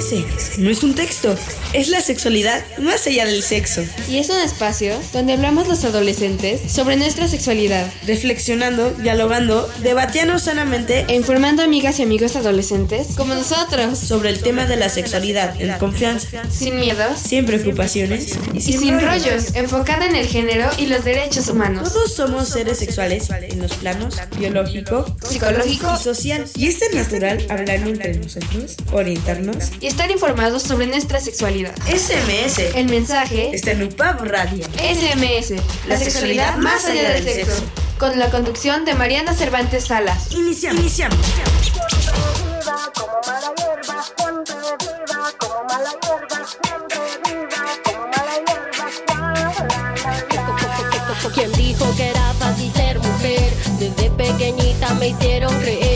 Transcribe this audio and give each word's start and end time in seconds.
SMS 0.00 0.58
no 0.58 0.70
es 0.70 0.82
un 0.82 0.94
texto, 0.94 1.34
es 1.72 1.88
la 1.88 2.00
sexualidad 2.00 2.62
más 2.78 3.06
allá 3.06 3.26
del 3.26 3.42
sexo. 3.42 3.82
Y 4.08 4.18
es 4.18 4.30
un 4.30 4.38
espacio 4.38 4.98
donde 5.12 5.34
hablamos 5.34 5.68
los 5.68 5.84
adolescentes 5.84 6.72
sobre 6.72 6.96
nuestra 6.96 7.28
sexualidad, 7.28 7.90
reflexionando, 8.06 8.90
dialogando, 8.90 9.70
debatiendo 9.82 10.38
sanamente. 10.38 11.04
E 11.08 11.14
informando 11.14 11.62
amigas 11.62 11.98
y 11.98 12.02
amigos 12.02 12.36
adolescentes 12.36 13.08
como 13.16 13.34
nosotros. 13.34 13.98
Sobre 13.98 14.30
el 14.30 14.40
tema 14.40 14.66
de 14.66 14.76
la 14.76 14.88
sexualidad 14.88 15.60
en 15.60 15.76
confianza, 15.78 16.42
sin 16.50 16.76
miedos, 16.76 17.18
sin 17.18 17.46
preocupaciones. 17.46 18.38
Y 18.54 18.60
sin, 18.60 19.00
rollos, 19.00 19.54
enfocada 19.54 20.06
en 20.06 20.16
el 20.16 20.26
género 20.26 20.68
y 20.78 20.86
los 20.86 21.04
derechos 21.04 21.48
humanos. 21.48 21.92
Todos 21.92 22.14
somos 22.14 22.48
seres 22.48 22.78
sexuales 22.78 23.28
en 23.30 23.60
los 23.60 23.74
planos 23.74 24.16
biológico, 24.38 25.04
psicológico 25.22 25.94
y 25.94 26.02
social. 26.02 26.44
Y 26.56 26.66
es 26.66 26.80
natural 26.94 27.44
hablar 27.48 27.76
entre 27.76 28.14
nosotros, 28.14 28.76
orientarnos 28.92 29.70
y 29.80 29.89
estar 29.90 30.10
informados 30.10 30.62
sobre 30.62 30.86
nuestra 30.86 31.20
sexualidad. 31.20 31.74
SMS. 31.86 32.58
El 32.76 32.88
mensaje 32.88 33.50
está 33.52 33.72
en 33.72 33.82
UPAB 33.82 34.22
Radio. 34.24 34.64
SMS. 34.76 35.54
La, 35.86 35.98
sexualidad, 35.98 36.56
más 36.58 36.84
allá 36.84 37.10
del 37.10 37.24
sexo. 37.24 37.62
Con 37.98 38.18
la 38.18 38.30
conducción 38.30 38.84
de 38.84 38.94
Mariana 38.94 39.34
Cervantes 39.34 39.86
Salas. 39.86 40.32
Iniciamos. 40.32 40.80
Iniciamos. 40.80 41.18
¿Quién 51.34 51.52
dijo 51.52 51.94
que 51.96 52.08
era 52.10 52.34
fácil 52.34 52.72
ser 52.72 52.98
mujer? 52.98 53.52
Desde 53.78 54.10
pequeñita 54.10 54.94
me 54.94 55.08
hicieron 55.08 55.54
creer 55.60 55.89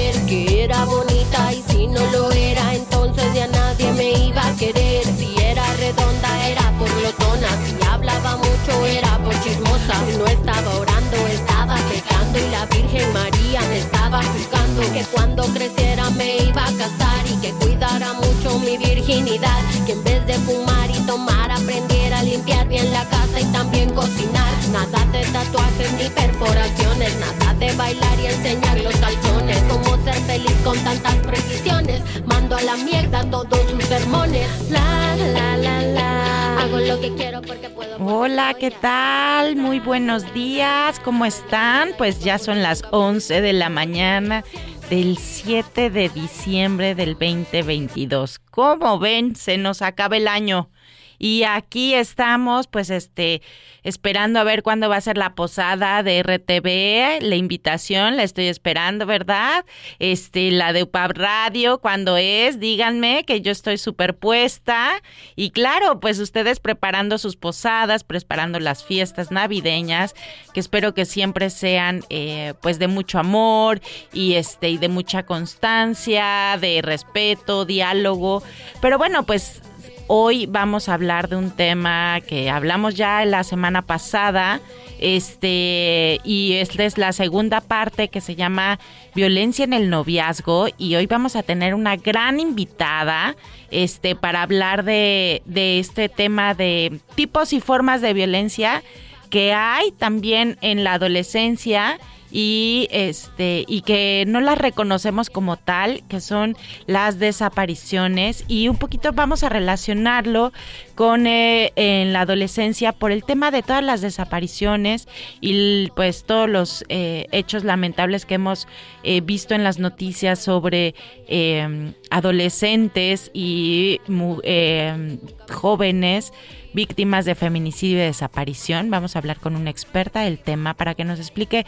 Que 14.95 15.03
cuando 15.07 15.43
creciera 15.47 16.09
me 16.11 16.37
iba 16.37 16.63
a 16.63 16.73
casar 16.73 17.27
y 17.27 17.37
que 17.41 17.51
cuidara 17.55 18.13
mucho 18.13 18.61
mi 18.61 18.79
virginidad. 18.79 19.59
Que 19.85 19.91
en 19.91 20.05
vez 20.05 20.25
de 20.25 20.35
fumar 20.35 20.89
y 20.89 21.01
tomar 21.01 21.51
aprendiera 21.51 22.21
a 22.21 22.23
limpiar 22.23 22.69
bien 22.69 22.93
la 22.93 23.05
casa 23.07 23.41
y 23.41 23.45
también 23.47 23.91
cocinar. 23.91 24.53
Nada 24.71 25.05
de 25.07 25.25
tatuajes 25.33 25.93
ni 25.95 26.09
perforaciones, 26.11 27.13
nada 27.17 27.55
de 27.55 27.73
bailar 27.73 28.21
y 28.21 28.27
enseñar 28.27 28.81
los 28.83 28.95
calzones. 28.99 29.59
Cómo 29.69 29.97
ser 30.05 30.15
feliz 30.15 30.55
con 30.63 30.79
tantas 30.85 31.17
precisiones. 31.27 32.01
Mando 32.27 32.55
a 32.55 32.63
la 32.63 32.77
mierda 32.77 33.29
todos 33.29 33.69
sus 33.69 33.85
sermones. 33.87 34.49
La, 34.71 35.17
la, 35.17 35.57
la, 35.57 35.83
la. 35.83 36.63
Hago 36.63 36.79
lo 36.79 37.01
que 37.01 37.13
quiero 37.17 37.43
porque 37.43 37.69
puedo. 37.69 37.97
Hola, 37.99 38.55
¿qué 38.55 38.71
tal? 38.71 39.57
Muy 39.57 39.81
buenos 39.81 40.33
días. 40.33 41.01
¿Cómo 41.01 41.25
están? 41.25 41.91
Pues 41.99 42.21
ya 42.21 42.39
son 42.39 42.63
las 42.63 42.85
11 42.93 43.41
de 43.41 43.53
la 43.53 43.69
mañana 43.71 44.45
del 44.91 45.17
7 45.19 45.91
de 45.91 46.09
diciembre 46.09 46.95
del 46.95 47.15
2022. 47.15 48.41
¿Cómo 48.51 48.99
ven? 48.99 49.35
Se 49.37 49.57
nos 49.57 49.83
acaba 49.83 50.17
el 50.17 50.29
año. 50.29 50.71
Y 51.19 51.45
aquí 51.45 51.95
estamos, 51.95 52.67
pues, 52.67 52.91
este, 52.91 53.43
esperando 53.83 54.41
a 54.41 54.45
ver 54.45 54.63
cuándo 54.63 54.89
va 54.89 54.97
a 54.97 55.01
ser 55.01 55.19
la 55.19 55.35
posada 55.35 56.03
de 56.03 56.23
RTV, 56.23 57.23
la 57.23 57.37
invitación, 57.37 58.17
la 58.17 58.23
estoy 58.23 58.47
esperando, 58.47 59.07
¿verdad? 59.07 59.65
Este, 59.99 60.51
la 60.51 60.73
de 60.73 60.83
UPAB 60.83 61.13
Radio, 61.13 61.79
cuando 61.79 62.17
es, 62.17 62.59
díganme 62.59 63.25
que 63.25 63.41
yo 63.41 63.53
estoy 63.53 63.79
superpuesta. 63.79 65.03
Y 65.37 65.51
claro, 65.51 66.01
pues 66.01 66.19
ustedes 66.19 66.61
preparando 66.61 67.19
sus 67.19 67.37
posadas, 67.37 68.05
preparando 68.05 68.59
las 68.61 68.85
fiestas 68.85 69.31
navideñas, 69.31 70.15
que 70.53 70.61
espero 70.61 70.95
que 70.95 71.05
siempre 71.05 71.51
sean, 71.51 72.03
eh, 72.11 72.55
pues, 72.63 72.79
de 72.79 72.89
mucho 72.89 73.19
amor 73.19 73.81
y 74.13 74.35
este, 74.35 74.71
y 74.71 74.79
de 74.79 74.89
mucha 74.89 75.25
constancia, 75.25 76.57
de 76.61 76.81
respeto, 76.83 77.65
diálogo. 77.65 78.43
Pero 78.81 78.99
bueno, 78.99 79.25
pues 79.25 79.61
Hoy 80.07 80.45
vamos 80.45 80.91
a 80.91 80.95
hablar 80.95 81.31
de 81.31 81.37
un 81.37 81.51
tema 81.51 82.21
que 82.21 82.51
hablamos 82.51 82.95
ya 82.95 83.25
la 83.25 83.43
semana 83.43 83.81
pasada, 83.81 84.61
este, 85.01 86.21
y 86.25 86.55
esta 86.55 86.85
es 86.85 86.99
la 86.99 87.15
segunda 87.15 87.63
parte 87.63 88.09
que 88.09 88.21
se 88.21 88.37
llama 88.37 88.79
Violencia 89.15 89.65
en 89.65 89.73
el 89.73 89.89
noviazgo, 89.89 90.67
y 90.77 90.95
hoy 90.97 91.07
vamos 91.07 91.37
a 91.37 91.43
tener 91.43 91.75
una 91.75 91.97
gran 91.97 92.39
invitada, 92.39 93.35
este, 93.71 94.15
para 94.15 94.43
hablar 94.43 94.85
de, 94.85 95.41
de 95.47 95.79
este 95.79 96.11
tema 96.11 96.53
de 96.53 97.01
tipos 97.15 97.55
y 97.55 97.61
formas 97.61 98.03
de 98.03 98.13
violencia 98.13 98.83
que 99.31 99.55
hay 99.55 99.91
también 99.91 100.59
en 100.61 100.85
la 100.85 100.93
adolescencia 100.93 101.99
y 102.37 102.89
este 102.91 103.65
y 103.69 103.83
que 103.83 104.25
no 104.27 104.41
las 104.41 104.59
reconocemos 104.59 105.31
como 105.31 105.57
tal, 105.57 106.03
que 106.09 106.21
son 106.21 106.57
las 106.87 107.21
desapariciones. 107.21 108.45
Y 108.49 108.67
un 108.67 108.77
poquito 108.77 109.13
vamos 109.13 109.45
a 109.45 109.49
relacionarlo 109.49 110.53
con 110.97 111.29
eh, 111.29 111.73
en 111.77 112.13
la 112.13 112.23
adolescencia 112.23 112.91
por 112.91 113.13
el 113.13 113.23
tema 113.23 113.53
de 113.53 113.63
todas 113.63 113.85
las 113.85 114.01
desapariciones 114.01 115.07
y 115.41 115.93
pues 115.95 116.25
todos 116.25 116.51
los 116.51 116.85
eh, 116.89 117.29
hechos 117.31 117.63
lamentables 117.63 118.27
que 118.27 118.35
hemos 118.35 118.67
eh, 119.05 119.21
visto 119.21 119.55
en 119.55 119.63
las 119.63 119.79
noticias 119.79 120.41
sobre 120.41 120.97
em, 121.29 121.95
adolescentes 122.11 123.31
y 123.33 124.01
em, 124.43 125.19
jóvenes 125.53 126.33
víctimas 126.75 127.25
de 127.25 127.35
feminicidio 127.35 127.99
y 127.99 128.07
desaparición. 128.07 128.91
Vamos 128.91 129.17
a 129.17 129.21
hablar 129.21 129.39
con 129.39 129.57
una 129.57 129.71
experta 129.71 130.21
del 130.21 130.39
tema 130.39 130.75
para 130.75 130.95
que 130.95 131.05
nos 131.05 131.19
explique 131.19 131.65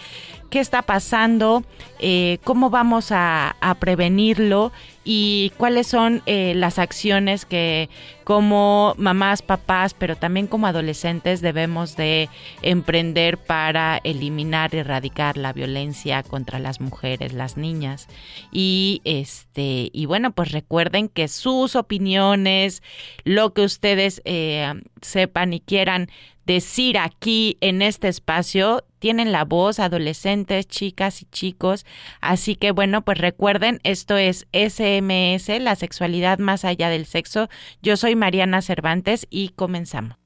qué 0.51 0.61
está 0.61 0.83
pasando, 0.83 1.63
eh, 1.99 2.39
cómo 2.45 2.69
vamos 2.69 3.09
a, 3.11 3.57
prevenirlo 3.81 4.73
y 5.09 5.53
cuáles 5.57 5.87
son 5.87 6.21
eh, 6.27 6.53
las 6.57 6.81
acciones 6.81 7.45
que 7.47 7.89
como 8.25 8.93
mamás, 8.99 9.41
papás, 9.41 9.95
pero 9.95 10.17
también 10.17 10.49
como 10.49 10.67
adolescentes 10.67 11.41
debemos 11.41 11.95
de 11.95 12.29
emprender 12.61 13.39
para 13.39 14.01
eliminar 14.03 14.75
y 14.75 14.79
erradicar 14.79 15.37
la 15.37 15.53
violencia 15.53 16.25
contra 16.25 16.59
las 16.59 16.81
mujeres, 16.81 17.33
las 17.33 17.57
niñas. 17.57 18.09
Y 18.51 19.01
este, 19.05 19.91
y 19.93 20.07
bueno, 20.07 20.33
pues 20.33 20.51
recuerden 20.51 21.09
que 21.09 21.29
sus 21.29 21.77
opiniones, 21.77 22.83
lo 23.23 23.55
que 23.55 23.63
ustedes 23.63 24.23
eh, 24.25 24.75
sepan 25.03 25.53
y 25.53 25.61
quieran 25.61 26.09
decir 26.47 26.97
aquí 26.99 27.59
en 27.61 27.83
este 27.83 28.09
espacio. 28.09 28.85
Tienen 28.99 29.33
la 29.33 29.45
voz 29.45 29.79
adolescentes, 29.79 30.67
chicas 30.67 31.23
y 31.23 31.27
chicos. 31.27 31.85
Así 32.21 32.57
que 32.57 32.71
bueno, 32.71 33.03
pues 33.03 33.19
recuerden, 33.19 33.81
esto 33.83 34.17
es 34.17 34.47
SMS, 34.53 35.61
la 35.61 35.77
sexualidad 35.77 36.39
más 36.39 36.65
allá 36.65 36.89
del 36.89 37.07
sexo. 37.07 37.49
Yo 37.83 37.97
soy 37.97 38.17
Mariana 38.17 38.63
Cervantes 38.63 39.27
y 39.31 39.51
comenzamos. 39.51 40.17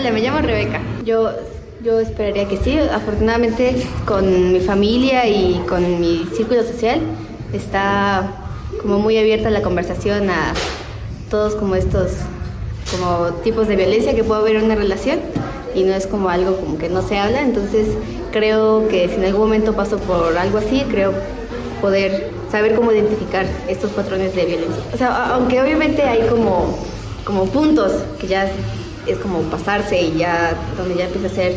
Hola, 0.00 0.12
me 0.12 0.22
llamo 0.22 0.38
Rebeca. 0.38 0.80
Yo, 1.04 1.30
yo 1.84 2.00
esperaría 2.00 2.48
que 2.48 2.56
sí. 2.56 2.78
Afortunadamente, 2.78 3.86
con 4.06 4.50
mi 4.50 4.60
familia 4.60 5.28
y 5.28 5.62
con 5.68 6.00
mi 6.00 6.26
círculo 6.34 6.62
social, 6.62 7.00
está 7.52 8.32
como 8.80 8.98
muy 8.98 9.18
abierta 9.18 9.50
la 9.50 9.60
conversación 9.60 10.30
a 10.30 10.54
todos 11.28 11.54
como 11.54 11.74
estos 11.74 12.12
como 12.90 13.34
tipos 13.44 13.68
de 13.68 13.76
violencia 13.76 14.14
que 14.14 14.24
puede 14.24 14.40
haber 14.40 14.56
en 14.56 14.64
una 14.64 14.74
relación 14.74 15.20
y 15.74 15.82
no 15.82 15.92
es 15.92 16.06
como 16.06 16.30
algo 16.30 16.56
como 16.56 16.78
que 16.78 16.88
no 16.88 17.02
se 17.02 17.18
habla 17.18 17.42
entonces 17.42 17.88
creo 18.32 18.88
que 18.88 19.06
si 19.06 19.16
en 19.16 19.26
algún 19.26 19.42
momento 19.42 19.74
paso 19.74 19.98
por 19.98 20.36
algo 20.38 20.58
así 20.58 20.82
creo 20.90 21.12
poder 21.82 22.30
saber 22.50 22.74
cómo 22.74 22.90
identificar 22.90 23.44
estos 23.68 23.90
patrones 23.90 24.34
de 24.34 24.46
violencia. 24.46 24.82
O 24.94 24.96
sea, 24.96 25.34
aunque 25.34 25.60
obviamente 25.60 26.02
hay 26.02 26.26
como, 26.26 26.74
como 27.24 27.44
puntos 27.44 27.92
que 28.18 28.28
ya 28.28 28.50
es, 29.10 29.18
como 29.18 29.40
pasarse 29.42 30.00
y 30.00 30.18
ya 30.18 30.54
donde 30.76 30.96
ya 30.96 31.06
empieza 31.06 31.26
a 31.26 31.30
ser 31.30 31.56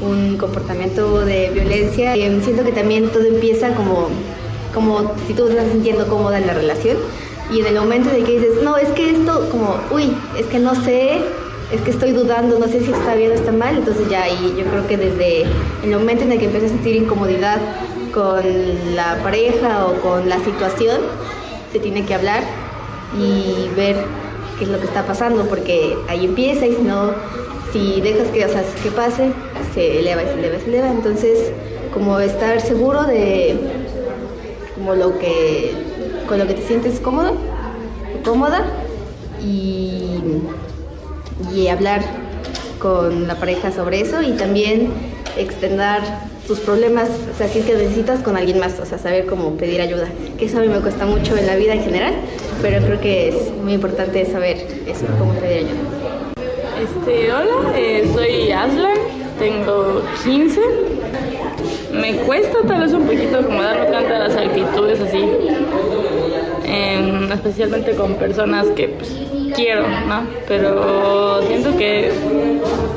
un 0.00 0.36
comportamiento 0.36 1.24
de 1.24 1.50
violencia, 1.50 2.14
eh, 2.14 2.40
siento 2.42 2.64
que 2.64 2.72
también 2.72 3.08
todo 3.10 3.24
empieza 3.24 3.74
como, 3.74 4.08
como 4.72 5.12
si 5.26 5.34
tú 5.34 5.48
estás 5.48 5.70
sintiendo 5.70 6.06
cómoda 6.08 6.38
en 6.38 6.46
la 6.46 6.54
relación 6.54 6.96
y 7.52 7.60
en 7.60 7.66
el 7.66 7.74
momento 7.76 8.10
de 8.10 8.22
que 8.22 8.38
dices, 8.38 8.62
no, 8.62 8.76
es 8.76 8.88
que 8.90 9.10
esto 9.10 9.48
como, 9.50 9.76
uy, 9.90 10.16
es 10.38 10.46
que 10.46 10.58
no 10.58 10.74
sé, 10.74 11.20
es 11.72 11.80
que 11.82 11.90
estoy 11.90 12.12
dudando, 12.12 12.58
no 12.58 12.66
sé 12.66 12.80
si 12.80 12.90
está 12.90 13.14
bien 13.14 13.32
o 13.32 13.34
está 13.34 13.52
mal, 13.52 13.76
entonces 13.76 14.08
ya 14.08 14.24
ahí 14.24 14.54
yo 14.58 14.64
creo 14.64 14.86
que 14.86 14.96
desde 14.96 15.42
el 15.82 15.90
momento 15.90 16.24
en 16.24 16.32
el 16.32 16.38
que 16.38 16.46
empiezas 16.46 16.70
a 16.70 16.74
sentir 16.74 16.96
incomodidad 16.96 17.58
con 18.12 18.42
la 18.94 19.16
pareja 19.22 19.86
o 19.86 20.00
con 20.00 20.28
la 20.28 20.38
situación, 20.38 21.00
se 21.72 21.80
tiene 21.80 22.04
que 22.04 22.14
hablar 22.14 22.44
y 23.18 23.68
ver 23.76 23.96
qué 24.58 24.64
es 24.64 24.70
lo 24.70 24.78
que 24.78 24.86
está 24.86 25.06
pasando, 25.06 25.44
porque 25.46 25.96
ahí 26.08 26.24
empieza 26.24 26.66
y 26.66 26.76
si 26.76 26.82
no, 26.82 27.12
si 27.72 28.00
dejas 28.00 28.28
que, 28.28 28.44
o 28.44 28.48
sea, 28.48 28.62
que 28.82 28.90
pase, 28.90 29.32
se 29.74 30.00
eleva 30.00 30.22
y 30.22 30.26
se 30.26 30.34
eleva 30.34 30.56
y 30.56 30.60
se 30.60 30.68
eleva, 30.68 30.90
entonces 30.90 31.52
como 31.92 32.18
estar 32.20 32.60
seguro 32.60 33.04
de 33.04 33.56
como 34.74 34.94
lo 34.94 35.18
que 35.18 35.72
con 36.28 36.38
lo 36.38 36.46
que 36.46 36.54
te 36.54 36.62
sientes 36.62 36.98
cómodo 36.98 37.32
cómoda 38.24 38.64
y, 39.42 40.18
y 41.54 41.68
hablar 41.68 42.02
con 42.80 43.28
la 43.28 43.36
pareja 43.36 43.70
sobre 43.70 44.00
eso 44.00 44.22
y 44.22 44.32
también 44.32 44.90
extender 45.36 46.00
tus 46.46 46.60
problemas, 46.60 47.08
o 47.32 47.36
sea, 47.36 47.48
si 47.48 47.60
es 47.60 47.64
que 47.64 47.74
necesitas 47.74 48.20
con 48.20 48.36
alguien 48.36 48.58
más, 48.58 48.78
o 48.78 48.84
sea, 48.84 48.98
saber 48.98 49.26
cómo 49.26 49.56
pedir 49.56 49.80
ayuda, 49.80 50.08
que 50.38 50.44
eso 50.44 50.58
a 50.58 50.60
mí 50.60 50.68
me 50.68 50.80
cuesta 50.80 51.06
mucho 51.06 51.36
en 51.36 51.46
la 51.46 51.56
vida 51.56 51.72
en 51.74 51.82
general, 51.82 52.14
pero 52.62 52.84
creo 52.84 53.00
que 53.00 53.28
es 53.28 53.52
muy 53.62 53.74
importante 53.74 54.24
saber 54.26 54.66
eso, 54.86 55.06
cómo 55.18 55.34
pedir 55.34 55.58
ayuda. 55.58 56.34
Este, 56.82 57.32
hola, 57.32 57.76
eh, 57.76 58.08
soy 58.12 58.52
Aslan, 58.52 58.98
tengo 59.38 60.02
15. 60.24 60.60
Me 61.92 62.16
cuesta 62.18 62.58
tal 62.66 62.80
vez 62.80 62.92
un 62.92 63.06
poquito 63.06 63.44
como 63.44 63.62
darme 63.62 63.86
cuenta 63.86 64.12
de 64.14 64.18
las 64.18 64.36
actitudes 64.36 65.00
así, 65.00 65.24
especialmente 67.34 67.92
con 67.92 68.14
personas 68.14 68.66
que 68.68 68.88
pues, 68.88 69.10
quiero, 69.54 69.86
¿no? 70.06 70.26
Pero 70.48 71.42
siento 71.42 71.76
que 71.76 72.10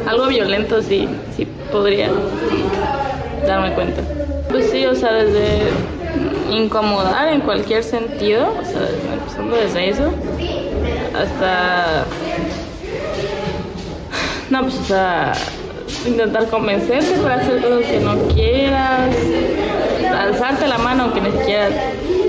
algo 0.08 0.28
violento 0.28 0.82
sí, 0.82 1.08
sí 1.36 1.48
podría 1.72 2.10
darme 3.46 3.74
cuenta. 3.74 4.02
Pues 4.50 4.70
sí, 4.70 4.86
o 4.86 4.96
sea, 4.96 5.14
desde 5.14 5.60
incomodar 6.52 7.30
en 7.30 7.42
cualquier 7.42 7.84
sentido, 7.84 8.48
o 8.60 8.66
sea, 8.66 8.82
empezando 9.14 9.56
desde 9.56 9.90
eso, 9.90 10.12
hasta... 11.16 12.06
No, 14.50 14.62
pues 14.62 14.76
o 14.80 14.84
sea, 14.84 15.34
intentar 16.06 16.48
convencerte 16.50 17.20
para 17.20 17.36
hacer 17.36 17.62
cosas 17.62 17.86
que 17.86 18.00
no 18.00 18.16
quieras, 18.34 19.16
alzarte 20.18 20.68
la 20.68 20.78
mano 20.78 21.14
que 21.14 21.22
ni 21.22 21.32
siquiera 21.32 21.70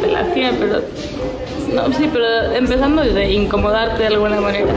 te 0.00 0.10
la 0.10 0.24
tiene, 0.32 0.52
pero... 0.58 0.82
No, 1.72 1.92
sí, 1.92 2.08
pero 2.10 2.24
empezando 2.54 3.02
desde 3.02 3.30
incomodarte 3.30 4.02
de 4.02 4.08
alguna 4.08 4.40
manera. 4.40 4.72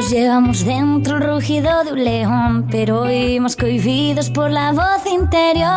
Todos 0.00 0.12
llevamos 0.12 0.64
dentro 0.64 1.16
el 1.18 1.22
rugido 1.24 1.84
de 1.84 1.92
un 1.92 2.02
león, 2.02 2.68
pero 2.70 3.02
vivimos 3.02 3.54
cohibidos 3.54 4.30
por 4.30 4.50
la 4.50 4.72
voz 4.72 5.04
interior. 5.04 5.68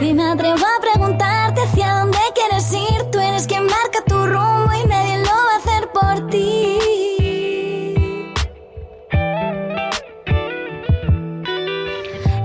Y 0.00 0.14
me 0.14 0.22
atrevo 0.22 0.64
a 0.64 0.80
preguntarte 0.80 1.60
hacia 1.60 1.98
dónde 1.98 2.18
quieres 2.34 2.72
ir. 2.72 3.02
Tú 3.12 3.18
eres 3.18 3.46
quien 3.46 3.64
marca 3.64 4.02
tu 4.06 4.14
rumbo 4.14 4.72
y 4.82 4.88
nadie 4.88 5.18
lo 5.18 5.24
va 5.24 5.52
a 5.52 5.58
hacer 5.58 5.92
por 5.92 6.30
ti. 6.30 6.78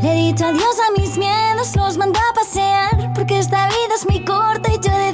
Le 0.02 0.12
he 0.12 0.16
dicho 0.16 0.48
adiós 0.48 0.78
a 0.86 1.00
mis 1.00 1.18
miedos, 1.18 1.74
los 1.78 1.98
mando 1.98 2.20
a 2.20 2.34
pasear, 2.34 3.14
porque 3.14 3.40
esta 3.40 3.68
vida 3.68 3.96
es 3.96 4.06
muy 4.06 4.20
corta 4.26 4.70
y 4.70 4.80
yo 4.86 4.92
he 4.92 5.14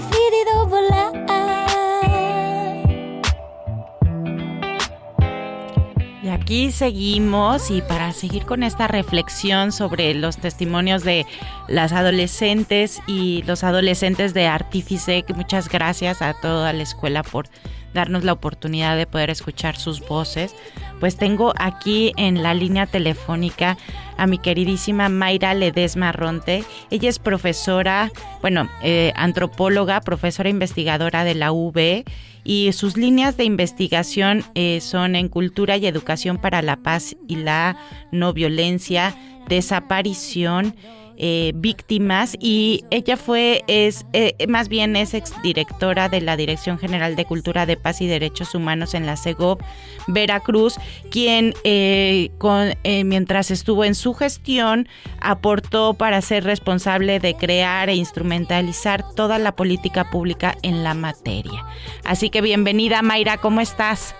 seguimos 6.72 7.72
y 7.72 7.82
para 7.82 8.12
seguir 8.12 8.46
con 8.46 8.64
esta 8.64 8.88
reflexión 8.88 9.72
sobre 9.72 10.14
los 10.14 10.36
testimonios 10.36 11.02
de 11.02 11.26
las 11.70 11.94
adolescentes 11.94 13.02
y 13.08 13.42
los 13.44 13.64
adolescentes 13.64 14.34
de 14.34 14.48
Artífice, 14.48 15.24
muchas 15.34 15.70
gracias 15.70 16.22
a 16.22 16.34
toda 16.34 16.74
la 16.74 16.84
escuela 16.84 17.24
por 17.24 17.48
darnos 17.94 18.24
la 18.24 18.34
oportunidad 18.34 18.98
de 18.98 19.08
poder 19.08 19.30
escuchar 19.30 19.76
sus 19.78 20.00
voces. 20.02 20.56
Pues 21.00 21.18
tengo 21.18 21.54
aquí 21.58 22.14
en 22.18 22.44
la 22.44 22.54
línea 22.54 22.86
telefónica 22.86 23.78
a 24.18 24.28
mi 24.28 24.38
queridísima 24.38 25.10
Mayra 25.10 25.54
Ledesma 25.54 26.12
Ronte. 26.12 26.64
Ella 26.92 27.10
es 27.10 27.20
profesora, 27.20 28.12
bueno, 28.42 28.70
eh, 28.84 29.14
antropóloga, 29.16 30.02
profesora 30.02 30.50
investigadora 30.50 31.24
de 31.24 31.36
la 31.36 31.52
UB 31.52 32.04
y 32.44 32.72
sus 32.74 32.98
líneas 32.98 33.38
de 33.38 33.44
investigación 33.44 34.44
eh, 34.56 34.80
son 34.82 35.16
en 35.16 35.30
cultura 35.30 35.78
y 35.78 35.86
educación 35.86 36.38
para 36.38 36.62
la 36.62 36.78
paz 36.78 37.16
y 37.28 37.36
la 37.38 37.78
no 38.12 38.34
violencia, 38.34 39.16
desaparición, 39.48 40.76
eh, 41.24 41.52
víctimas 41.54 42.36
y 42.40 42.84
ella 42.90 43.16
fue, 43.16 43.62
es, 43.68 44.08
eh, 44.12 44.34
más 44.48 44.70
bien 44.70 44.96
es 44.96 45.14
exdirectora 45.14 46.10
de 46.10 46.20
la 46.20 46.36
Dirección 46.36 46.80
General 46.80 47.16
de 47.16 47.26
Cultura 47.26 47.68
de 47.68 47.78
Paz 47.78 48.02
y 48.02 48.08
Derechos 48.08 48.56
Humanos 48.56 48.96
en 48.96 49.06
la 49.06 49.16
CEGOP, 49.16 49.62
Veracruz, 50.08 50.80
quien 51.12 51.54
eh, 51.64 52.32
con, 52.40 52.70
mientras 52.84 53.52
estuvo 53.52 53.86
en 53.86 53.94
su 53.94 54.16
gestión 54.16 54.88
aportó 55.20 55.94
para 55.94 56.22
ser 56.22 56.44
responsable 56.44 57.20
de 57.20 57.36
crear 57.36 57.90
e 57.90 57.96
instrumentalizar 57.96 59.04
toda 59.14 59.38
la 59.38 59.52
política 59.56 60.10
pública 60.10 60.56
en 60.64 60.84
la 60.84 60.96
materia. 60.96 61.64
Así 62.04 62.32
que 62.32 62.42
bienvenida 62.42 63.04
Mayra, 63.04 63.38
¿cómo 63.38 63.62
estás? 63.62 64.16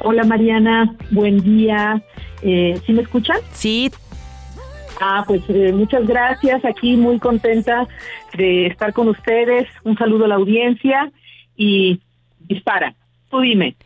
Hola 0.00 0.24
Mariana, 0.24 0.96
buen 1.12 1.38
día. 1.44 2.02
¿Sí 2.42 2.92
me 2.92 3.02
escuchan? 3.02 3.38
Sí, 3.52 3.90
Ah, 5.00 5.24
pues 5.26 5.42
eh, 5.48 5.72
muchas 5.72 6.06
gracias. 6.06 6.64
Aquí 6.64 6.96
muy 6.96 7.18
contenta 7.18 7.86
de 8.36 8.66
estar 8.66 8.92
con 8.92 9.08
ustedes. 9.08 9.68
Un 9.84 9.96
saludo 9.96 10.24
a 10.24 10.28
la 10.28 10.36
audiencia 10.36 11.10
y 11.56 12.00
dispara. 12.40 12.94
Tú 13.30 13.40
dime. 13.40 13.76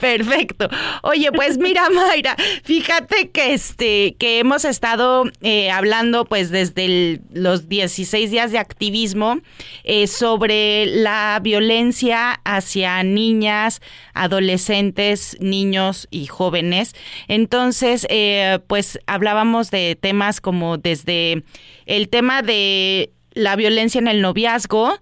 Perfecto. 0.00 0.68
Oye, 1.02 1.32
pues 1.32 1.58
mira, 1.58 1.88
Mayra, 1.94 2.36
fíjate 2.64 3.30
que 3.30 3.54
este 3.54 4.14
que 4.18 4.38
hemos 4.38 4.64
estado 4.64 5.24
eh, 5.40 5.70
hablando 5.70 6.24
pues 6.26 6.50
desde 6.50 7.20
los 7.32 7.68
16 7.68 8.30
días 8.30 8.52
de 8.52 8.58
activismo 8.58 9.38
eh, 9.84 10.06
sobre 10.06 10.86
la 10.86 11.38
violencia 11.42 12.40
hacia 12.44 13.02
niñas, 13.02 13.80
adolescentes, 14.14 15.36
niños 15.40 16.08
y 16.10 16.26
jóvenes. 16.26 16.94
Entonces, 17.28 18.06
eh, 18.10 18.58
pues 18.66 18.98
hablábamos 19.06 19.70
de 19.70 19.96
temas 20.00 20.40
como 20.40 20.76
desde 20.78 21.44
el 21.86 22.08
tema 22.08 22.42
de 22.42 23.10
la 23.32 23.56
violencia 23.56 23.98
en 23.98 24.08
el 24.08 24.22
noviazgo, 24.22 24.98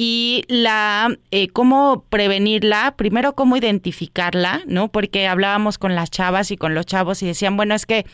y 0.00 0.44
la 0.46 1.18
eh, 1.32 1.48
cómo 1.48 2.04
prevenirla, 2.08 2.94
primero 2.96 3.34
cómo 3.34 3.56
identificarla, 3.56 4.62
¿no? 4.66 4.88
Porque 4.92 5.26
hablábamos 5.26 5.76
con 5.76 5.96
las 5.96 6.10
chavas 6.10 6.52
y 6.52 6.56
con 6.56 6.72
los 6.72 6.86
chavos 6.86 7.20
y 7.22 7.26
decían, 7.26 7.56
bueno, 7.56 7.74
es 7.74 7.84
que 7.84 8.06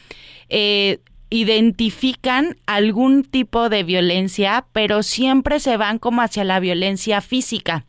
eh, 0.49 1.01
identifican 1.29 2.57
algún 2.67 3.23
tipo 3.23 3.69
de 3.69 3.83
violencia, 3.83 4.65
pero 4.73 5.03
siempre 5.03 5.61
se 5.61 5.77
van 5.77 5.99
como 5.99 6.23
hacia 6.23 6.43
la 6.43 6.59
violencia 6.59 7.21
física 7.21 7.85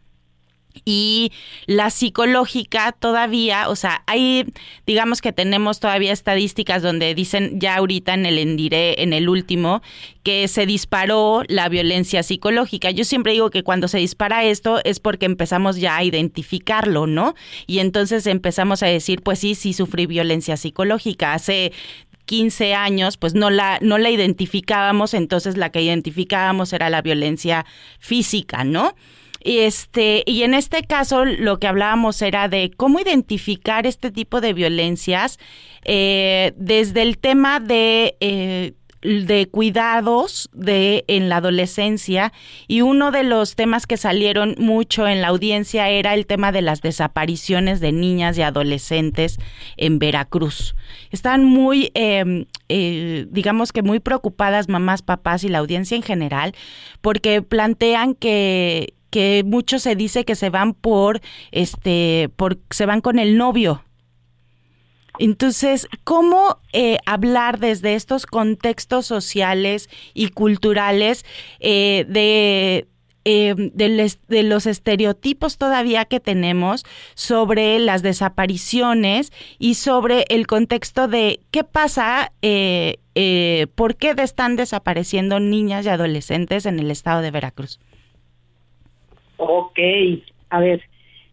y 0.84 1.32
la 1.68 1.90
psicológica 1.90 2.92
todavía, 2.92 3.70
o 3.70 3.76
sea, 3.76 4.04
hay, 4.08 4.46
digamos 4.86 5.22
que 5.22 5.32
tenemos 5.32 5.80
todavía 5.80 6.12
estadísticas 6.12 6.82
donde 6.82 7.16
dicen 7.16 7.60
ya 7.60 7.78
ahorita 7.78 8.14
en 8.14 8.26
el 8.26 8.38
Endiré, 8.38 9.02
en 9.02 9.14
el 9.14 9.30
último, 9.30 9.82
que 10.24 10.48
se 10.48 10.66
disparó 10.66 11.44
la 11.48 11.70
violencia 11.70 12.24
psicológica. 12.24 12.92
Yo 12.92 13.06
siempre 13.06 13.34
digo 13.34 13.50
que 13.52 13.64
cuando 13.64 13.88
se 13.88 14.00
dispara 14.00 14.44
esto 14.44 14.80
es 14.84 15.00
porque 15.00 15.26
empezamos 15.26 15.78
ya 15.78 15.96
a 15.96 16.04
identificarlo, 16.04 17.08
¿no? 17.08 17.36
Y 17.68 17.80
entonces 17.80 18.28
empezamos 18.28 18.84
a 18.84 18.88
decir, 18.88 19.22
pues 19.22 19.40
sí, 19.40 19.56
sí 19.56 19.74
sufrí 19.74 20.08
violencia 20.08 20.58
psicológica. 20.58 21.34
Hace 21.34 21.72
15 22.26 22.74
años, 22.74 23.18
pues 23.18 23.36
no 23.36 23.50
la, 23.50 23.80
no 23.82 23.98
la 23.98 24.10
identificábamos, 24.10 25.14
entonces 25.14 25.58
la 25.58 25.70
que 25.72 25.82
identificábamos 25.82 26.74
era 26.74 26.90
la 26.90 27.02
violencia 27.02 27.66
física, 28.00 28.64
¿no? 28.64 28.96
Y 29.46 29.60
este, 29.60 30.24
y 30.26 30.42
en 30.42 30.56
este 30.56 30.82
caso 30.82 31.24
lo 31.24 31.60
que 31.60 31.68
hablábamos 31.68 32.20
era 32.24 32.50
de 32.50 32.72
cómo 32.76 33.00
identificar 33.00 33.86
este 33.86 34.10
tipo 34.10 34.42
de 34.42 34.54
violencias 34.54 35.38
eh, 35.84 36.54
desde 36.58 37.04
el 37.04 37.20
tema 37.20 37.60
de 37.60 38.18
eh, 38.22 38.74
de 39.06 39.48
cuidados 39.48 40.50
de 40.52 41.06
en 41.08 41.30
la 41.30 41.38
adolescencia 41.38 42.34
y 42.68 42.82
uno 42.82 43.12
de 43.12 43.24
los 43.24 43.56
temas 43.56 43.86
que 43.86 43.98
salieron 43.98 44.56
mucho 44.58 45.08
en 45.08 45.22
la 45.22 45.28
audiencia 45.28 45.90
era 45.90 46.16
el 46.16 46.26
tema 46.26 46.52
de 46.52 46.64
las 46.64 46.82
desapariciones 46.82 47.80
de 47.80 47.92
niñas 47.92 48.40
y 48.40 48.42
adolescentes 48.42 49.38
en 49.78 50.00
Veracruz. 50.00 50.76
Están 51.12 51.46
muy, 51.46 51.92
em, 51.94 52.46
eh, 52.68 53.28
digamos 53.30 53.72
que 53.72 53.84
muy 53.84 54.00
preocupadas 54.00 54.70
mamás, 54.70 55.04
papás 55.04 55.44
y 55.44 55.50
la 55.50 55.60
audiencia 55.60 55.96
en 55.96 56.04
general 56.04 56.56
porque 57.02 57.44
plantean 57.44 58.16
que 58.16 58.95
que 59.16 59.46
mucho 59.46 59.80
se 59.80 59.96
dice 59.96 60.26
que 60.26 60.36
se 60.36 60.50
van 60.50 60.74
por 60.74 61.22
este 61.54 62.30
por 62.36 62.60
se 62.70 62.86
van 62.86 63.00
con 63.00 63.18
el 63.18 63.38
novio 63.38 63.82
entonces, 65.20 65.88
¿cómo 66.04 66.60
eh, 66.74 66.98
hablar 67.06 67.60
desde 67.60 67.96
estos 67.96 68.26
contextos 68.26 69.06
sociales 69.06 69.90
y 70.14 70.32
culturales 70.32 71.24
eh, 71.62 72.06
de, 72.10 72.90
eh, 73.24 73.56
de, 73.56 74.44
los 74.44 74.66
estereotipos 74.66 75.58
todavía 75.58 76.04
que 76.04 76.20
tenemos 76.20 76.84
sobre 77.14 77.80
las 77.80 78.02
desapariciones 78.02 79.32
y 79.58 79.76
sobre 79.76 80.26
el 80.28 80.46
contexto 80.46 81.08
de 81.08 81.40
qué 81.50 81.64
pasa, 81.64 82.34
por 83.76 83.96
qué 83.96 84.14
están 84.18 84.58
desapareciendo 84.58 85.40
niñas 85.40 85.86
y 85.86 85.90
adolescentes 85.90 86.66
en 86.66 86.80
el 86.80 86.92
estado 86.92 87.22
de 87.22 87.32
Veracruz? 87.32 87.80
Ok, 89.38 89.80
a 90.50 90.60
ver, 90.60 90.82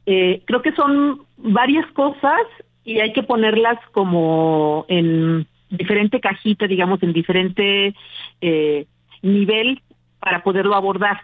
creo 0.05 0.63
que 0.63 0.73
son 0.73 1.23
varias 1.37 1.87
cosas 1.93 2.41
y 2.85 3.01
hay 3.01 3.13
que 3.13 3.23
ponerlas 3.23 3.79
como 3.93 4.85
en 4.89 5.47
diferente 5.71 6.21
cajita, 6.21 6.67
digamos, 6.67 7.03
en 7.03 7.13
diferente 7.13 7.95
eh, 8.41 8.87
nivel 9.23 9.81
para 10.21 10.43
poderlo 10.43 10.75
abordar, 10.75 11.21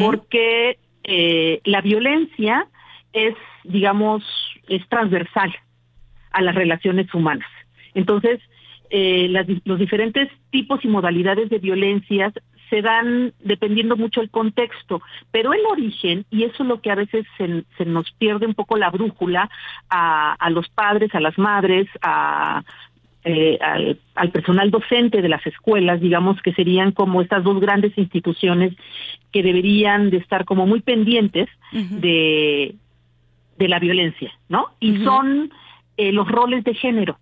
porque 0.00 0.78
eh, 1.04 1.60
la 1.64 1.80
violencia 1.80 2.66
es, 3.12 3.34
digamos, 3.64 4.22
es 4.68 4.86
transversal 4.88 5.54
a 6.30 6.42
las 6.42 6.54
relaciones 6.54 7.12
humanas. 7.12 7.48
Entonces, 7.94 8.40
eh, 8.90 9.28
los 9.64 9.78
diferentes 9.78 10.28
tipos 10.50 10.82
y 10.84 10.88
modalidades 10.88 11.50
de 11.50 11.58
violencias 11.58 12.32
se 12.70 12.82
dan 12.82 13.32
dependiendo 13.40 13.96
mucho 13.96 14.20
el 14.20 14.30
contexto, 14.30 15.02
pero 15.30 15.52
el 15.52 15.60
origen, 15.70 16.24
y 16.30 16.44
eso 16.44 16.62
es 16.62 16.68
lo 16.68 16.80
que 16.80 16.90
a 16.90 16.94
veces 16.94 17.26
se, 17.36 17.84
nos 17.84 18.10
pierde 18.12 18.46
un 18.46 18.54
poco 18.54 18.76
la 18.76 18.90
brújula 18.90 19.50
a, 19.90 20.50
los 20.50 20.68
padres, 20.68 21.14
a 21.14 21.20
las 21.20 21.38
madres, 21.38 21.88
a, 22.02 22.62
eh, 23.24 23.58
al, 24.14 24.30
personal 24.30 24.70
docente 24.70 25.22
de 25.22 25.28
las 25.28 25.46
escuelas, 25.46 26.00
digamos 26.00 26.40
que 26.42 26.52
serían 26.52 26.92
como 26.92 27.22
estas 27.22 27.44
dos 27.44 27.60
grandes 27.60 27.96
instituciones 27.96 28.74
que 29.32 29.42
deberían 29.42 30.10
de 30.10 30.18
estar 30.18 30.44
como 30.44 30.66
muy 30.66 30.80
pendientes 30.80 31.48
de, 31.72 32.74
de 33.58 33.68
la 33.68 33.78
violencia, 33.78 34.32
¿no? 34.48 34.68
Y 34.80 35.04
son 35.04 35.50
eh, 35.96 36.12
los 36.12 36.28
roles 36.28 36.64
de 36.64 36.74
género. 36.74 37.18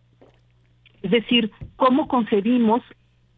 Es 1.02 1.10
decir, 1.10 1.50
cómo 1.76 2.08
concebimos 2.08 2.82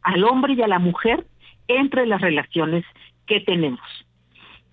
al 0.03 0.25
hombre 0.25 0.55
y 0.55 0.63
a 0.63 0.69
la 0.69 0.79
mujer 0.79 1.27
entre 1.69 2.07
las 2.07 2.21
relaciones 2.21 2.85
que 3.27 3.41
tenemos. 3.41 3.81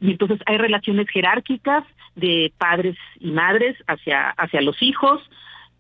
Y 0.02 0.12
entonces 0.12 0.40
hay 0.46 0.58
relaciones 0.58 1.08
jerárquicas 1.10 1.84
de 2.16 2.54
padres 2.58 2.98
y 3.20 3.32
madres 3.32 3.76
hacia, 3.88 4.30
hacia 4.32 4.62
los 4.62 4.82
hijos, 4.82 5.22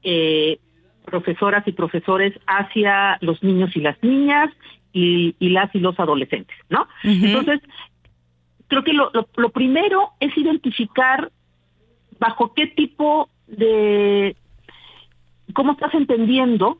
eh, 0.03 0.59
profesoras 1.05 1.67
y 1.67 1.71
profesores 1.71 2.33
hacia 2.47 3.17
los 3.21 3.41
niños 3.43 3.75
y 3.75 3.81
las 3.81 4.01
niñas 4.03 4.51
y, 4.91 5.35
las 5.39 5.73
y 5.75 5.79
los 5.79 5.99
adolescentes, 5.99 6.55
¿no? 6.69 6.87
Entonces, 7.03 7.59
creo 8.67 8.83
que 8.83 8.93
lo, 8.93 9.11
lo, 9.13 9.49
primero 9.49 10.11
es 10.21 10.35
identificar 10.37 11.31
bajo 12.17 12.53
qué 12.53 12.67
tipo 12.67 13.29
de, 13.47 14.37
cómo 15.53 15.73
estás 15.73 15.93
entendiendo 15.93 16.79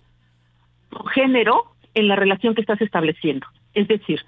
tu 0.90 1.04
género 1.06 1.76
en 1.94 2.08
la 2.08 2.16
relación 2.16 2.56
que 2.56 2.62
estás 2.62 2.82
estableciendo. 2.82 3.48
Es 3.76 3.88
decir, 3.88 4.22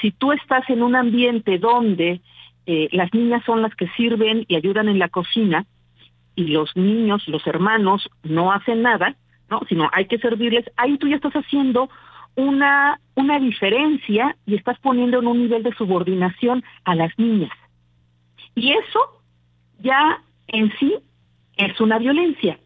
si 0.00 0.10
tú 0.10 0.32
estás 0.32 0.68
en 0.68 0.82
un 0.82 0.96
ambiente 0.96 1.58
donde 1.58 2.20
eh, 2.66 2.88
las 2.92 3.12
niñas 3.14 3.44
son 3.44 3.62
las 3.62 3.74
que 3.76 3.88
sirven 3.90 4.44
y 4.48 4.56
ayudan 4.56 4.88
en 4.88 4.98
la 4.98 5.08
cocina 5.08 5.66
y 6.34 6.48
los 6.48 6.74
niños, 6.76 7.28
los 7.28 7.46
hermanos, 7.46 8.08
no 8.24 8.52
hacen 8.52 8.82
nada, 8.82 9.14
¿no? 9.48 9.60
Sino 9.68 9.88
hay 9.92 10.06
que 10.06 10.18
servirles, 10.18 10.64
ahí 10.76 10.98
tú 10.98 11.08
ya 11.08 11.16
estás 11.16 11.34
haciendo 11.34 11.88
una, 12.34 13.00
una 13.14 13.38
diferencia 13.38 14.36
y 14.46 14.56
estás 14.56 14.78
poniendo 14.80 15.18
en 15.18 15.26
un 15.26 15.38
nivel 15.40 15.62
de 15.62 15.74
subordinación 15.74 16.64
a 16.84 16.94
las 16.94 17.16
niñas. 17.18 17.52
Y 18.54 18.72
eso 18.72 19.22
ya 19.78 20.22
en 20.48 20.72
sí 20.78 20.94
es 21.56 21.80
una 21.80 21.98
violencia. 21.98 22.58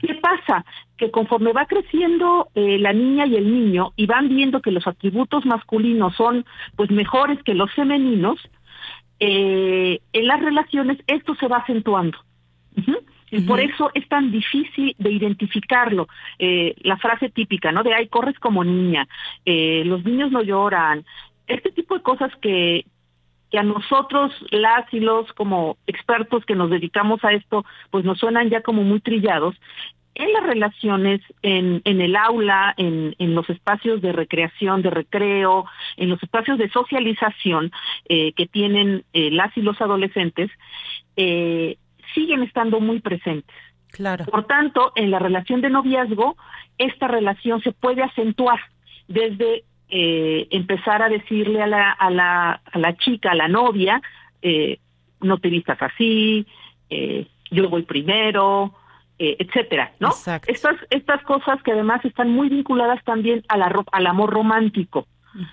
¿Qué 0.00 0.14
pasa? 0.14 0.64
Que 0.96 1.10
conforme 1.10 1.52
va 1.52 1.66
creciendo 1.66 2.48
eh, 2.54 2.78
la 2.78 2.92
niña 2.92 3.26
y 3.26 3.36
el 3.36 3.52
niño 3.52 3.92
y 3.96 4.06
van 4.06 4.28
viendo 4.28 4.62
que 4.62 4.70
los 4.70 4.86
atributos 4.86 5.44
masculinos 5.44 6.14
son 6.16 6.44
pues 6.76 6.90
mejores 6.90 7.42
que 7.42 7.54
los 7.54 7.72
femeninos, 7.74 8.40
eh, 9.20 10.00
en 10.12 10.26
las 10.26 10.40
relaciones 10.40 10.98
esto 11.06 11.34
se 11.36 11.48
va 11.48 11.58
acentuando. 11.58 12.18
Y 13.30 13.40
por 13.40 13.60
eso 13.60 13.90
es 13.94 14.08
tan 14.08 14.30
difícil 14.30 14.94
de 14.98 15.10
identificarlo. 15.10 16.06
Eh, 16.38 16.74
la 16.78 16.96
frase 16.96 17.28
típica, 17.28 17.72
¿no? 17.72 17.82
De, 17.82 17.92
ay, 17.92 18.08
corres 18.08 18.38
como 18.38 18.64
niña, 18.64 19.06
los 19.44 20.04
niños 20.04 20.30
no 20.30 20.42
lloran. 20.42 21.04
Este 21.46 21.70
tipo 21.70 21.96
de 21.96 22.02
cosas 22.02 22.30
que, 22.40 22.84
que 23.50 23.58
a 23.58 23.62
nosotros, 23.62 24.32
las 24.50 24.92
y 24.92 25.00
los 25.00 25.32
como 25.32 25.76
expertos 25.86 26.44
que 26.44 26.54
nos 26.54 26.70
dedicamos 26.70 27.24
a 27.24 27.32
esto, 27.32 27.64
pues 27.90 28.04
nos 28.04 28.18
suenan 28.18 28.50
ya 28.50 28.62
como 28.62 28.82
muy 28.82 29.00
trillados, 29.00 29.54
en 30.16 30.32
las 30.32 30.44
relaciones, 30.44 31.20
en, 31.42 31.82
en 31.84 32.00
el 32.00 32.16
aula, 32.16 32.74
en, 32.78 33.14
en, 33.18 33.34
los 33.34 33.48
espacios 33.50 34.00
de 34.00 34.12
recreación, 34.12 34.80
de 34.80 34.88
recreo, 34.88 35.66
en 35.98 36.08
los 36.08 36.22
espacios 36.22 36.56
de 36.58 36.70
socialización 36.70 37.70
eh, 38.08 38.32
que 38.32 38.46
tienen 38.46 39.04
eh, 39.12 39.30
las 39.30 39.54
y 39.58 39.60
los 39.60 39.78
adolescentes, 39.80 40.50
eh, 41.16 41.76
siguen 42.14 42.42
estando 42.42 42.80
muy 42.80 43.00
presentes. 43.00 43.54
Claro. 43.90 44.24
Por 44.24 44.46
tanto, 44.46 44.92
en 44.96 45.10
la 45.10 45.18
relación 45.18 45.60
de 45.60 45.68
noviazgo, 45.68 46.36
esta 46.78 47.08
relación 47.08 47.60
se 47.60 47.72
puede 47.72 48.02
acentuar 48.02 48.60
desde 49.08 49.64
eh, 49.88 50.48
empezar 50.50 51.02
a 51.02 51.08
decirle 51.08 51.62
a 51.62 51.66
la, 51.66 51.90
a 51.90 52.10
la, 52.10 52.60
a 52.72 52.78
la 52.78 52.96
chica, 52.96 53.30
a 53.30 53.34
la 53.34 53.48
novia, 53.48 54.00
eh, 54.42 54.78
no 55.20 55.38
te 55.38 55.48
vistas 55.48 55.80
así, 55.80 56.46
eh, 56.90 57.26
yo 57.50 57.68
voy 57.68 57.82
primero, 57.82 58.74
eh, 59.18 59.36
etcétera, 59.38 59.92
¿no? 59.98 60.10
Estas, 60.46 60.76
estas 60.90 61.22
cosas 61.22 61.62
que 61.62 61.72
además 61.72 62.04
están 62.04 62.30
muy 62.30 62.48
vinculadas 62.48 63.02
también 63.04 63.42
a 63.48 63.56
la, 63.56 63.72
al 63.92 64.06
amor 64.06 64.30
romántico. 64.30 65.06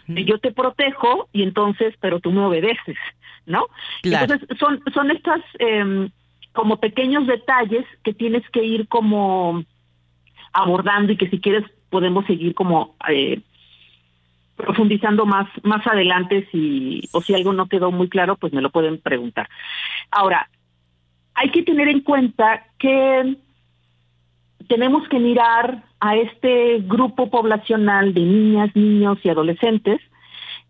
Yo 0.07 0.37
te 0.39 0.53
protejo 0.53 1.27
y 1.33 1.43
entonces, 1.43 1.93
pero 1.99 2.21
tú 2.21 2.31
me 2.31 2.45
obedeces, 2.45 2.97
¿no? 3.45 3.67
Entonces 4.01 4.47
son, 4.57 4.81
son 4.93 5.11
estas 5.11 5.41
eh, 5.59 6.09
como 6.53 6.79
pequeños 6.79 7.27
detalles 7.27 7.85
que 8.03 8.13
tienes 8.13 8.47
que 8.51 8.63
ir 8.63 8.87
como 8.87 9.63
abordando 10.53 11.11
y 11.11 11.17
que 11.17 11.29
si 11.29 11.41
quieres 11.41 11.65
podemos 11.89 12.25
seguir 12.25 12.53
como 12.53 12.95
eh, 13.09 13.41
profundizando 14.55 15.25
más 15.25 15.47
más 15.63 15.85
adelante 15.87 16.47
si 16.51 17.01
o 17.11 17.21
si 17.21 17.33
algo 17.33 17.53
no 17.53 17.67
quedó 17.67 17.91
muy 17.91 18.07
claro 18.09 18.35
pues 18.35 18.53
me 18.53 18.61
lo 18.61 18.69
pueden 18.69 18.99
preguntar. 18.99 19.49
Ahora 20.11 20.49
hay 21.33 21.49
que 21.49 21.63
tener 21.63 21.87
en 21.87 22.01
cuenta 22.01 22.65
que 22.77 23.37
tenemos 24.67 25.07
que 25.09 25.19
mirar 25.19 25.83
a 25.99 26.15
este 26.15 26.79
grupo 26.79 27.29
poblacional 27.29 28.13
de 28.13 28.21
niñas 28.21 28.75
niños 28.75 29.17
y 29.23 29.29
adolescentes 29.29 29.99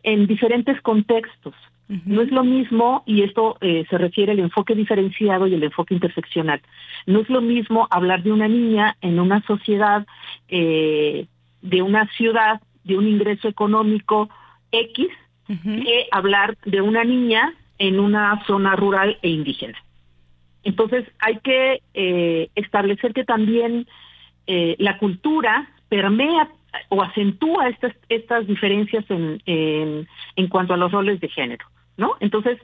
en 0.03 0.27
diferentes 0.27 0.79
contextos. 0.81 1.53
No 2.05 2.21
es 2.21 2.31
lo 2.31 2.43
mismo, 2.43 3.03
y 3.05 3.23
esto 3.23 3.57
eh, 3.61 3.85
se 3.89 3.97
refiere 3.97 4.31
al 4.31 4.39
enfoque 4.39 4.73
diferenciado 4.73 5.47
y 5.47 5.53
el 5.53 5.63
enfoque 5.63 5.93
interseccional, 5.93 6.61
no 7.05 7.19
es 7.19 7.29
lo 7.29 7.41
mismo 7.41 7.87
hablar 7.91 8.23
de 8.23 8.31
una 8.31 8.47
niña 8.47 8.95
en 9.01 9.19
una 9.19 9.41
sociedad, 9.41 10.07
eh, 10.47 11.27
de 11.61 11.81
una 11.81 12.07
ciudad 12.13 12.61
de 12.83 12.97
un 12.97 13.07
ingreso 13.07 13.47
económico 13.47 14.29
X 14.71 15.07
que 15.47 16.07
hablar 16.11 16.57
de 16.65 16.81
una 16.81 17.03
niña 17.03 17.53
en 17.77 17.99
una 17.99 18.43
zona 18.45 18.75
rural 18.75 19.17
e 19.21 19.29
indígena. 19.29 19.77
Entonces 20.63 21.05
hay 21.19 21.37
que 21.39 21.81
eh, 21.93 22.49
establecer 22.55 23.13
que 23.13 23.25
también 23.25 23.85
eh, 24.47 24.75
la 24.79 24.97
cultura 24.97 25.69
permea 25.89 26.49
o 26.89 27.03
acentúa 27.03 27.69
estas 27.69 27.93
estas 28.09 28.47
diferencias 28.47 29.05
en, 29.09 29.41
en, 29.45 30.07
en 30.35 30.47
cuanto 30.47 30.73
a 30.73 30.77
los 30.77 30.91
roles 30.91 31.19
de 31.19 31.29
género, 31.29 31.65
¿no? 31.97 32.15
Entonces 32.19 32.57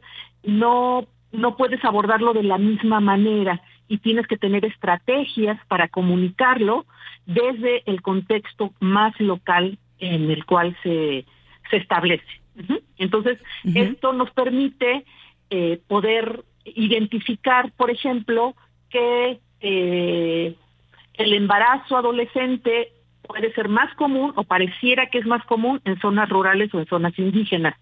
no 0.44 1.06
no 1.32 1.58
puedes 1.58 1.84
abordarlo 1.86 2.34
de 2.34 2.44
la 2.44 2.58
misma 2.58 3.00
manera 3.00 3.62
y 3.88 4.00
tienes 4.00 4.26
que 4.28 4.38
tener 4.38 4.66
estrategias 4.66 5.60
para 5.68 5.90
comunicarlo 5.90 6.86
desde 7.26 7.84
el 7.86 8.02
contexto 8.02 8.74
más 8.80 9.20
local 9.20 9.78
en 10.00 10.30
el 10.32 10.46
cual 10.46 10.76
se, 10.84 11.26
se 11.70 11.78
establece. 11.78 12.26
Entonces, 12.98 13.40
esto 13.64 14.12
nos 14.12 14.32
permite 14.32 15.06
eh, 15.50 15.80
poder 15.88 16.44
identificar, 16.66 17.72
por 17.78 17.90
ejemplo, 17.90 18.54
que 18.90 19.40
eh, 19.62 20.56
el 21.14 21.34
embarazo 21.34 21.98
adolescente 21.98 22.92
puede 23.22 23.54
ser 23.54 23.70
más 23.70 23.94
común 23.96 24.34
o 24.36 24.44
pareciera 24.44 25.10
que 25.10 25.20
es 25.20 25.26
más 25.26 25.46
común 25.46 25.80
en 25.86 26.00
zonas 26.00 26.28
rurales 26.30 26.74
o 26.74 26.80
en 26.80 26.88
zonas 26.88 27.18
indígenas. 27.18 27.76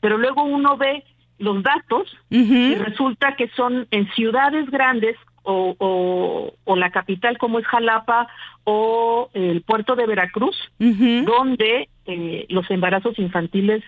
Pero 0.00 0.16
luego 0.16 0.44
uno 0.44 0.76
ve 0.76 1.04
los 1.38 1.62
datos 1.62 2.16
y 2.30 2.74
resulta 2.76 3.34
que 3.34 3.48
son 3.48 3.88
en 3.90 4.08
ciudades 4.12 4.70
grandes 4.70 5.16
o, 5.42 6.52
o, 6.64 6.76
la 6.76 6.90
capital 6.90 7.38
como 7.38 7.58
es 7.58 7.66
Jalapa 7.66 8.28
o 8.64 9.30
el 9.34 9.62
puerto 9.62 9.96
de 9.96 10.06
Veracruz, 10.06 10.56
donde 10.78 11.88
eh, 12.06 12.46
los 12.48 12.70
embarazos 12.70 13.18
infantiles 13.18 13.82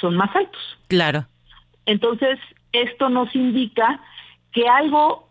son 0.00 0.16
más 0.16 0.34
altos. 0.34 0.78
Claro. 0.88 1.26
Entonces, 1.86 2.38
esto 2.72 3.08
nos 3.08 3.34
indica 3.34 4.00
que 4.52 4.68
algo, 4.68 5.28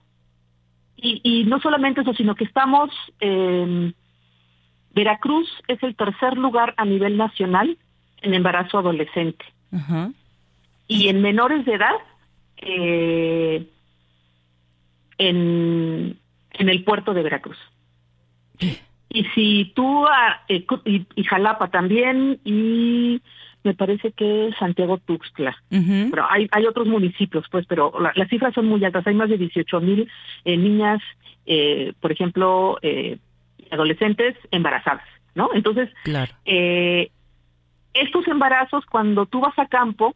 y, 0.96 1.22
y 1.24 1.44
no 1.46 1.60
solamente 1.60 2.02
eso, 2.02 2.14
sino 2.14 2.36
que 2.36 2.46
estamos, 2.46 2.90
eh, 3.20 3.92
Veracruz 4.94 5.48
es 5.68 5.82
el 5.84 5.96
tercer 5.96 6.38
lugar 6.38 6.74
a 6.78 6.86
nivel 6.86 7.18
nacional 7.18 7.78
en 8.22 8.34
embarazo 8.34 8.78
adolescente. 8.78 9.46
Y 10.88 11.10
en 11.10 11.22
menores 11.22 11.66
de 11.66 11.74
edad, 11.76 11.96
eh, 12.58 13.68
en, 15.20 16.18
en 16.54 16.70
el 16.70 16.84
puerto 16.84 17.14
de 17.14 17.22
Veracruz. 17.22 17.58
Y 19.12 19.24
si 19.36 19.72
tú, 19.76 20.06
ah, 20.08 20.42
eh, 20.48 20.66
y, 20.86 21.24
Jalapa 21.24 21.70
también, 21.70 22.40
y 22.44 23.22
me 23.64 23.74
parece 23.74 24.12
que 24.12 24.52
Santiago 24.58 24.98
Tuxtla. 24.98 25.56
Pero 25.70 26.26
hay, 26.30 26.48
hay 26.52 26.66
otros 26.66 26.88
municipios, 26.88 27.46
pues, 27.52 27.66
pero 27.68 27.94
las 28.16 28.28
cifras 28.30 28.54
son 28.54 28.68
muy 28.68 28.84
altas. 28.84 29.06
Hay 29.06 29.16
más 29.16 29.30
de 29.30 29.38
18 29.38 29.82
mil 29.82 30.10
eh, 30.46 30.58
niñas, 30.58 31.02
eh, 31.46 31.94
por 32.00 32.12
ejemplo, 32.12 32.78
eh, 32.82 33.18
adolescentes 33.72 34.36
embarazadas, 34.52 35.06
¿no? 35.36 35.50
Entonces, 35.54 35.90
claro. 36.04 36.32
eh, 36.46 37.12
estos 37.94 38.28
embarazos, 38.28 38.86
cuando 38.86 39.26
tú 39.26 39.40
vas 39.40 39.58
a 39.58 39.68
campo, 39.68 40.16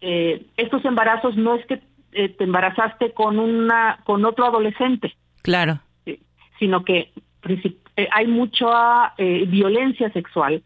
eh, 0.00 0.46
estos 0.56 0.84
embarazos 0.84 1.36
no 1.36 1.54
es 1.54 1.66
que 1.66 1.80
eh, 2.12 2.28
te 2.28 2.44
embarazaste 2.44 3.12
con 3.12 3.38
una 3.38 4.00
con 4.04 4.24
otro 4.24 4.46
adolescente. 4.46 5.14
Claro. 5.42 5.80
Sino 6.58 6.84
que 6.84 7.12
eh, 7.96 8.08
hay 8.12 8.26
mucha 8.26 9.14
eh, 9.16 9.44
violencia 9.46 10.12
sexual 10.12 10.62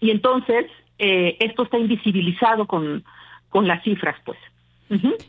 y 0.00 0.10
entonces 0.10 0.66
esto 1.02 1.62
está 1.62 1.78
invisibilizado 1.78 2.66
con, 2.66 3.02
con 3.48 3.66
las 3.66 3.82
cifras, 3.82 4.16
pues. 4.26 4.38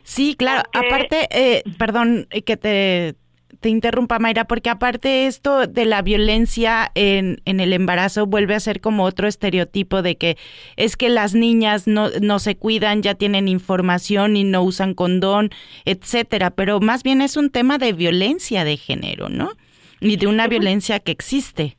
Sí, 0.02 0.36
claro. 0.36 0.68
Aparte, 0.74 1.62
perdón 1.78 2.26
que 2.44 2.58
te 2.58 3.14
te 3.62 3.70
interrumpa, 3.70 4.18
Mayra, 4.18 4.44
porque 4.44 4.68
aparte 4.68 5.26
esto 5.26 5.66
de 5.66 5.86
la 5.86 6.02
violencia 6.02 6.90
en, 6.94 7.38
en, 7.46 7.60
el 7.60 7.72
embarazo 7.72 8.26
vuelve 8.26 8.54
a 8.54 8.60
ser 8.60 8.82
como 8.82 9.04
otro 9.04 9.26
estereotipo 9.26 10.02
de 10.02 10.16
que 10.16 10.36
es 10.76 10.96
que 10.98 11.08
las 11.08 11.34
niñas 11.34 11.86
no, 11.86 12.08
no 12.20 12.38
se 12.40 12.56
cuidan, 12.56 13.00
ya 13.00 13.14
tienen 13.14 13.48
información 13.48 14.36
y 14.36 14.44
no 14.44 14.62
usan 14.62 14.92
condón, 14.92 15.50
etcétera, 15.86 16.50
pero 16.50 16.80
más 16.80 17.02
bien 17.02 17.22
es 17.22 17.38
un 17.38 17.50
tema 17.50 17.78
de 17.78 17.94
violencia 17.94 18.64
de 18.64 18.76
género, 18.76 19.30
¿no? 19.30 19.52
Y 20.00 20.16
de 20.16 20.26
una 20.26 20.48
violencia 20.48 21.00
que 21.00 21.12
existe. 21.12 21.78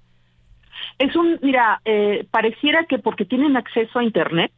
Es 0.98 1.16
un, 1.16 1.38
mira, 1.42 1.82
eh, 1.86 2.25
pareciera 2.32 2.86
que 2.86 2.98
porque 2.98 3.25
tienen 3.25 3.58
acceso 3.58 4.00
a 4.00 4.04
Internet, 4.04 4.52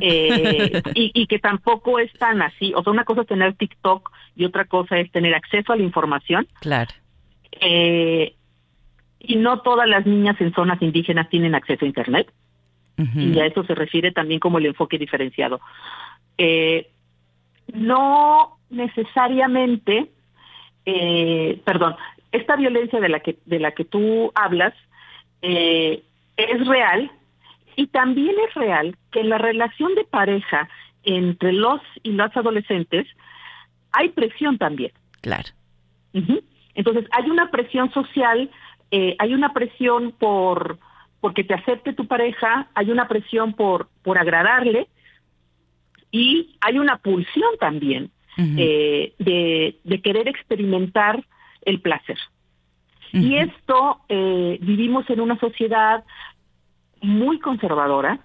eh, 0.00 0.82
y, 0.94 1.10
y, 1.14 1.26
que 1.26 1.38
tampoco 1.38 1.98
es 1.98 2.12
tan 2.14 2.42
así. 2.42 2.72
O 2.74 2.82
sea, 2.82 2.92
una 2.92 3.04
cosa 3.04 3.22
es 3.22 3.26
tener 3.26 3.54
TikTok 3.54 4.10
y 4.36 4.44
otra 4.44 4.64
cosa 4.64 4.98
es 4.98 5.10
tener 5.12 5.34
acceso 5.34 5.72
a 5.72 5.76
la 5.76 5.82
información. 5.82 6.46
Claro. 6.60 6.90
Eh, 7.60 8.34
y 9.20 9.36
no 9.36 9.60
todas 9.60 9.88
las 9.88 10.06
niñas 10.06 10.40
en 10.40 10.54
zonas 10.54 10.80
indígenas 10.80 11.28
tienen 11.28 11.54
acceso 11.54 11.84
a 11.84 11.88
Internet. 11.88 12.32
Y 13.14 13.38
a 13.38 13.46
eso 13.46 13.62
se 13.62 13.76
refiere 13.76 14.10
también 14.10 14.40
como 14.40 14.58
el 14.58 14.66
enfoque 14.66 14.98
diferenciado. 14.98 15.60
Eh, 16.36 16.90
no 17.72 18.58
necesariamente, 18.70 20.10
eh, 20.84 21.60
perdón, 21.64 21.94
esta 22.32 22.56
violencia 22.56 22.98
de 22.98 23.08
la 23.08 23.20
que 23.20 23.36
de 23.46 23.60
la 23.60 23.70
que 23.70 23.84
tú 23.84 24.32
hablas 24.34 24.74
eh, 25.42 26.02
es 26.36 26.66
real 26.66 27.10
y 27.78 27.86
también 27.86 28.34
es 28.48 28.54
real 28.54 28.96
que 29.12 29.20
en 29.20 29.28
la 29.28 29.38
relación 29.38 29.94
de 29.94 30.02
pareja 30.02 30.68
entre 31.04 31.52
los 31.52 31.80
y 32.02 32.10
las 32.10 32.36
adolescentes 32.36 33.06
hay 33.92 34.08
presión 34.08 34.58
también. 34.58 34.90
Claro. 35.20 35.50
Entonces, 36.74 37.04
hay 37.12 37.30
una 37.30 37.52
presión 37.52 37.92
social, 37.92 38.50
eh, 38.90 39.14
hay 39.20 39.32
una 39.32 39.52
presión 39.52 40.10
por 40.10 40.80
porque 41.20 41.44
te 41.44 41.54
acepte 41.54 41.92
tu 41.92 42.08
pareja, 42.08 42.68
hay 42.74 42.90
una 42.90 43.06
presión 43.06 43.52
por, 43.54 43.88
por 44.02 44.18
agradarle 44.18 44.88
y 46.10 46.56
hay 46.60 46.80
una 46.80 46.96
pulsión 46.98 47.50
también 47.60 48.10
eh, 48.38 49.14
de, 49.20 49.78
de, 49.84 50.02
querer 50.02 50.26
experimentar 50.26 51.24
el 51.62 51.80
placer. 51.80 52.18
Y 53.12 53.36
esto 53.36 54.00
eh, 54.08 54.58
vivimos 54.60 55.08
en 55.10 55.20
una 55.20 55.38
sociedad 55.38 56.04
muy 57.02 57.38
conservadora 57.38 58.20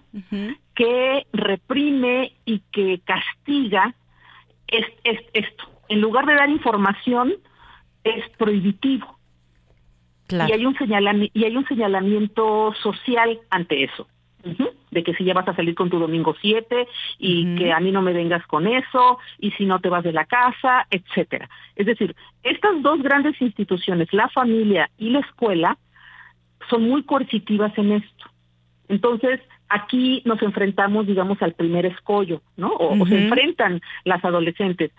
que 0.75 1.27
reprime 1.33 2.33
y 2.45 2.59
que 2.71 3.01
castiga 3.05 3.93
es, 4.67 4.85
esto. 5.33 5.65
En 5.89 6.01
lugar 6.01 6.25
de 6.25 6.35
dar 6.35 6.49
información, 6.49 7.33
es 8.03 8.27
prohibitivo. 8.37 9.17
Y 10.29 10.51
hay 10.51 10.65
un 10.65 10.75
y 11.33 11.43
hay 11.43 11.55
un 11.55 11.67
señalamiento 11.67 12.73
social 12.81 13.39
ante 13.49 13.83
eso. 13.83 14.07
De 14.91 15.03
que 15.03 15.13
si 15.13 15.23
ya 15.23 15.33
vas 15.33 15.47
a 15.47 15.55
salir 15.55 15.75
con 15.75 15.89
tu 15.89 15.99
domingo 15.99 16.35
7 16.39 16.87
y 17.19 17.55
que 17.55 17.71
a 17.71 17.79
mí 17.79 17.91
no 17.91 18.01
me 18.01 18.13
vengas 18.13 18.45
con 18.47 18.67
eso 18.67 19.19
y 19.39 19.51
si 19.51 19.65
no 19.65 19.79
te 19.79 19.89
vas 19.89 20.03
de 20.03 20.11
la 20.11 20.25
casa, 20.25 20.87
etcétera. 20.89 21.49
Es 21.75 21.85
decir, 21.85 22.15
estas 22.41 22.81
dos 22.81 23.01
grandes 23.01 23.39
instituciones, 23.41 24.11
la 24.11 24.27
familia 24.29 24.89
y 24.97 25.11
la 25.11 25.19
escuela, 25.19 25.77
son 26.69 26.89
muy 26.89 27.03
coercitivas 27.03 27.77
en 27.77 27.93
esto. 27.93 28.32
Entonces, 28.89 29.39
aquí 29.69 30.21
nos 30.25 30.41
enfrentamos, 30.41 31.07
digamos, 31.07 31.41
al 31.41 31.53
primer 31.53 31.85
escollo, 31.85 32.41
¿no? 32.57 32.69
O, 32.73 33.05
se 33.05 33.23
enfrentan 33.23 33.81
las 34.03 34.23
adolescentes. 34.23 34.91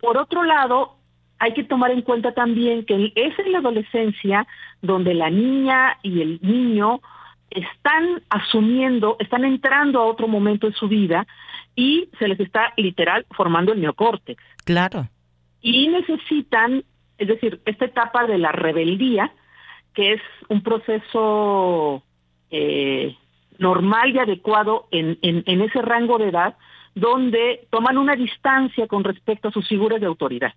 Por 0.00 0.16
otro 0.16 0.44
lado, 0.44 0.96
hay 1.38 1.52
que 1.52 1.64
tomar 1.64 1.90
en 1.90 2.02
cuenta 2.02 2.32
también 2.32 2.84
que 2.84 3.12
es 3.14 3.38
en 3.38 3.52
la 3.52 3.58
adolescencia 3.58 4.46
donde 4.82 5.14
la 5.14 5.30
niña 5.30 5.98
y 6.02 6.20
el 6.20 6.38
niño 6.42 7.00
están 7.50 8.22
asumiendo, 8.30 9.16
están 9.18 9.44
entrando 9.44 10.00
a 10.00 10.06
otro 10.06 10.26
momento 10.28 10.68
de 10.68 10.76
su 10.76 10.88
vida 10.88 11.26
y 11.76 12.08
se 12.18 12.28
les 12.28 12.40
está 12.40 12.72
literal 12.76 13.26
formando 13.30 13.72
el 13.72 13.80
neocórtex. 13.80 14.42
Claro. 14.64 15.08
Y 15.60 15.88
necesitan, 15.88 16.84
es 17.18 17.28
decir, 17.28 17.60
esta 17.64 17.86
etapa 17.86 18.26
de 18.26 18.38
la 18.38 18.52
rebeldía, 18.52 19.32
que 19.94 20.14
es 20.14 20.22
un 20.48 20.62
proceso 20.62 22.02
eh, 22.50 23.16
normal 23.58 24.14
y 24.14 24.18
adecuado 24.18 24.86
en, 24.90 25.18
en, 25.22 25.60
ese 25.60 25.82
rango 25.82 26.18
de 26.18 26.28
edad 26.28 26.56
donde 26.94 27.66
toman 27.70 27.98
una 27.98 28.16
distancia 28.16 28.86
con 28.86 29.04
respecto 29.04 29.48
a 29.48 29.52
sus 29.52 29.68
figuras 29.68 30.00
de 30.00 30.06
autoridad. 30.06 30.54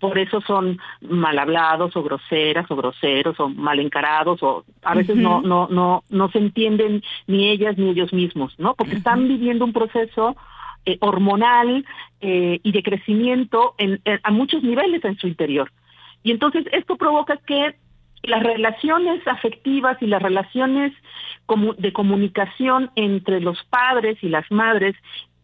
Por 0.00 0.18
eso 0.18 0.40
son 0.42 0.78
mal 1.00 1.38
hablados 1.38 1.96
o 1.96 2.02
groseras 2.02 2.70
o 2.70 2.76
groseros 2.76 3.38
o 3.40 3.48
mal 3.48 3.80
encarados 3.80 4.42
o 4.42 4.64
a 4.82 4.94
veces 4.94 5.16
no, 5.16 5.40
no, 5.40 5.66
no, 5.68 6.04
no 6.10 6.30
se 6.30 6.38
entienden 6.38 7.02
ni 7.26 7.48
ellas 7.48 7.78
ni 7.78 7.90
ellos 7.90 8.12
mismos, 8.12 8.54
¿no? 8.58 8.74
Porque 8.74 8.96
están 8.96 9.26
viviendo 9.26 9.64
un 9.64 9.72
proceso 9.72 10.36
eh, 10.84 10.98
hormonal 11.00 11.84
eh, 12.20 12.60
y 12.62 12.72
de 12.72 12.82
crecimiento 12.82 13.74
en, 13.78 14.00
a 14.22 14.30
muchos 14.30 14.62
niveles 14.62 15.04
en 15.04 15.16
su 15.18 15.26
interior. 15.26 15.72
Y 16.22 16.30
entonces 16.30 16.66
esto 16.72 16.96
provoca 16.96 17.36
que 17.38 17.76
las 18.22 18.42
relaciones 18.42 19.26
afectivas 19.26 19.96
y 20.00 20.06
las 20.06 20.22
relaciones 20.22 20.92
de 21.78 21.92
comunicación 21.92 22.90
entre 22.96 23.40
los 23.40 23.62
padres 23.64 24.18
y 24.22 24.28
las 24.28 24.50
madres 24.50 24.94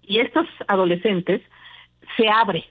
y 0.03 0.19
estos 0.19 0.47
adolescentes 0.69 1.41
se 2.17 2.29
abre. 2.29 2.65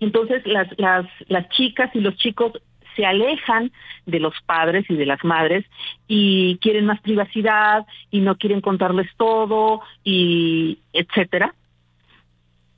Entonces 0.00 0.46
las, 0.46 0.68
las, 0.78 1.06
las 1.28 1.48
chicas 1.50 1.90
y 1.94 2.00
los 2.00 2.16
chicos 2.16 2.52
se 2.96 3.06
alejan 3.06 3.72
de 4.06 4.20
los 4.20 4.34
padres 4.46 4.84
y 4.88 4.94
de 4.94 5.06
las 5.06 5.22
madres 5.24 5.64
y 6.08 6.58
quieren 6.58 6.86
más 6.86 7.00
privacidad 7.00 7.86
y 8.10 8.20
no 8.20 8.36
quieren 8.36 8.60
contarles 8.60 9.08
todo 9.16 9.82
y 10.04 10.78
etcétera. 10.92 11.54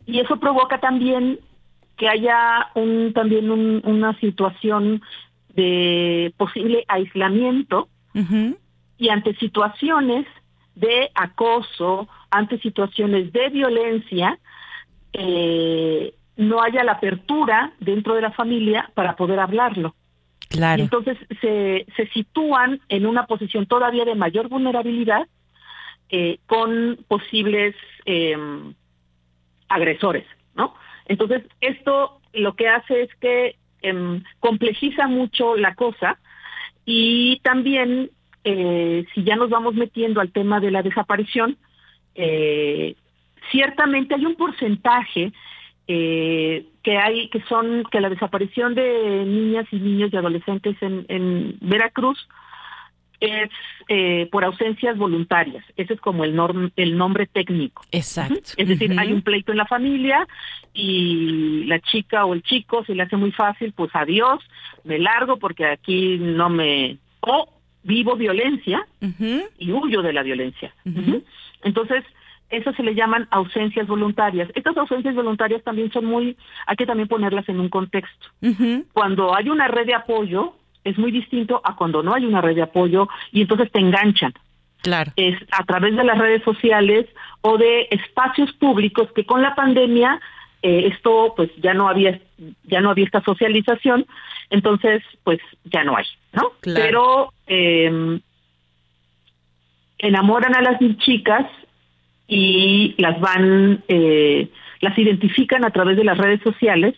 y 0.06 0.20
eso 0.20 0.38
provoca 0.38 0.78
también 0.78 1.40
que 1.96 2.08
haya 2.08 2.70
un, 2.74 3.12
también 3.12 3.50
una 3.50 4.18
situación 4.18 5.02
de 5.54 6.32
posible 6.36 6.84
aislamiento 6.88 7.88
y 8.96 9.08
ante 9.08 9.34
situaciones 9.36 10.26
de 10.74 11.10
acoso, 11.14 12.08
ante 12.30 12.58
situaciones 12.58 13.32
de 13.32 13.48
violencia, 13.48 14.38
eh, 15.12 16.14
no 16.36 16.62
haya 16.62 16.84
la 16.84 16.92
apertura 16.92 17.72
dentro 17.80 18.14
de 18.14 18.22
la 18.22 18.32
familia 18.32 18.90
para 18.94 19.16
poder 19.16 19.40
hablarlo. 19.40 19.94
Claro. 20.50 20.82
entonces 20.84 21.18
se, 21.40 21.84
se 21.96 22.06
sitúan 22.10 22.80
en 22.88 23.06
una 23.06 23.26
posición 23.26 23.66
todavía 23.66 24.04
de 24.04 24.14
mayor 24.14 24.48
vulnerabilidad 24.48 25.26
eh, 26.10 26.38
con 26.46 26.98
posibles 27.08 27.74
eh, 28.04 28.36
agresores, 29.68 30.24
¿no? 30.54 30.74
Entonces 31.06 31.42
esto 31.60 32.20
lo 32.32 32.54
que 32.54 32.68
hace 32.68 33.02
es 33.02 33.14
que 33.16 33.56
em, 33.84 34.22
complejiza 34.40 35.06
mucho 35.06 35.56
la 35.56 35.74
cosa 35.74 36.18
y 36.84 37.40
también 37.42 38.10
eh, 38.44 39.06
si 39.14 39.24
ya 39.24 39.36
nos 39.36 39.50
vamos 39.50 39.74
metiendo 39.74 40.20
al 40.20 40.30
tema 40.30 40.60
de 40.60 40.70
la 40.70 40.82
desaparición, 40.82 41.56
eh, 42.14 42.94
ciertamente 43.50 44.14
hay 44.14 44.26
un 44.26 44.36
porcentaje 44.36 45.32
eh, 45.86 46.66
que 46.82 46.98
hay 46.98 47.28
que 47.28 47.40
son 47.42 47.84
que 47.90 48.00
la 48.00 48.08
desaparición 48.08 48.74
de 48.74 49.24
niñas 49.26 49.66
y 49.70 49.76
niños 49.76 50.10
y 50.12 50.16
adolescentes 50.16 50.76
en, 50.80 51.04
en 51.08 51.58
Veracruz 51.60 52.28
es 53.20 53.50
eh, 53.88 54.28
por 54.30 54.44
ausencias 54.44 54.96
voluntarias. 54.96 55.64
Ese 55.76 55.94
es 55.94 56.00
como 56.00 56.24
el, 56.24 56.34
norm, 56.34 56.70
el 56.76 56.96
nombre 56.96 57.26
técnico. 57.26 57.82
Exacto. 57.92 58.52
Es 58.56 58.68
decir, 58.68 58.98
hay 58.98 59.12
un 59.12 59.22
pleito 59.22 59.52
en 59.52 59.58
la 59.58 59.66
familia 59.66 60.26
y 60.72 61.64
la 61.64 61.80
chica 61.80 62.24
o 62.24 62.34
el 62.34 62.42
chico 62.42 62.84
se 62.84 62.94
le 62.94 63.02
hace 63.02 63.16
muy 63.16 63.32
fácil, 63.32 63.72
pues 63.72 63.90
adiós, 63.94 64.42
me 64.84 64.98
largo 64.98 65.38
porque 65.38 65.66
aquí 65.66 66.18
no 66.18 66.48
me... 66.48 66.98
O 67.20 67.48
vivo 67.84 68.16
violencia 68.16 68.86
y 69.58 69.70
huyo 69.70 70.02
de 70.02 70.12
la 70.12 70.22
violencia. 70.22 70.74
Entonces, 71.62 72.02
eso 72.50 72.72
se 72.72 72.82
le 72.82 72.94
llaman 72.94 73.28
ausencias 73.30 73.86
voluntarias. 73.86 74.48
Estas 74.54 74.76
ausencias 74.76 75.14
voluntarias 75.14 75.62
también 75.62 75.92
son 75.92 76.04
muy, 76.06 76.36
hay 76.66 76.76
que 76.76 76.86
también 76.86 77.08
ponerlas 77.08 77.48
en 77.48 77.60
un 77.60 77.68
contexto. 77.68 78.26
Cuando 78.92 79.34
hay 79.34 79.48
una 79.48 79.68
red 79.68 79.86
de 79.86 79.94
apoyo, 79.94 80.54
es 80.84 80.98
muy 80.98 81.10
distinto 81.10 81.60
a 81.64 81.76
cuando 81.76 82.02
no 82.02 82.14
hay 82.14 82.24
una 82.24 82.40
red 82.40 82.54
de 82.54 82.62
apoyo 82.62 83.08
y 83.32 83.40
entonces 83.42 83.70
te 83.72 83.80
enganchan. 83.80 84.32
Claro. 84.82 85.12
Es 85.16 85.36
a 85.50 85.64
través 85.64 85.96
de 85.96 86.04
las 86.04 86.18
redes 86.18 86.42
sociales 86.42 87.06
o 87.40 87.56
de 87.56 87.88
espacios 87.90 88.52
públicos 88.52 89.08
que 89.14 89.24
con 89.24 89.42
la 89.42 89.54
pandemia 89.54 90.20
eh, 90.62 90.88
esto 90.92 91.32
pues 91.36 91.50
ya 91.56 91.74
no 91.74 91.88
había 91.88 92.20
ya 92.64 92.80
no 92.80 92.90
había 92.90 93.06
esta 93.06 93.22
socialización, 93.22 94.06
entonces 94.50 95.02
pues 95.22 95.40
ya 95.64 95.84
no 95.84 95.96
hay, 95.96 96.06
¿no? 96.32 96.52
Pero 96.62 97.32
eh, 97.46 98.20
enamoran 99.98 100.54
a 100.54 100.62
las 100.62 100.78
chicas 100.98 101.46
y 102.26 102.94
las 102.98 103.20
van, 103.20 103.82
eh, 103.88 104.48
las 104.80 104.98
identifican 104.98 105.64
a 105.64 105.70
través 105.70 105.96
de 105.96 106.04
las 106.04 106.18
redes 106.18 106.40
sociales, 106.42 106.94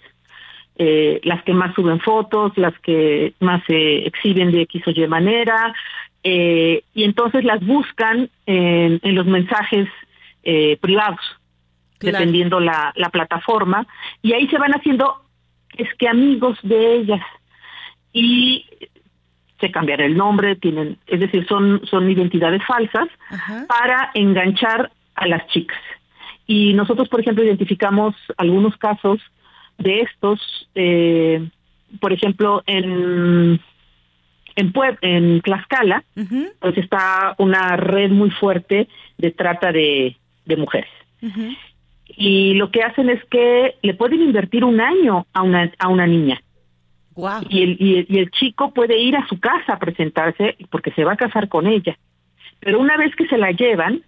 eh, 0.78 1.20
las 1.24 1.42
que 1.44 1.54
más 1.54 1.74
suben 1.74 2.00
fotos, 2.00 2.52
las 2.56 2.78
que 2.80 3.34
más 3.40 3.62
se 3.66 4.06
exhiben 4.06 4.52
de 4.52 4.62
X 4.62 4.82
o 4.86 4.90
Y 4.90 5.06
manera, 5.06 5.74
eh, 6.22 6.82
y 6.94 7.04
entonces 7.04 7.44
las 7.44 7.64
buscan 7.64 8.28
en, 8.46 9.00
en 9.02 9.14
los 9.14 9.26
mensajes 9.26 9.88
eh, 10.42 10.76
privados, 10.80 11.20
dependiendo 12.00 12.60
la, 12.60 12.92
la 12.96 13.10
plataforma, 13.10 13.86
y 14.22 14.32
ahí 14.32 14.48
se 14.48 14.58
van 14.58 14.72
haciendo 14.72 15.22
es 15.76 15.92
que 15.94 16.08
amigos 16.08 16.58
de 16.62 16.94
ellas 16.96 17.22
y 18.12 18.64
se 19.60 19.70
cambian 19.70 20.00
el 20.00 20.16
nombre, 20.16 20.56
tienen, 20.56 20.98
es 21.06 21.20
decir, 21.20 21.46
son, 21.46 21.80
son 21.86 22.10
identidades 22.10 22.62
falsas 22.66 23.08
para 23.68 24.10
enganchar 24.14 24.90
a 25.14 25.26
las 25.26 25.46
chicas. 25.48 25.78
Y 26.46 26.74
nosotros, 26.74 27.08
por 27.08 27.20
ejemplo, 27.20 27.42
identificamos 27.42 28.14
algunos 28.36 28.76
casos 28.76 29.20
de 29.78 30.00
estos, 30.00 30.40
eh, 30.74 31.48
por 32.00 32.12
ejemplo, 32.12 32.62
en 32.66 33.60
en, 34.56 34.72
en 35.02 35.40
Tlaxcala, 35.42 36.02
pues 36.60 36.78
está 36.78 37.34
una 37.38 37.76
red 37.76 38.10
muy 38.10 38.30
fuerte 38.30 38.88
de 39.18 39.30
trata 39.30 39.70
de, 39.70 40.16
de 40.46 40.56
mujeres. 40.56 40.90
Y 42.06 42.54
lo 42.54 42.70
que 42.70 42.82
hacen 42.82 43.10
es 43.10 43.22
que 43.26 43.74
le 43.82 43.94
pueden 43.94 44.22
invertir 44.22 44.64
un 44.64 44.80
año 44.80 45.26
a 45.32 45.42
una, 45.42 45.70
a 45.78 45.88
una 45.88 46.06
niña. 46.06 46.40
Y, 47.48 47.62
el, 47.62 47.76
y, 47.80 48.18
el, 48.18 48.30
chico 48.30 48.72
puede 48.72 48.98
ir 48.98 49.16
a 49.16 49.26
su 49.26 49.38
casa 49.40 49.74
a 49.74 49.78
presentarse 49.78 50.56
porque 50.70 50.90
se 50.92 51.04
va 51.04 51.14
a 51.14 51.16
casar 51.16 51.48
con 51.48 51.66
ella. 51.66 51.96
Pero 52.60 52.78
una 52.78 52.96
vez 52.96 53.14
que 53.16 53.26
se 53.26 53.38
la 53.38 53.52
llevan, 53.52 54.02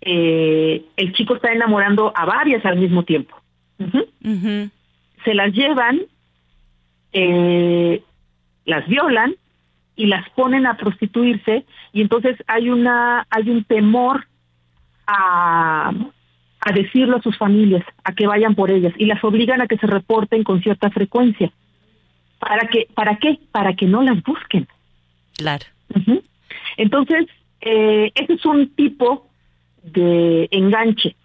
eh, 0.00 0.82
el 0.96 1.12
chico 1.12 1.36
está 1.36 1.52
enamorando 1.52 2.12
a 2.14 2.24
varias 2.24 2.64
al 2.64 2.78
mismo 2.78 3.04
tiempo. 3.04 3.36
Se 5.24 5.34
las 5.34 5.52
llevan, 5.52 6.00
eh, 7.12 8.02
las 8.64 8.86
violan 8.88 9.34
y 9.96 10.06
las 10.06 10.28
ponen 10.30 10.66
a 10.66 10.76
prostituirse 10.76 11.64
y 11.92 12.00
entonces 12.00 12.36
hay 12.46 12.70
una 12.70 13.26
hay 13.30 13.50
un 13.50 13.64
temor 13.64 14.26
a, 15.06 15.92
a 16.60 16.72
decirlo 16.72 17.18
a 17.18 17.22
sus 17.22 17.36
familias, 17.36 17.84
a 18.04 18.12
que 18.14 18.26
vayan 18.26 18.54
por 18.54 18.70
ellas 18.70 18.94
y 18.96 19.06
las 19.06 19.22
obligan 19.22 19.60
a 19.60 19.66
que 19.66 19.76
se 19.76 19.86
reporten 19.86 20.44
con 20.44 20.62
cierta 20.62 20.90
frecuencia. 20.90 21.52
¿Para 22.38 22.66
que 22.68 22.88
¿Para 22.94 23.18
qué? 23.18 23.38
Para 23.52 23.74
que 23.74 23.86
no 23.86 24.02
las 24.02 24.22
busquen. 24.22 24.66
Claro. 25.36 25.66
Entonces, 26.76 27.26
eh, 27.60 28.10
ese 28.14 28.32
es 28.32 28.44
un 28.44 28.74
tipo 28.74 29.28
de 29.82 30.48
enganche. 30.50 31.16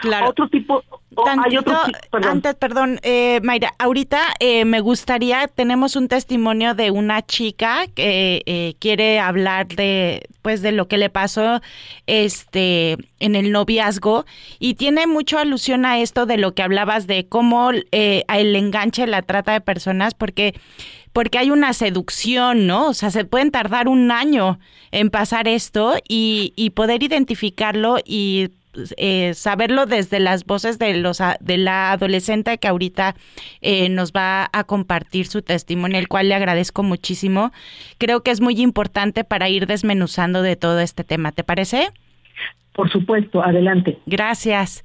Claro. 0.00 0.28
Otro 0.28 0.48
tipo, 0.48 0.82
hay 1.26 1.56
otro 1.56 1.78
perdón. 2.10 2.30
Antes, 2.30 2.54
perdón, 2.56 3.00
eh, 3.02 3.40
Mayra, 3.42 3.72
ahorita 3.78 4.20
eh, 4.40 4.64
me 4.64 4.80
gustaría, 4.80 5.48
tenemos 5.48 5.96
un 5.96 6.08
testimonio 6.08 6.74
de 6.74 6.90
una 6.90 7.22
chica 7.22 7.86
que 7.94 8.42
eh, 8.46 8.74
quiere 8.80 9.20
hablar 9.20 9.68
de, 9.68 10.28
pues, 10.42 10.62
de 10.62 10.72
lo 10.72 10.88
que 10.88 10.98
le 10.98 11.10
pasó, 11.10 11.60
este, 12.06 12.96
en 13.20 13.34
el 13.34 13.52
noviazgo 13.52 14.26
y 14.58 14.74
tiene 14.74 15.06
mucho 15.06 15.38
alusión 15.38 15.86
a 15.86 15.98
esto 16.00 16.26
de 16.26 16.36
lo 16.36 16.54
que 16.54 16.62
hablabas 16.62 17.06
de 17.06 17.26
cómo 17.26 17.70
eh, 17.92 18.24
el 18.28 18.54
enganche, 18.56 19.06
la 19.06 19.22
trata 19.22 19.52
de 19.52 19.60
personas, 19.60 20.14
porque 20.14 20.54
porque 21.12 21.38
hay 21.38 21.52
una 21.52 21.72
seducción, 21.74 22.66
¿no? 22.66 22.88
O 22.88 22.92
sea, 22.92 23.08
se 23.12 23.24
pueden 23.24 23.52
tardar 23.52 23.86
un 23.86 24.10
año 24.10 24.58
en 24.90 25.10
pasar 25.10 25.46
esto 25.46 25.94
y, 26.08 26.52
y 26.56 26.70
poder 26.70 27.04
identificarlo 27.04 27.98
y 28.04 28.50
eh, 28.96 29.34
saberlo 29.34 29.86
desde 29.86 30.20
las 30.20 30.44
voces 30.44 30.78
de 30.78 30.94
los 30.96 31.22
de 31.40 31.58
la 31.58 31.92
adolescente 31.92 32.58
que 32.58 32.68
ahorita 32.68 33.14
eh, 33.60 33.88
nos 33.88 34.12
va 34.12 34.48
a 34.52 34.64
compartir 34.64 35.26
su 35.26 35.42
testimonio, 35.42 35.98
el 35.98 36.08
cual 36.08 36.28
le 36.28 36.34
agradezco 36.34 36.82
muchísimo. 36.82 37.52
Creo 37.98 38.22
que 38.22 38.30
es 38.30 38.40
muy 38.40 38.60
importante 38.60 39.24
para 39.24 39.48
ir 39.48 39.66
desmenuzando 39.66 40.42
de 40.42 40.56
todo 40.56 40.80
este 40.80 41.04
tema. 41.04 41.32
¿Te 41.32 41.44
parece? 41.44 41.88
Por 42.74 42.90
supuesto, 42.90 43.42
adelante. 43.42 43.98
Gracias. 44.06 44.84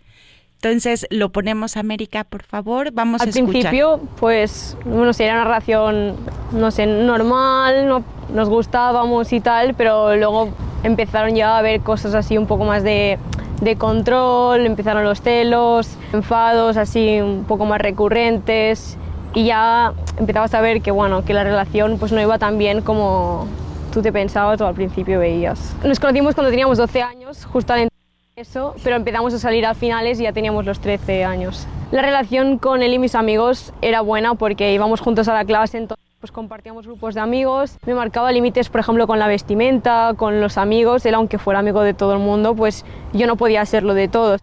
Entonces 0.62 1.08
lo 1.10 1.30
ponemos 1.30 1.78
América, 1.78 2.26
por 2.26 2.44
favor. 2.44 2.92
Vamos 2.92 3.22
Al 3.22 3.28
a 3.28 3.30
escuchar. 3.30 3.52
principio, 3.52 4.02
pues, 4.20 4.78
bueno, 4.84 5.14
si 5.14 5.24
era 5.24 5.36
una 5.36 5.46
relación, 5.46 6.18
no 6.52 6.70
sé, 6.70 6.86
normal, 6.86 7.88
no, 7.88 8.04
nos 8.34 8.50
gustábamos 8.50 9.32
y 9.32 9.40
tal, 9.40 9.74
pero 9.76 10.18
luego 10.18 10.50
empezaron 10.84 11.34
ya 11.34 11.58
a 11.58 11.62
ver 11.62 11.80
cosas 11.80 12.14
así 12.14 12.38
un 12.38 12.46
poco 12.46 12.66
más 12.66 12.84
de, 12.84 13.18
de 13.62 13.76
control, 13.76 14.66
empezaron 14.66 15.04
los 15.04 15.22
celos, 15.22 15.98
enfados 16.14 16.78
así 16.78 17.22
un 17.22 17.44
poco 17.46 17.66
más 17.66 17.82
recurrentes 17.82 18.98
y 19.34 19.46
ya 19.46 19.94
empezabas 20.18 20.54
a 20.54 20.62
ver 20.62 20.82
que, 20.82 20.92
bueno, 20.92 21.24
que 21.24 21.34
la 21.34 21.44
relación 21.44 21.98
pues 22.00 22.12
no 22.12 22.22
iba 22.22 22.38
tan 22.38 22.58
bien 22.58 22.82
como 22.82 23.48
tú 23.92 24.02
te 24.02 24.12
pensabas 24.12 24.62
o 24.62 24.68
al 24.68 24.76
principio 24.76 25.20
veías. 25.20 25.76
Nos 25.84 26.00
conocimos 26.00 26.36
cuando 26.36 26.50
teníamos 26.50 26.78
12 26.78 27.02
años, 27.02 27.46
justo 27.46 27.74
al 27.74 27.90
eso, 28.36 28.74
pero 28.84 28.96
empezamos 28.96 29.34
a 29.34 29.40
salir 29.40 29.66
a 29.66 29.74
finales 29.74 30.20
y 30.20 30.24
ya 30.24 30.32
teníamos 30.32 30.66
los 30.66 30.80
13 30.80 31.26
años. 31.26 31.68
La 31.92 32.02
relación 32.02 32.58
con 32.58 32.82
él 32.82 32.94
y 32.94 33.00
mis 33.00 33.14
amigos 33.16 33.74
era 33.82 34.00
buena 34.00 34.36
porque 34.36 34.74
íbamos 34.74 35.02
juntos 35.02 35.28
a 35.28 35.34
la 35.34 35.44
clase, 35.44 35.78
pues 36.20 36.34
compartíamos 36.34 36.86
grupos 36.86 37.16
de 37.16 37.22
amigos, 37.22 37.78
me 37.86 37.94
marcaba 37.94 38.30
límites, 38.34 38.68
por 38.68 38.82
ejemplo, 38.82 39.08
con 39.08 39.20
la 39.20 39.28
vestimenta, 39.28 40.14
con 40.18 40.42
los 40.42 40.58
amigos, 40.58 41.06
él 41.06 41.16
aunque 41.16 41.38
fuera 41.38 41.60
amigo 41.60 41.82
de 41.82 41.94
todo 41.94 42.12
el 42.12 42.20
mundo, 42.20 42.56
pues 42.56 42.84
yo 43.14 43.26
no 43.26 43.38
podía 43.38 43.66
serlo 43.66 43.94
de 43.94 44.10
todos. 44.10 44.42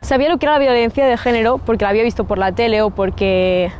Sabía 0.00 0.28
lo 0.28 0.38
que 0.38 0.46
era 0.46 0.54
la 0.54 0.58
violencia 0.58 1.06
de 1.06 1.16
género 1.16 1.58
porque 1.58 1.84
la 1.84 1.90
había 1.90 2.02
visto 2.02 2.24
por 2.24 2.38
la 2.38 2.50
tele 2.50 2.82
o 2.82 2.90
porque, 2.90 3.70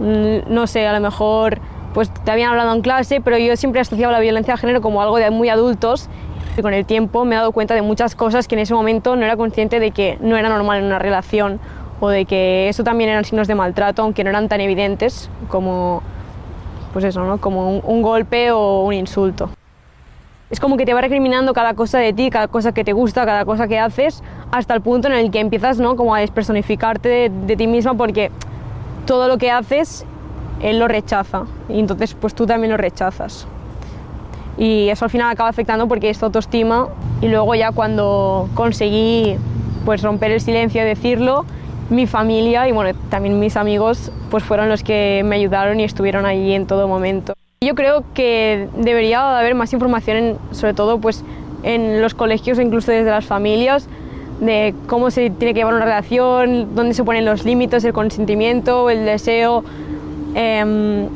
mm, 0.00 0.52
no 0.52 0.66
sé, 0.66 0.88
a 0.88 0.92
lo 0.92 0.98
mejor 0.98 1.60
pues 1.94 2.12
te 2.12 2.32
habían 2.32 2.50
hablado 2.50 2.74
en 2.74 2.82
clase, 2.82 3.20
pero 3.20 3.38
yo 3.38 3.54
siempre 3.56 3.80
asociaba 3.80 4.12
la 4.12 4.18
violencia 4.18 4.54
de 4.54 4.58
género 4.58 4.80
como 4.80 5.00
algo 5.00 5.18
de 5.18 5.30
muy 5.30 5.48
adultos. 5.50 6.08
Y 6.56 6.62
con 6.62 6.74
el 6.74 6.84
tiempo 6.84 7.24
me 7.24 7.36
he 7.36 7.38
dado 7.38 7.52
cuenta 7.52 7.74
de 7.74 7.82
muchas 7.82 8.16
cosas 8.16 8.48
que 8.48 8.56
en 8.56 8.60
ese 8.62 8.74
momento 8.74 9.14
no 9.14 9.24
era 9.24 9.36
consciente 9.36 9.78
de 9.78 9.92
que 9.92 10.18
no 10.20 10.36
era 10.36 10.48
normal 10.48 10.80
en 10.80 10.86
una 10.86 10.98
relación 10.98 11.60
o 12.00 12.08
de 12.08 12.24
que 12.24 12.68
eso 12.68 12.82
también 12.82 13.10
eran 13.10 13.24
signos 13.24 13.46
de 13.46 13.54
maltrato, 13.54 14.02
aunque 14.02 14.24
no 14.24 14.30
eran 14.30 14.48
tan 14.48 14.60
evidentes 14.60 15.30
como, 15.48 16.02
pues 16.98 17.14
eso, 17.14 17.22
¿no? 17.22 17.38
como 17.38 17.78
un, 17.78 18.02
golpe 18.02 18.50
o 18.50 18.82
un 18.82 18.92
insulto. 18.92 19.50
Es 20.50 20.58
como 20.58 20.76
que 20.76 20.84
te 20.84 20.94
va 20.94 21.00
recriminando 21.00 21.54
cada 21.54 21.74
cosa 21.74 22.00
de 22.00 22.12
ti, 22.12 22.28
cada 22.28 22.48
cosa 22.48 22.72
que 22.72 22.82
te 22.82 22.92
gusta, 22.92 23.24
cada 23.24 23.44
cosa 23.44 23.68
que 23.68 23.78
haces, 23.78 24.20
hasta 24.50 24.74
el 24.74 24.80
punto 24.80 25.06
en 25.06 25.14
el 25.14 25.30
que 25.30 25.38
empiezas 25.38 25.78
¿no? 25.78 25.94
como 25.94 26.12
a 26.12 26.18
despersonificarte 26.18 27.08
de, 27.08 27.30
de 27.46 27.56
ti 27.56 27.68
misma 27.68 27.94
porque 27.94 28.32
todo 29.06 29.28
lo 29.28 29.38
que 29.38 29.52
haces 29.52 30.04
él 30.60 30.80
lo 30.80 30.88
rechaza 30.88 31.44
y 31.68 31.78
entonces 31.78 32.14
pues 32.14 32.34
tú 32.34 32.46
también 32.46 32.72
lo 32.72 32.76
rechazas. 32.76 33.46
Y 34.56 34.88
eso 34.88 35.04
al 35.04 35.12
final 35.12 35.30
acaba 35.30 35.50
afectando 35.50 35.86
porque 35.86 36.10
es 36.10 36.18
tu 36.18 36.24
autoestima 36.24 36.88
y 37.20 37.28
luego 37.28 37.54
ya 37.54 37.70
cuando 37.70 38.48
conseguí 38.54 39.36
pues 39.84 40.02
romper 40.02 40.32
el 40.32 40.40
silencio 40.40 40.82
y 40.82 40.84
decirlo, 40.84 41.44
mi 41.90 42.06
familia 42.06 42.68
y 42.68 42.72
bueno, 42.72 42.98
también 43.10 43.38
mis 43.38 43.56
amigos 43.56 44.12
pues 44.30 44.44
fueron 44.44 44.68
los 44.68 44.82
que 44.82 45.22
me 45.24 45.36
ayudaron 45.36 45.80
y 45.80 45.84
estuvieron 45.84 46.26
allí 46.26 46.52
en 46.52 46.66
todo 46.66 46.88
momento. 46.88 47.34
Yo 47.60 47.74
creo 47.74 48.04
que 48.14 48.68
debería 48.76 49.38
haber 49.38 49.54
más 49.54 49.72
información, 49.72 50.38
sobre 50.52 50.74
todo 50.74 51.00
pues 51.00 51.24
en 51.62 52.00
los 52.00 52.14
colegios 52.14 52.58
incluso 52.58 52.92
desde 52.92 53.10
las 53.10 53.24
familias, 53.24 53.88
de 54.40 54.74
cómo 54.86 55.10
se 55.10 55.30
tiene 55.30 55.54
que 55.54 55.60
llevar 55.60 55.74
una 55.74 55.84
relación, 55.84 56.74
dónde 56.74 56.94
se 56.94 57.02
ponen 57.02 57.24
los 57.24 57.44
límites, 57.44 57.84
el 57.84 57.92
consentimiento, 57.92 58.90
el 58.90 59.04
deseo, 59.04 59.64
eh, 60.36 61.08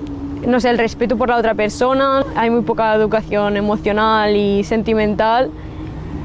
no 0.44 0.60
sé, 0.60 0.70
el 0.70 0.78
respeto 0.78 1.16
por 1.16 1.28
la 1.28 1.36
otra 1.36 1.54
persona. 1.54 2.24
Hay 2.34 2.50
muy 2.50 2.62
poca 2.62 2.94
educación 2.94 3.56
emocional 3.56 4.34
y 4.34 4.64
sentimental 4.64 5.50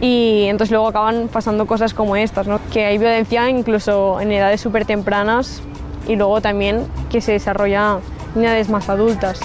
y 0.01 0.45
entonces 0.45 0.71
luego 0.71 0.87
acaban 0.87 1.27
pasando 1.27 1.65
cosas 1.65 1.93
como 1.93 2.15
estas, 2.15 2.47
¿no? 2.47 2.59
que 2.71 2.85
hay 2.85 2.97
violencia 2.97 3.49
incluso 3.49 4.19
en 4.19 4.31
edades 4.31 4.61
súper 4.61 4.85
tempranas 4.85 5.61
y 6.07 6.15
luego 6.15 6.41
también 6.41 6.85
que 7.09 7.21
se 7.21 7.33
desarrolla 7.33 7.99
en 8.35 8.43
edades 8.43 8.69
más 8.69 8.89
adultas. 8.89 9.39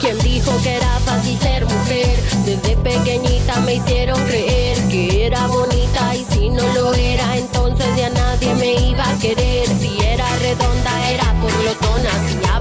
¿Quién 0.00 0.18
dijo 0.20 0.52
que 0.62 0.76
era 0.76 0.88
fácil 1.00 1.38
ser 1.38 1.64
mujer? 1.64 2.06
Desde 2.44 2.76
pequeñita 2.76 3.60
me 3.60 3.74
hicieron 3.74 4.22
creer 4.24 4.78
que 4.88 5.26
era 5.26 5.46
bonita 5.46 6.14
y 6.14 6.24
si 6.24 6.50
no 6.50 6.62
lo 6.74 6.94
era, 6.94 7.36
entonces 7.36 7.86
ya 7.96 8.10
nadie 8.10 8.54
me 8.54 8.72
iba 8.74 9.08
a 9.08 9.18
querer. 9.18 9.66
Si 9.80 9.98
era 10.02 10.24
redonda 10.40 11.10
era 11.10 11.24
por 11.40 11.50
glotona, 11.62 12.10
si 12.28 12.51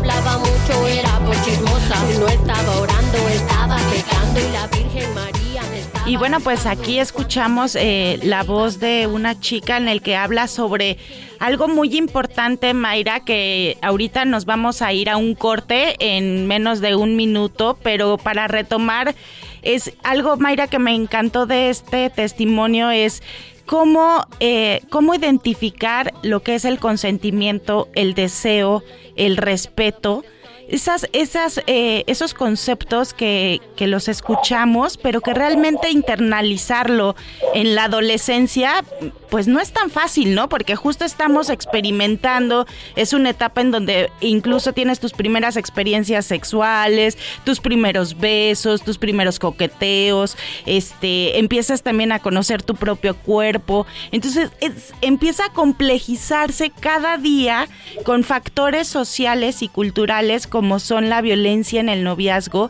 Y 6.12 6.18
bueno, 6.18 6.42
pues 6.42 6.66
aquí 6.66 7.00
escuchamos 7.00 7.78
eh, 7.78 8.20
la 8.22 8.44
voz 8.44 8.82
de 8.82 9.08
una 9.08 9.40
chica 9.40 9.78
en 9.78 9.88
el 9.88 10.02
que 10.02 10.18
habla 10.18 10.50
sobre 10.50 10.98
algo 11.40 11.70
muy 11.70 11.96
importante, 11.96 12.74
Mayra, 12.74 13.22
que 13.22 13.78
ahorita 13.82 14.26
nos 14.26 14.44
vamos 14.44 14.82
a 14.82 14.92
ir 14.92 15.10
a 15.10 15.16
un 15.16 15.36
corte 15.36 15.96
en 16.00 16.48
menos 16.48 16.82
de 16.82 16.96
un 16.98 17.16
minuto, 17.16 17.80
pero 17.82 18.18
para 18.18 18.50
retomar, 18.50 19.16
es 19.62 19.94
algo, 20.04 20.36
Mayra, 20.36 20.68
que 20.68 20.80
me 20.80 20.94
encantó 20.94 21.46
de 21.46 21.70
este 21.70 22.10
testimonio, 22.10 22.92
es 22.92 23.24
cómo, 23.66 24.28
eh, 24.42 24.82
cómo 24.90 25.16
identificar 25.16 26.14
lo 26.24 26.44
que 26.44 26.56
es 26.56 26.66
el 26.66 26.78
consentimiento, 26.78 27.88
el 27.96 28.16
deseo, 28.16 28.84
el 29.16 29.38
respeto 29.38 30.26
esas, 30.72 31.08
esas, 31.12 31.62
eh, 31.68 32.06
esos 32.08 32.34
conceptos 32.34 33.14
que, 33.14 33.60
los 33.82 34.08
escuchamos, 34.08 34.98
pero 34.98 35.22
que 35.22 35.34
realmente 35.34 35.90
internalizarlo 35.90 37.16
en 37.56 37.74
la 37.74 37.86
adolescencia, 37.86 38.86
pues 39.32 39.48
no 39.48 39.60
es 39.60 39.74
tan 39.74 39.90
fácil, 39.90 40.36
¿no? 40.36 40.50
Porque 40.50 40.76
justo 40.76 41.04
estamos 41.04 41.50
experimentando, 41.50 42.68
es 42.96 43.12
una 43.14 43.32
etapa 43.32 43.62
en 43.62 43.72
donde 43.72 44.12
incluso 44.22 44.72
tienes 44.72 45.00
tus 45.00 45.14
primeras 45.14 45.58
experiencias 45.58 46.28
sexuales, 46.28 47.18
tus 47.44 47.60
primeros 47.60 48.20
besos, 48.20 48.84
tus 48.84 49.00
primeros 49.00 49.40
coqueteos, 49.40 50.38
este, 50.68 51.40
empiezas 51.40 51.82
también 51.82 52.12
a 52.12 52.20
conocer 52.20 52.62
tu 52.62 52.76
propio 52.76 53.18
cuerpo, 53.18 53.88
entonces 54.12 54.52
es, 54.60 54.94
empieza 55.02 55.46
a 55.46 55.54
complejizarse 55.54 56.70
cada 56.70 57.18
día 57.18 57.68
con 58.04 58.24
factores 58.24 58.88
sociales 58.88 59.64
y 59.64 59.70
culturales 59.70 60.46
son 60.80 61.10
la 61.10 61.22
violencia 61.22 61.80
en 61.80 61.90
el 61.90 62.04
noviazgo, 62.04 62.70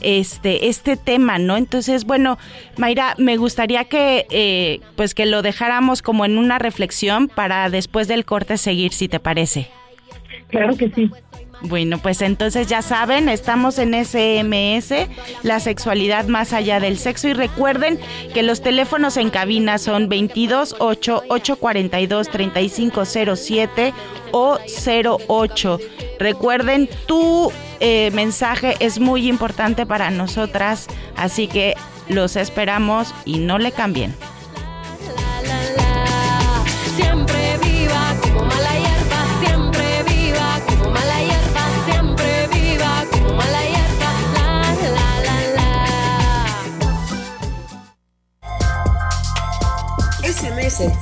este, 0.00 0.68
este 0.68 0.96
tema, 0.96 1.38
¿no? 1.38 1.56
Entonces, 1.56 2.04
bueno, 2.04 2.38
Mayra, 2.76 3.14
me 3.18 3.36
gustaría 3.36 3.84
que, 3.84 4.26
eh, 4.30 4.80
pues 4.96 5.14
que 5.14 5.26
lo 5.26 5.42
dejáramos 5.42 6.02
como 6.02 6.24
en 6.24 6.38
una 6.38 6.58
reflexión 6.58 7.28
para 7.28 7.70
después 7.70 8.08
del 8.08 8.24
corte 8.24 8.58
seguir, 8.58 8.92
si 8.92 9.08
te 9.08 9.20
parece. 9.20 9.68
Claro 10.48 10.76
que 10.76 10.90
sí. 10.90 11.10
Bueno, 11.64 11.98
pues 11.98 12.22
entonces 12.22 12.66
ya 12.66 12.82
saben, 12.82 13.28
estamos 13.28 13.78
en 13.78 13.94
SMS, 13.94 15.08
la 15.44 15.60
sexualidad 15.60 16.26
más 16.26 16.52
allá 16.52 16.80
del 16.80 16.98
sexo. 16.98 17.28
Y 17.28 17.34
recuerden 17.34 18.00
que 18.34 18.42
los 18.42 18.62
teléfonos 18.62 19.16
en 19.16 19.30
cabina 19.30 19.78
son 19.78 20.08
22 20.08 20.76
8 20.80 21.22
842 21.28 22.28
3507 22.28 23.94
o 24.32 24.58
08. 25.28 25.78
Recuerden, 26.22 26.88
tu 27.06 27.50
eh, 27.80 28.12
mensaje 28.12 28.76
es 28.78 29.00
muy 29.00 29.28
importante 29.28 29.86
para 29.86 30.10
nosotras, 30.10 30.86
así 31.16 31.48
que 31.48 31.74
los 32.08 32.36
esperamos 32.36 33.12
y 33.24 33.38
no 33.38 33.58
le 33.58 33.72
cambien. 33.72 34.14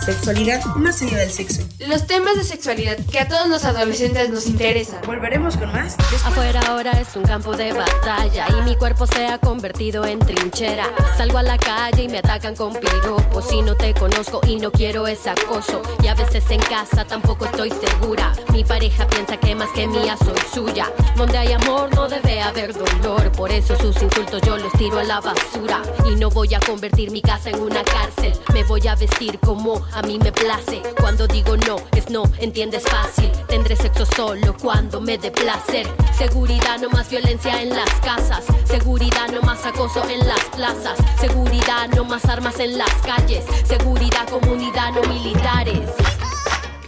Sexualidad 0.04 0.64
más 0.76 1.02
allá 1.02 1.18
del 1.18 1.30
sexo. 1.30 1.62
Los 1.78 2.06
temas 2.06 2.36
de 2.36 2.44
sexualidad 2.44 2.96
que 3.10 3.20
a 3.20 3.28
todos 3.28 3.48
los 3.48 3.64
adolescentes 3.64 4.30
nos 4.30 4.46
interesan. 4.46 5.00
Volveremos 5.06 5.56
con 5.56 5.72
más. 5.72 5.96
Afuera 6.24 6.60
ahora 6.68 6.92
es 6.92 7.14
un 7.16 7.22
campo 7.22 7.56
de 7.56 7.72
batalla 7.72 8.46
y 8.58 8.62
mi 8.62 8.76
cuerpo 8.76 9.06
se 9.06 9.26
ha 9.26 9.38
convertido 9.38 10.04
en 10.04 10.18
trinchera. 10.18 10.86
Salgo 11.16 11.38
a 11.38 11.42
la 11.42 11.58
calle 11.58 12.04
y 12.04 12.08
me 12.08 12.18
atacan 12.18 12.54
con 12.56 12.74
piropos. 12.74 13.48
Si 13.48 13.62
no 13.62 13.76
te 13.76 13.94
conozco 13.94 14.40
y 14.46 14.56
no 14.56 14.70
quiero 14.70 15.06
ese 15.06 15.30
acoso. 15.30 15.82
Y 16.02 16.08
a 16.08 16.14
veces 16.14 16.44
en 16.50 16.60
casa 16.60 17.04
tampoco 17.04 17.44
estoy 17.44 17.70
segura. 17.70 18.32
Mi 18.52 18.64
pareja 18.64 19.06
piensa 19.06 19.36
que 19.36 19.54
más 19.54 19.70
que 19.70 19.86
mía 19.86 20.16
soy 20.16 20.38
suya. 20.52 20.86
Donde 21.16 21.38
hay 21.38 21.52
amor 21.52 21.94
no 21.94 22.08
debe 22.08 22.40
haber 22.40 22.72
dolor. 22.74 23.30
Por 23.32 23.50
eso 23.50 23.76
sus 23.76 24.00
insultos 24.02 24.40
yo 24.42 24.56
los 24.56 24.72
tiro 24.72 24.98
a 24.98 25.04
la 25.04 25.20
basura. 25.20 25.82
Y 26.06 26.14
no 26.16 26.30
voy 26.30 26.54
a 26.54 26.60
convertir 26.60 27.10
mi 27.10 27.22
casa 27.22 27.50
en 27.50 27.60
una 27.60 27.82
cárcel. 27.84 28.32
Me 28.52 28.64
voy 28.64 28.86
a 28.86 28.94
vestir 28.94 29.38
como 29.40 29.82
a 29.92 30.02
mí 30.02 30.18
me 30.18 30.32
place. 30.32 30.82
Cuando 30.98 31.26
digo 31.26 31.56
no, 31.56 31.76
es 31.96 32.10
no, 32.10 32.24
entiendes 32.38 32.84
fácil. 32.84 33.30
Tendré 33.48 33.76
sexo 33.76 34.06
solo 34.06 34.56
cuando 34.60 35.00
me 35.00 35.18
dé 35.18 35.30
placer. 35.30 35.86
Seguridad, 36.16 36.78
no 36.80 36.90
más 36.90 37.10
violencia 37.10 37.62
en 37.62 37.70
las 37.70 37.90
casas. 38.00 38.44
Seguridad, 38.64 39.28
no 39.32 39.42
más 39.42 39.64
acoso 39.66 40.02
en 40.08 40.26
las 40.26 40.44
plazas. 40.56 40.98
Seguridad, 41.20 41.88
no 41.94 42.04
más 42.04 42.24
armas 42.26 42.58
en 42.60 42.78
las 42.78 42.94
calles. 43.04 43.44
Seguridad, 43.64 44.28
comunidad, 44.28 44.92
no 44.92 45.02
militares. 45.08 45.90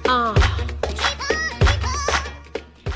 Ah. 0.08 0.51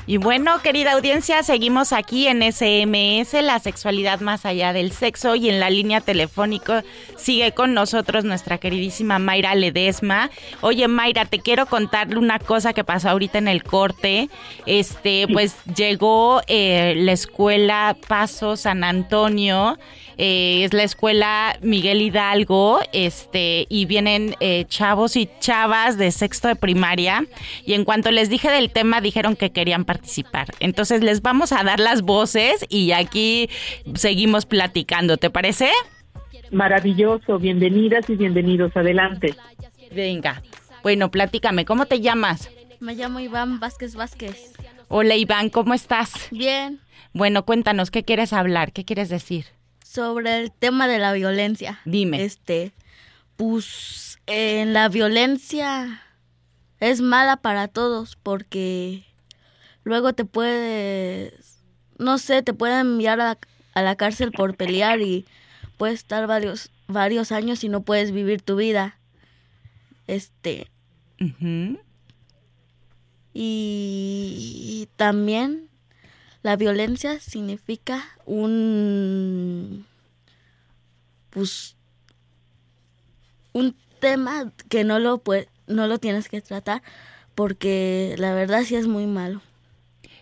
Y 0.08 0.18
bueno, 0.18 0.62
querida 0.62 0.92
audiencia, 0.92 1.42
seguimos 1.42 1.92
aquí 1.92 2.28
en 2.28 2.40
SMS, 2.40 3.32
la 3.42 3.58
sexualidad 3.58 4.20
más 4.20 4.46
allá 4.46 4.72
del 4.72 4.92
sexo, 4.92 5.34
y 5.34 5.48
en 5.48 5.58
la 5.58 5.68
línea 5.68 6.00
telefónica 6.00 6.84
sigue 7.16 7.50
con 7.50 7.74
nosotros 7.74 8.24
nuestra 8.24 8.58
queridísima 8.58 9.18
Mayra 9.18 9.56
Ledesma. 9.56 10.30
Oye, 10.60 10.86
Mayra, 10.86 11.24
te 11.24 11.40
quiero 11.40 11.66
contarle 11.66 12.18
una 12.18 12.38
cosa 12.38 12.72
que 12.72 12.84
pasó 12.84 13.10
ahorita 13.10 13.38
en 13.38 13.48
el 13.48 13.64
corte. 13.64 14.30
Este, 14.64 15.26
pues 15.32 15.56
llegó 15.74 16.40
eh, 16.46 16.94
la 16.96 17.10
escuela 17.10 17.96
Paso 18.06 18.56
San 18.56 18.84
Antonio. 18.84 19.76
Eh, 20.18 20.64
es 20.64 20.72
la 20.72 20.82
escuela 20.82 21.58
Miguel 21.60 22.00
Hidalgo, 22.00 22.80
este, 22.92 23.66
y 23.68 23.84
vienen 23.84 24.34
eh, 24.40 24.64
chavos 24.66 25.16
y 25.16 25.28
chavas 25.40 25.98
de 25.98 26.10
sexto 26.10 26.48
de 26.48 26.56
primaria, 26.56 27.26
y 27.64 27.74
en 27.74 27.84
cuanto 27.84 28.10
les 28.10 28.30
dije 28.30 28.50
del 28.50 28.70
tema 28.70 29.00
dijeron 29.00 29.36
que 29.36 29.52
querían 29.52 29.84
participar. 29.84 30.48
Entonces 30.60 31.02
les 31.02 31.20
vamos 31.20 31.52
a 31.52 31.62
dar 31.64 31.80
las 31.80 32.02
voces 32.02 32.64
y 32.68 32.92
aquí 32.92 33.50
seguimos 33.94 34.46
platicando, 34.46 35.16
¿te 35.18 35.28
parece? 35.28 35.70
Maravilloso, 36.50 37.38
bienvenidas 37.38 38.08
y 38.08 38.16
bienvenidos, 38.16 38.74
adelante. 38.76 39.34
Venga, 39.92 40.42
bueno, 40.82 41.10
platícame, 41.10 41.64
¿cómo 41.64 41.86
te 41.86 42.00
llamas? 42.00 42.50
Me 42.80 42.94
llamo 42.94 43.20
Iván 43.20 43.60
Vázquez 43.60 43.96
Vázquez. 43.96 44.52
Hola 44.88 45.16
Iván, 45.16 45.50
¿cómo 45.50 45.74
estás? 45.74 46.28
Bien. 46.30 46.80
Bueno, 47.12 47.44
cuéntanos, 47.44 47.90
¿qué 47.90 48.04
quieres 48.04 48.32
hablar? 48.32 48.72
¿Qué 48.72 48.84
quieres 48.84 49.08
decir? 49.08 49.55
Sobre 49.96 50.40
el 50.40 50.52
tema 50.52 50.88
de 50.88 50.98
la 50.98 51.14
violencia. 51.14 51.80
Dime. 51.86 52.22
Este, 52.22 52.74
pues 53.38 54.18
en 54.26 54.74
la 54.74 54.90
violencia 54.90 56.02
es 56.80 57.00
mala 57.00 57.38
para 57.38 57.66
todos 57.66 58.14
porque 58.22 59.06
luego 59.84 60.12
te 60.12 60.26
puedes, 60.26 61.62
no 61.96 62.18
sé, 62.18 62.42
te 62.42 62.52
pueden 62.52 62.80
enviar 62.80 63.22
a 63.22 63.24
la, 63.24 63.38
a 63.72 63.80
la 63.80 63.96
cárcel 63.96 64.32
por 64.32 64.54
pelear 64.54 65.00
y 65.00 65.24
puedes 65.78 66.00
estar 66.00 66.26
varios, 66.26 66.70
varios 66.88 67.32
años 67.32 67.64
y 67.64 67.70
no 67.70 67.80
puedes 67.80 68.12
vivir 68.12 68.42
tu 68.42 68.56
vida. 68.56 68.98
Este. 70.06 70.70
Y 73.32 74.88
también 74.96 75.70
la 76.46 76.54
violencia 76.54 77.18
significa 77.18 78.04
un 78.24 79.84
pues 81.30 81.74
un 83.52 83.74
tema 83.98 84.52
que 84.68 84.84
no 84.84 85.00
lo 85.00 85.18
puede, 85.18 85.48
no 85.66 85.88
lo 85.88 85.98
tienes 85.98 86.28
que 86.28 86.40
tratar 86.40 86.84
porque 87.34 88.14
la 88.18 88.32
verdad 88.32 88.62
sí 88.62 88.76
es 88.76 88.86
muy 88.86 89.08
malo. 89.08 89.40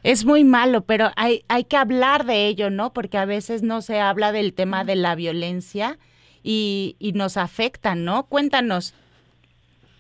Es 0.03 0.25
muy 0.25 0.45
malo, 0.45 0.81
pero 0.81 1.11
hay, 1.17 1.45
hay 1.49 1.65
que 1.65 1.77
hablar 1.77 2.25
de 2.25 2.47
ello, 2.47 2.71
¿no? 2.71 2.95
Porque 2.95 3.19
a 3.19 3.27
veces 3.27 3.63
no 3.63 3.83
se 3.83 4.01
habla 4.01 4.33
del 4.33 4.55
tema 4.55 4.83
de 4.83 4.97
la 4.97 5.15
violencia 5.17 5.99
y, 6.43 6.97
y 6.99 7.13
nos 7.13 7.37
afecta, 7.37 7.95
¿no? 7.97 8.25
Cuéntanos, 8.25 8.95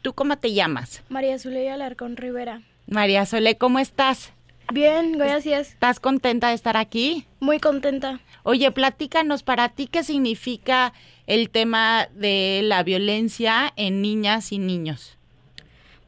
¿tú 0.01 0.15
cómo 0.15 0.39
te 0.39 0.55
llamas? 0.55 1.03
María 1.11 1.39
Zuleya 1.39 1.75
Alarcón 1.75 2.17
Rivera. 2.17 2.63
María 2.87 3.27
Sole, 3.27 3.59
¿cómo 3.59 3.79
estás? 3.79 4.33
Bien, 4.75 5.13
gracias. 5.13 5.69
¿Estás 5.69 6.01
contenta 6.01 6.49
de 6.49 6.55
estar 6.55 6.77
aquí? 6.77 7.29
Muy 7.39 7.61
contenta. 7.61 8.19
Oye, 8.43 8.73
platícanos 8.73 9.45
para 9.45 9.69
ti 9.69 9.87
qué 9.87 10.03
significa 10.03 10.93
el 11.29 11.49
tema 11.51 12.09
de 12.13 12.61
la 12.65 12.83
violencia 12.83 13.73
en 13.77 14.03
niñas 14.03 14.51
y 14.51 14.59
niños. 14.59 15.17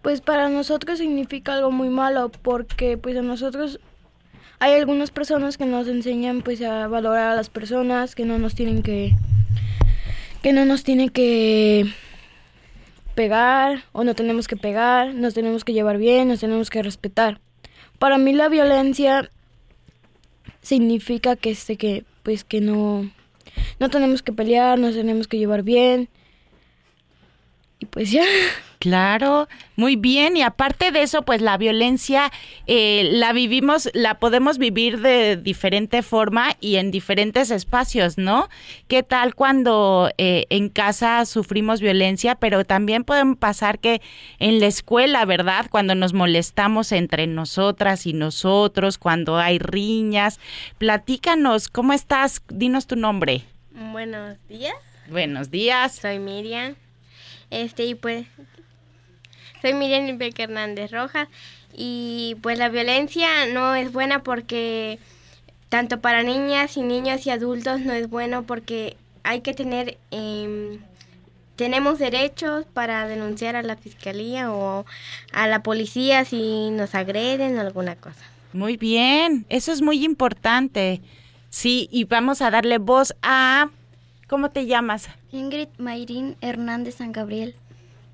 Pues 0.03 0.21
para 0.21 0.49
nosotros 0.49 0.99
significa 0.99 1.55
algo 1.55 1.71
muy 1.71 1.91
malo 1.91 2.33
porque 2.43 2.99
pues 2.99 3.17
a 3.17 3.23
nosotros 3.23 3.79
hay 4.59 4.73
algunas 4.73 5.13
personas 5.13 5.59
que 5.59 5.67
nos 5.67 5.87
enseñan 5.87 6.43
pues 6.43 6.61
a 6.61 6.89
valorar 6.89 7.31
a 7.31 7.37
las 7.37 7.51
personas, 7.51 8.17
que 8.17 8.25
no 8.25 8.41
nos 8.41 8.57
tienen 8.57 8.83
que 8.83 9.15
que 10.43 10.53
no 10.53 10.65
nos 10.65 10.83
tienen 10.83 11.11
que 11.11 11.87
pegar 13.15 13.85
o 13.93 14.03
no 14.03 14.17
tenemos 14.17 14.49
que 14.49 14.57
pegar, 14.57 15.15
nos 15.15 15.35
tenemos 15.35 15.63
que 15.63 15.73
llevar 15.73 15.99
bien, 15.99 16.27
nos 16.27 16.41
tenemos 16.41 16.69
que 16.69 16.83
respetar. 16.83 17.46
Para 17.99 18.19
mí 18.19 18.33
la 18.33 18.49
violencia 18.49 19.31
significa 20.63 21.37
que 21.37 21.51
este 21.51 21.77
que 21.77 22.05
pues 22.23 22.45
que 22.45 22.61
no 22.61 23.11
no 23.79 23.91
tenemos 23.91 24.23
que 24.23 24.33
pelear, 24.33 24.79
nos 24.79 24.95
tenemos 24.95 25.29
que 25.29 25.39
llevar 25.39 25.63
bien. 25.63 26.09
Y 27.79 27.87
pues 27.87 28.11
ya. 28.11 28.25
Claro, 28.79 29.49
muy 29.77 29.97
bien. 29.97 30.37
Y 30.37 30.43
aparte 30.43 30.91
de 30.91 31.03
eso, 31.03 31.23
pues 31.23 31.41
la 31.41 31.57
violencia 31.57 32.31
eh, 32.67 33.09
la 33.13 33.33
vivimos, 33.33 33.91
la 33.95 34.19
podemos 34.19 34.59
vivir 34.59 35.01
de 35.01 35.37
diferente 35.37 36.03
forma 36.03 36.57
y 36.61 36.77
en 36.77 36.91
diferentes 36.91 37.51
espacios, 37.51 38.19
¿no? 38.19 38.49
¿Qué 38.87 39.03
tal 39.03 39.35
cuando 39.35 40.11
eh, 40.19 40.45
en 40.51 40.69
casa 40.69 41.25
sufrimos 41.25 41.81
violencia, 41.81 42.35
pero 42.35 42.65
también 42.65 43.05
pueden 43.05 43.37
pasar 43.37 43.79
que 43.79 44.03
en 44.39 44.61
la 44.61 44.67
escuela, 44.67 45.25
¿verdad? 45.25 45.67
Cuando 45.71 45.95
nos 45.95 46.13
molestamos 46.13 46.93
entre 46.93 47.27
nosotras 47.27 48.07
y 48.07 48.13
nosotros, 48.13 48.99
cuando 48.99 49.39
hay 49.39 49.59
riñas. 49.59 50.39
Platícanos, 50.79 51.69
¿cómo 51.69 51.93
estás? 51.93 52.43
Dinos 52.49 52.87
tu 52.87 52.97
nombre. 52.97 53.43
Buenos 53.71 54.37
días. 54.49 54.75
Buenos 55.09 55.51
días. 55.51 55.97
Soy 55.97 56.19
Miriam. 56.19 56.75
Este, 57.51 57.85
y 57.85 57.95
pues 57.95 58.27
soy 59.67 59.75
Miriam 59.75 60.17
Beca 60.17 60.45
Hernández 60.45 60.93
Rojas 60.93 61.27
y 61.77 62.37
pues 62.41 62.57
la 62.57 62.69
violencia 62.69 63.27
no 63.53 63.75
es 63.75 63.93
buena 63.93 64.23
porque 64.23 65.01
tanto 65.69 66.01
para 66.01 66.23
niñas 66.23 66.77
y 66.77 66.83
niños 66.83 67.27
y 67.27 67.31
adultos 67.31 67.81
no 67.81 67.93
es 67.93 68.09
bueno 68.09 68.45
porque 68.45 68.97
hay 69.25 69.41
que 69.41 69.55
tener 69.55 69.99
eh, 70.13 70.79
tenemos 71.57 71.99
derechos 71.99 72.65
para 72.75 73.09
denunciar 73.09 73.57
a 73.57 73.63
la 73.63 73.77
fiscalía 73.77 74.53
o 74.53 74.87
a 75.33 75.49
la 75.49 75.65
policía 75.65 76.25
si 76.25 76.71
nos 76.71 76.95
agreden 76.95 77.59
o 77.59 77.63
alguna 77.63 77.97
cosa. 77.97 78.23
Muy 78.53 78.77
bien, 78.77 79.47
eso 79.49 79.73
es 79.73 79.83
muy 79.83 80.05
importante. 80.05 81.01
Sí, 81.51 81.89
y 81.91 82.05
vamos 82.05 82.41
a 82.41 82.53
darle 82.53 82.79
voz 82.79 83.17
a 83.23 83.71
¿Cómo 84.29 84.51
te 84.51 84.67
llamas? 84.67 85.09
Ingrid 85.31 85.69
Mayrín 85.79 86.37
Hernández 86.41 86.97
San 86.97 87.13
Gabriel. 87.13 87.55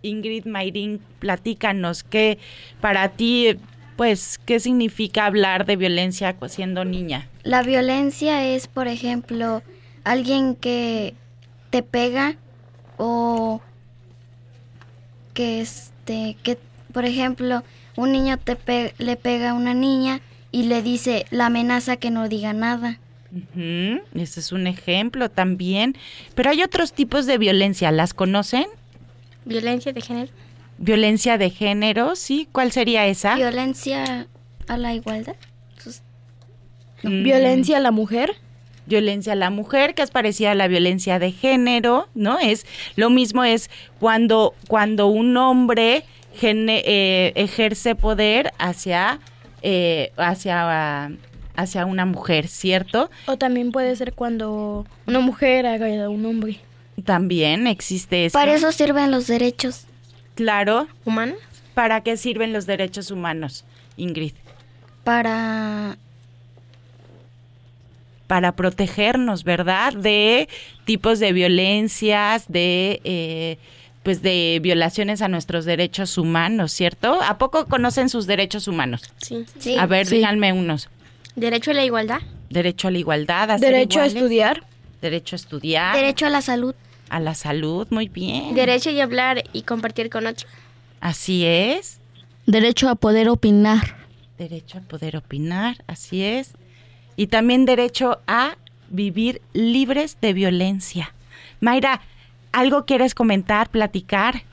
Ingrid 0.03 0.47
Mayrín, 0.47 1.01
platícanos 1.19 2.03
qué 2.03 2.39
para 2.81 3.09
ti, 3.11 3.57
pues, 3.97 4.41
qué 4.45 4.61
significa 4.61 5.27
hablar 5.27 5.65
de 5.65 5.77
violencia 5.77 6.37
siendo 6.49 6.85
niña. 6.85 7.29
La 7.43 7.63
violencia 7.63 8.45
es, 8.45 8.67
por 8.67 8.89
ejemplo, 8.89 9.63
alguien 10.05 10.55
que 10.57 11.15
te 11.71 11.83
pega 11.83 12.37
o 12.97 13.61
que 15.35 15.61
este, 15.61 16.37
que, 16.43 16.59
por 16.93 17.05
ejemplo, 17.05 17.63
un 17.97 18.13
niño 18.13 18.39
te 18.39 18.57
pe 18.57 18.95
le 18.99 19.17
pega 19.17 19.51
a 19.51 19.55
una 19.55 19.75
niña 19.75 20.21
y 20.51 20.65
le 20.65 20.83
dice 20.83 21.27
la 21.31 21.47
amenaza 21.47 21.97
que 21.97 22.11
no 22.11 22.29
diga 22.29 22.53
nada. 22.53 22.99
Ese 24.15 24.41
es 24.41 24.53
un 24.53 24.67
ejemplo 24.67 25.31
también. 25.31 25.97
Pero 26.35 26.51
hay 26.51 26.63
otros 26.63 26.93
tipos 26.93 27.25
de 27.27 27.39
violencia, 27.39 27.91
¿las 27.91 28.13
conocen? 28.13 28.67
Violencia 29.45 29.93
de 29.93 30.01
género. 30.01 30.33
Violencia 30.79 31.39
de 31.39 31.51
género, 31.51 32.17
sí. 32.17 32.49
¿Cuál 32.53 32.73
sería 32.73 33.07
esa? 33.07 33.35
Violencia 33.37 34.27
a 34.69 34.77
la 34.77 34.95
igualdad. 34.95 35.37
Mm. 37.03 37.23
Violencia 37.23 37.77
a 37.77 37.81
la 37.81 37.91
mujer. 37.91 38.37
Violencia 38.87 39.35
a 39.35 39.37
la 39.37 39.51
mujer, 39.51 39.95
que 39.95 40.03
es 40.03 40.11
parecida 40.11 40.53
a 40.53 40.55
la 40.55 40.67
violencia 40.67 41.19
de 41.19 41.31
género, 41.31 42.09
¿no? 42.15 42.39
Es 42.41 42.67
lo 42.97 43.11
mismo 43.11 43.45
es 43.45 43.71
cuando, 44.01 44.55
cuando 44.67 45.07
un 45.07 45.37
hombre 45.37 46.05
eh, 46.43 47.33
ejerce 47.37 47.95
poder 47.95 48.53
hacia, 48.59 49.21
eh, 49.63 50.13
hacia 50.17 51.11
hacia 51.55 51.87
una 51.87 52.07
mujer, 52.07 52.49
¿cierto? 52.49 53.11
O 53.27 53.37
también 53.37 53.73
puede 53.73 53.95
ser 53.97 54.15
cuando 54.15 54.87
una 55.07 55.21
mujer 55.21 55.67
haga 55.67 56.05
a 56.05 56.09
un 56.09 56.25
hombre. 56.25 56.61
También 57.05 57.67
existe 57.67 58.27
eso. 58.27 58.33
Para 58.39 58.55
eso 58.55 58.71
sirven 58.73 59.11
los 59.11 59.27
derechos. 59.27 59.87
Claro. 60.35 60.89
¿Humanos? 61.05 61.39
¿Para 61.75 62.03
qué 62.03 62.17
sirven 62.17 62.53
los 62.53 62.67
derechos 62.67 63.11
humanos, 63.11 63.65
Ingrid? 63.97 64.33
Para... 65.05 65.97
Para 68.27 68.53
protegernos, 68.53 69.45
¿verdad? 69.45 69.93
De 69.95 70.49
tipos 70.85 71.19
de 71.19 71.33
violencias, 71.33 72.45
de... 72.49 73.01
Eh, 73.05 73.59
pues 74.03 74.21
de 74.21 74.59
violaciones 74.61 75.23
a 75.23 75.29
nuestros 75.29 75.65
derechos 75.65 76.19
humanos, 76.19 76.73
¿cierto? 76.73 77.23
¿A 77.23 77.39
poco 77.39 77.67
conocen 77.67 78.09
sus 78.09 78.27
derechos 78.27 78.67
humanos? 78.67 79.03
Sí. 79.19 79.47
sí. 79.59 79.77
A 79.79 79.87
ver, 79.87 80.09
díganme 80.09 80.53
unos. 80.53 80.89
Derecho 81.37 81.71
a 81.71 81.75
la 81.75 81.85
igualdad. 81.85 82.21
Derecho 82.51 82.89
a 82.89 82.91
la 82.91 82.99
igualdad. 82.99 83.51
A 83.51 83.59
Derecho 83.59 84.01
a 84.01 84.07
estudiar. 84.07 84.65
Derecho 85.01 85.37
a 85.37 85.39
estudiar. 85.39 85.95
Derecho 85.95 86.27
a 86.27 86.31
la 86.31 86.43
salud. 86.43 86.75
A 87.13 87.21
la 87.21 87.35
salud, 87.35 87.87
muy 87.91 88.09
bien. 88.09 88.55
Derecho 88.55 88.89
a 88.89 89.03
hablar 89.03 89.45
y 89.53 89.65
compartir 89.65 90.09
con 90.09 90.27
otros. 90.27 90.51
Así 90.99 91.45
es. 91.45 92.01
Derecho 92.47 92.89
a 92.89 92.95
poder 92.95 93.29
opinar. 93.29 93.97
Derecho 94.39 94.79
a 94.79 94.81
poder 94.81 95.19
opinar, 95.19 95.77
así 95.87 96.25
es. 96.25 96.55
Y 97.17 97.27
también 97.27 97.67
derecho 97.67 98.21
a 98.27 98.57
vivir 98.89 99.43
libres 99.53 100.17
de 100.23 100.33
violencia. 100.33 101.13
Mayra, 101.61 102.01
¿algo 102.51 102.87
quieres 102.87 103.15
comentar, 103.15 103.69
platicar? 103.69 104.45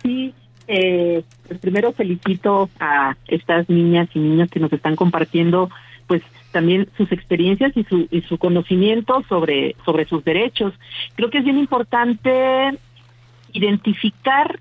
Sí, 0.00 0.32
eh, 0.68 1.24
pues 1.48 1.58
primero 1.58 1.92
felicito 1.92 2.70
a 2.78 3.16
estas 3.26 3.68
niñas 3.68 4.08
y 4.14 4.20
niños 4.20 4.48
que 4.48 4.60
nos 4.60 4.72
están 4.72 4.94
compartiendo 4.94 5.70
pues 6.06 6.22
también 6.52 6.88
sus 6.96 7.10
experiencias 7.10 7.72
y 7.76 7.84
su, 7.84 8.06
y 8.10 8.20
su 8.22 8.38
conocimiento 8.38 9.24
sobre, 9.28 9.74
sobre 9.84 10.04
sus 10.04 10.22
derechos. 10.24 10.72
Creo 11.16 11.30
que 11.30 11.38
es 11.38 11.44
bien 11.44 11.58
importante 11.58 12.78
identificar 13.52 14.60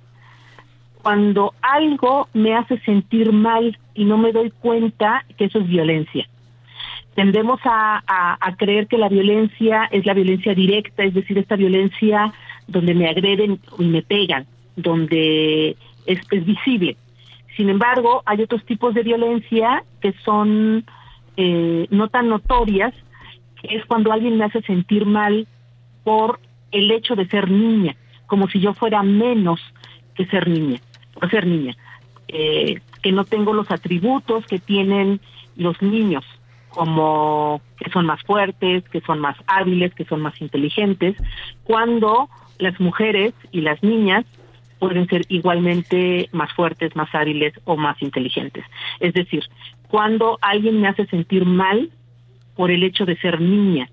cuando 1.01 1.53
algo 1.61 2.27
me 2.33 2.55
hace 2.55 2.79
sentir 2.79 3.31
mal 3.31 3.77
y 3.93 4.05
no 4.05 4.17
me 4.17 4.31
doy 4.31 4.51
cuenta 4.51 5.25
que 5.37 5.45
eso 5.45 5.59
es 5.59 5.67
violencia. 5.67 6.27
Tendemos 7.15 7.59
a, 7.65 8.01
a, 8.39 8.55
creer 8.55 8.87
que 8.87 8.97
la 8.97 9.09
violencia 9.09 9.89
es 9.91 10.05
la 10.05 10.13
violencia 10.13 10.53
directa, 10.53 11.03
es 11.03 11.13
decir, 11.13 11.37
esta 11.37 11.57
violencia 11.57 12.33
donde 12.67 12.93
me 12.93 13.09
agreden 13.09 13.59
y 13.77 13.83
me 13.83 14.01
pegan, 14.01 14.45
donde 14.77 15.75
es, 16.05 16.19
es 16.31 16.45
visible. 16.45 16.95
Sin 17.57 17.69
embargo, 17.69 18.23
hay 18.25 18.41
otros 18.41 18.63
tipos 18.65 18.93
de 18.93 19.03
violencia 19.03 19.83
que 19.99 20.13
son 20.23 20.85
eh, 21.37 21.87
no 21.89 22.09
tan 22.09 22.29
notorias, 22.29 22.93
que 23.61 23.75
es 23.75 23.85
cuando 23.85 24.11
alguien 24.11 24.37
me 24.37 24.45
hace 24.45 24.61
sentir 24.61 25.05
mal 25.05 25.47
por 26.03 26.39
el 26.71 26.91
hecho 26.91 27.15
de 27.15 27.27
ser 27.27 27.49
niña, 27.49 27.95
como 28.27 28.47
si 28.49 28.59
yo 28.59 28.73
fuera 28.73 29.03
menos 29.03 29.59
que 30.15 30.25
ser 30.25 30.47
niña, 30.47 30.79
por 31.13 31.29
ser 31.29 31.45
niña. 31.45 31.75
eh, 32.27 32.79
que 33.01 33.11
no 33.11 33.25
tengo 33.25 33.53
los 33.53 33.71
atributos 33.71 34.45
que 34.45 34.59
tienen 34.59 35.19
los 35.55 35.81
niños, 35.81 36.23
como 36.69 37.61
que 37.77 37.89
son 37.91 38.05
más 38.05 38.21
fuertes, 38.23 38.83
que 38.89 39.01
son 39.01 39.19
más 39.19 39.35
hábiles, 39.47 39.93
que 39.93 40.05
son 40.05 40.21
más 40.21 40.39
inteligentes, 40.41 41.15
cuando 41.63 42.29
las 42.59 42.79
mujeres 42.79 43.33
y 43.51 43.61
las 43.61 43.81
niñas 43.83 44.25
pueden 44.79 45.07
ser 45.07 45.25
igualmente 45.29 46.29
más 46.31 46.51
fuertes, 46.53 46.95
más 46.95 47.13
hábiles 47.13 47.53
o 47.65 47.75
más 47.75 48.01
inteligentes. 48.01 48.65
Es 48.99 49.13
decir, 49.13 49.43
cuando 49.91 50.39
alguien 50.41 50.79
me 50.79 50.87
hace 50.87 51.05
sentir 51.07 51.45
mal 51.45 51.91
por 52.55 52.71
el 52.71 52.81
hecho 52.81 53.05
de 53.05 53.17
ser 53.17 53.41
niña, 53.41 53.89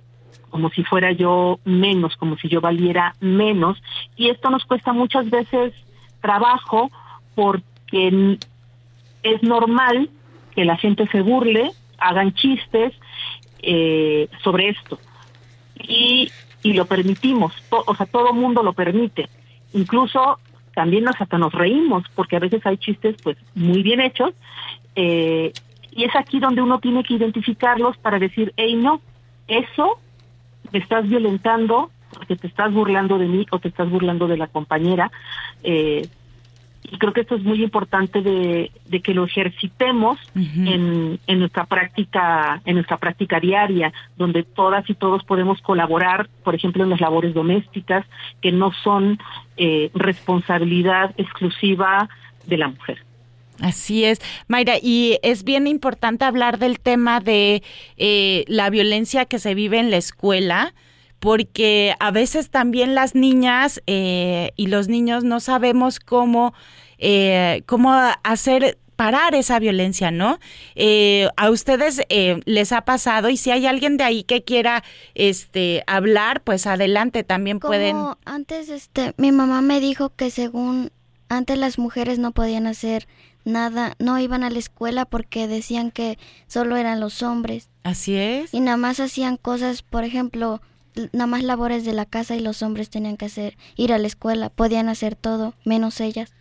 como 0.48 0.70
si 0.70 0.84
fuera 0.84 1.10
yo 1.10 1.58
menos, 1.64 2.16
como 2.16 2.38
si 2.38 2.48
yo 2.48 2.60
valiera 2.60 3.16
menos, 3.20 3.82
y 4.16 4.28
esto 4.28 4.48
nos 4.48 4.64
cuesta 4.64 4.92
muchas 4.92 5.28
veces 5.28 5.74
trabajo 6.20 6.88
porque 7.34 8.38
es 9.24 9.42
normal 9.42 10.08
que 10.54 10.64
la 10.64 10.76
gente 10.76 11.08
se 11.08 11.20
burle, 11.20 11.72
hagan 11.98 12.32
chistes 12.32 12.92
eh, 13.60 14.28
sobre 14.44 14.68
esto. 14.68 15.00
Y, 15.80 16.30
y 16.62 16.74
lo 16.74 16.86
permitimos, 16.86 17.52
o 17.70 17.94
sea, 17.96 18.06
todo 18.06 18.32
mundo 18.32 18.62
lo 18.62 18.72
permite. 18.72 19.28
Incluso 19.72 20.38
también 20.76 21.08
hasta 21.08 21.38
nos 21.38 21.52
reímos, 21.52 22.04
porque 22.14 22.36
a 22.36 22.40
veces 22.40 22.64
hay 22.64 22.76
chistes 22.76 23.16
pues 23.20 23.36
muy 23.56 23.82
bien 23.82 24.00
hechos, 24.00 24.32
eh, 24.94 25.52
y 25.98 26.04
es 26.04 26.14
aquí 26.14 26.38
donde 26.38 26.62
uno 26.62 26.78
tiene 26.78 27.02
que 27.02 27.14
identificarlos 27.14 27.96
para 27.96 28.20
decir, 28.20 28.52
hey, 28.56 28.76
no, 28.76 29.00
eso 29.48 29.98
me 30.70 30.78
estás 30.78 31.08
violentando 31.08 31.90
porque 32.12 32.36
te 32.36 32.46
estás 32.46 32.72
burlando 32.72 33.18
de 33.18 33.26
mí 33.26 33.46
o 33.50 33.58
te 33.58 33.66
estás 33.66 33.90
burlando 33.90 34.28
de 34.28 34.36
la 34.36 34.46
compañera. 34.46 35.10
Eh, 35.64 36.06
y 36.84 36.98
creo 36.98 37.12
que 37.12 37.22
esto 37.22 37.34
es 37.34 37.42
muy 37.42 37.64
importante 37.64 38.22
de, 38.22 38.70
que 39.02 39.12
lo 39.12 39.24
ejercitemos 39.24 40.20
en, 40.36 41.18
en 41.26 41.38
nuestra 41.40 41.66
práctica 41.66 42.62
en 42.64 42.76
nuestra 42.76 42.96
práctica 42.96 43.40
diaria 43.40 43.92
donde 44.16 44.44
todas 44.44 44.88
y 44.88 44.94
todos 44.94 45.24
podemos 45.24 45.60
colaborar 45.60 46.28
por 46.44 46.54
ejemplo 46.54 46.84
en 46.84 46.90
las 46.90 47.00
labores 47.00 47.34
domésticas 47.34 48.06
que 48.40 48.52
no 48.52 48.72
son 48.72 49.18
eh, 49.56 49.90
responsabilidad 49.92 51.12
exclusiva 51.18 52.08
de 52.46 52.56
la 52.56 52.68
mujer 52.68 53.07
Así 53.60 54.04
es, 54.04 54.20
Mayra, 54.46 54.76
y 54.80 55.18
es 55.22 55.42
bien 55.42 55.66
importante 55.66 56.24
hablar 56.24 56.58
del 56.58 56.78
tema 56.78 57.20
de 57.20 57.62
eh, 57.96 58.44
la 58.46 58.70
violencia 58.70 59.24
que 59.24 59.40
se 59.40 59.54
vive 59.54 59.78
en 59.78 59.90
la 59.90 59.96
escuela, 59.96 60.74
porque 61.18 61.94
a 61.98 62.10
veces 62.10 62.50
también 62.50 62.94
las 62.94 63.14
niñas 63.14 63.82
eh, 63.86 64.52
y 64.56 64.68
los 64.68 64.88
niños 64.88 65.24
no 65.24 65.40
sabemos 65.40 65.98
cómo, 65.98 66.54
eh, 66.98 67.62
cómo 67.66 67.92
hacer 68.22 68.78
parar 68.94 69.34
esa 69.34 69.58
violencia, 69.58 70.10
¿no? 70.10 70.38
Eh, 70.74 71.28
a 71.36 71.50
ustedes 71.50 72.02
les 72.08 72.72
ha 72.72 72.82
pasado 72.82 73.30
y 73.30 73.36
si 73.36 73.50
hay 73.50 73.66
alguien 73.66 73.96
de 73.96 74.04
ahí 74.04 74.24
que 74.24 74.42
quiera, 74.42 74.82
este, 75.14 75.84
hablar, 75.86 76.42
pues 76.42 76.66
adelante, 76.66 77.22
también 77.22 77.60
Como 77.60 77.70
pueden. 77.70 77.96
Antes, 78.24 78.68
este, 78.68 79.14
mi 79.16 79.30
mamá 79.30 79.62
me 79.62 79.78
dijo 79.80 80.10
que 80.10 80.30
según 80.30 80.90
antes 81.28 81.58
las 81.58 81.78
mujeres 81.78 82.18
no 82.18 82.32
podían 82.32 82.66
hacer 82.66 83.06
nada, 83.48 83.96
no 83.98 84.18
iban 84.18 84.44
a 84.44 84.50
la 84.50 84.58
escuela 84.58 85.04
porque 85.04 85.48
decían 85.48 85.90
que 85.90 86.18
solo 86.46 86.76
eran 86.76 87.00
los 87.00 87.22
hombres. 87.22 87.68
Así 87.82 88.14
es. 88.14 88.54
Y 88.54 88.60
nada 88.60 88.76
más 88.76 89.00
hacían 89.00 89.36
cosas, 89.36 89.82
por 89.82 90.04
ejemplo, 90.04 90.60
nada 91.12 91.26
más 91.26 91.42
labores 91.42 91.84
de 91.84 91.92
la 91.92 92.06
casa 92.06 92.36
y 92.36 92.40
los 92.40 92.62
hombres 92.62 92.90
tenían 92.90 93.16
que 93.16 93.26
hacer 93.26 93.56
ir 93.76 93.92
a 93.92 93.98
la 93.98 94.06
escuela, 94.06 94.50
podían 94.50 94.88
hacer 94.88 95.16
todo, 95.16 95.54
menos 95.64 96.00
ellas. 96.00 96.32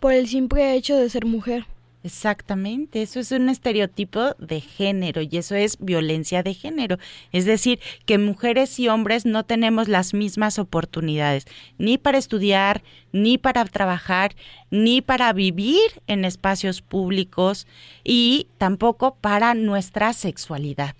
Por 0.00 0.12
el 0.12 0.28
simple 0.28 0.74
hecho 0.74 0.96
de 0.96 1.08
ser 1.08 1.26
mujer. 1.26 1.66
Exactamente, 2.04 3.00
eso 3.02 3.20
es 3.20 3.30
un 3.30 3.48
estereotipo 3.48 4.34
de 4.40 4.60
género 4.60 5.22
y 5.22 5.36
eso 5.36 5.54
es 5.54 5.78
violencia 5.78 6.42
de 6.42 6.52
género. 6.52 6.98
Es 7.30 7.44
decir, 7.44 7.78
que 8.06 8.18
mujeres 8.18 8.80
y 8.80 8.88
hombres 8.88 9.24
no 9.24 9.44
tenemos 9.44 9.86
las 9.86 10.12
mismas 10.12 10.58
oportunidades, 10.58 11.46
ni 11.78 11.98
para 11.98 12.18
estudiar, 12.18 12.82
ni 13.12 13.38
para 13.38 13.64
trabajar, 13.66 14.34
ni 14.70 15.00
para 15.00 15.32
vivir 15.32 16.02
en 16.08 16.24
espacios 16.24 16.82
públicos 16.82 17.68
y 18.02 18.48
tampoco 18.58 19.14
para 19.20 19.54
nuestra 19.54 20.12
sexualidad. 20.12 20.96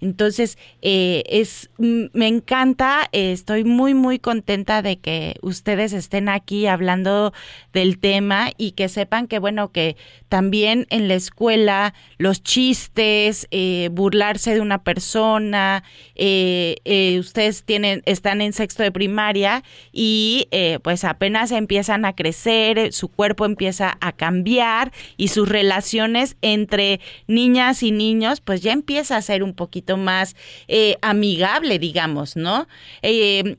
Entonces, 0.00 0.56
eh, 0.80 1.22
es, 1.26 1.70
me 1.78 2.26
encanta, 2.26 3.08
eh, 3.12 3.32
estoy 3.32 3.64
muy, 3.64 3.92
muy 3.92 4.18
contenta 4.18 4.80
de 4.82 4.98
que 4.98 5.36
ustedes 5.42 5.92
estén 5.92 6.28
aquí 6.28 6.66
hablando 6.66 7.32
del 7.72 7.98
tema 7.98 8.50
y 8.56 8.72
que 8.72 8.88
sepan 8.88 9.26
que, 9.26 9.38
bueno, 9.38 9.72
que 9.72 9.96
también 10.28 10.86
en 10.90 11.08
la 11.08 11.14
escuela 11.14 11.92
los 12.16 12.42
chistes, 12.42 13.46
eh, 13.50 13.90
burlarse 13.92 14.54
de 14.54 14.60
una 14.60 14.82
persona, 14.82 15.84
ustedes 16.16 17.64
tienen, 17.64 18.02
están 18.06 18.40
en 18.40 18.52
sexto 18.52 18.82
de 18.82 18.92
primaria 18.92 19.62
y 19.92 20.48
pues 20.82 21.04
apenas 21.04 21.52
empiezan 21.52 22.04
a 22.04 22.14
crecer, 22.14 22.92
su 22.92 23.08
cuerpo 23.08 23.44
empieza 23.44 23.96
a 24.00 24.12
cambiar 24.12 24.92
y 25.16 25.28
sus 25.28 25.48
relaciones 25.48 26.36
entre 26.42 27.00
niñas 27.26 27.82
y 27.82 27.90
niños, 27.90 28.40
pues 28.40 28.60
ya 28.60 28.72
empieza 28.72 29.16
a 29.16 29.22
ser 29.22 29.42
un 29.42 29.54
poquito 29.54 29.89
más 29.96 30.36
eh, 30.68 30.96
amigable, 31.02 31.78
digamos, 31.78 32.36
¿no? 32.36 32.68
Eh, 33.02 33.56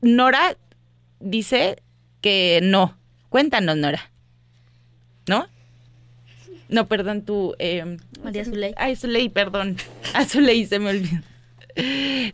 Nora 0.00 0.56
dice 1.20 1.82
que 2.20 2.60
no. 2.62 2.96
Cuéntanos, 3.28 3.76
Nora. 3.76 4.10
¿No? 5.26 5.46
No, 6.68 6.88
perdón, 6.88 7.22
tú. 7.22 7.54
Eh, 7.58 7.98
María 8.22 8.44
Zuley. 8.44 8.74
Ay, 8.76 8.96
Zuley, 8.96 9.28
perdón. 9.28 9.76
A 10.14 10.24
Zuley 10.24 10.66
se 10.66 10.78
me 10.78 10.90
olvidó. 10.90 11.22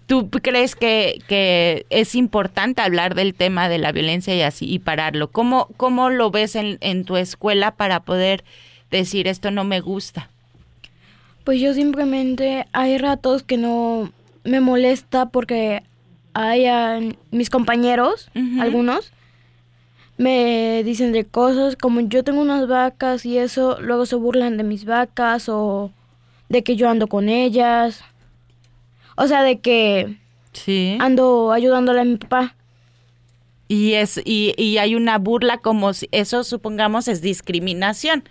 ¿Tú 0.06 0.30
crees 0.30 0.74
que, 0.74 1.20
que, 1.28 1.86
es 1.90 2.16
importante 2.16 2.82
hablar 2.82 3.14
del 3.14 3.34
tema 3.34 3.68
de 3.68 3.78
la 3.78 3.92
violencia 3.92 4.34
y 4.34 4.42
así 4.42 4.66
y 4.68 4.80
pararlo? 4.80 5.30
¿Cómo, 5.30 5.68
cómo 5.76 6.10
lo 6.10 6.30
ves 6.30 6.56
en, 6.56 6.78
en 6.80 7.04
tu 7.04 7.16
escuela 7.16 7.76
para 7.76 8.00
poder 8.00 8.44
decir 8.90 9.28
esto 9.28 9.50
no 9.50 9.62
me 9.62 9.80
gusta? 9.80 10.30
Pues 11.48 11.62
yo 11.62 11.72
simplemente 11.72 12.66
hay 12.72 12.98
ratos 12.98 13.42
que 13.42 13.56
no 13.56 14.12
me 14.44 14.60
molesta 14.60 15.30
porque 15.30 15.82
hay 16.34 17.16
mis 17.30 17.48
compañeros, 17.48 18.30
algunos, 18.60 19.14
me 20.18 20.82
dicen 20.84 21.12
de 21.12 21.24
cosas 21.24 21.74
como 21.74 22.00
yo 22.00 22.22
tengo 22.22 22.42
unas 22.42 22.68
vacas 22.68 23.24
y 23.24 23.38
eso, 23.38 23.80
luego 23.80 24.04
se 24.04 24.16
burlan 24.16 24.58
de 24.58 24.62
mis 24.62 24.84
vacas 24.84 25.48
o 25.48 25.90
de 26.50 26.62
que 26.62 26.76
yo 26.76 26.86
ando 26.90 27.06
con 27.06 27.30
ellas. 27.30 28.04
O 29.16 29.26
sea, 29.26 29.42
de 29.42 29.58
que 29.58 30.18
sí. 30.52 30.98
ando 31.00 31.52
ayudándole 31.52 32.02
a 32.02 32.04
mi 32.04 32.18
papá. 32.18 32.56
Y 33.68 33.94
es 33.94 34.20
y, 34.22 34.52
y 34.58 34.76
hay 34.76 34.94
una 34.94 35.16
burla 35.16 35.56
como 35.56 35.94
si 35.94 36.10
eso 36.12 36.44
supongamos 36.44 37.08
es 37.08 37.22
discriminación 37.22 38.22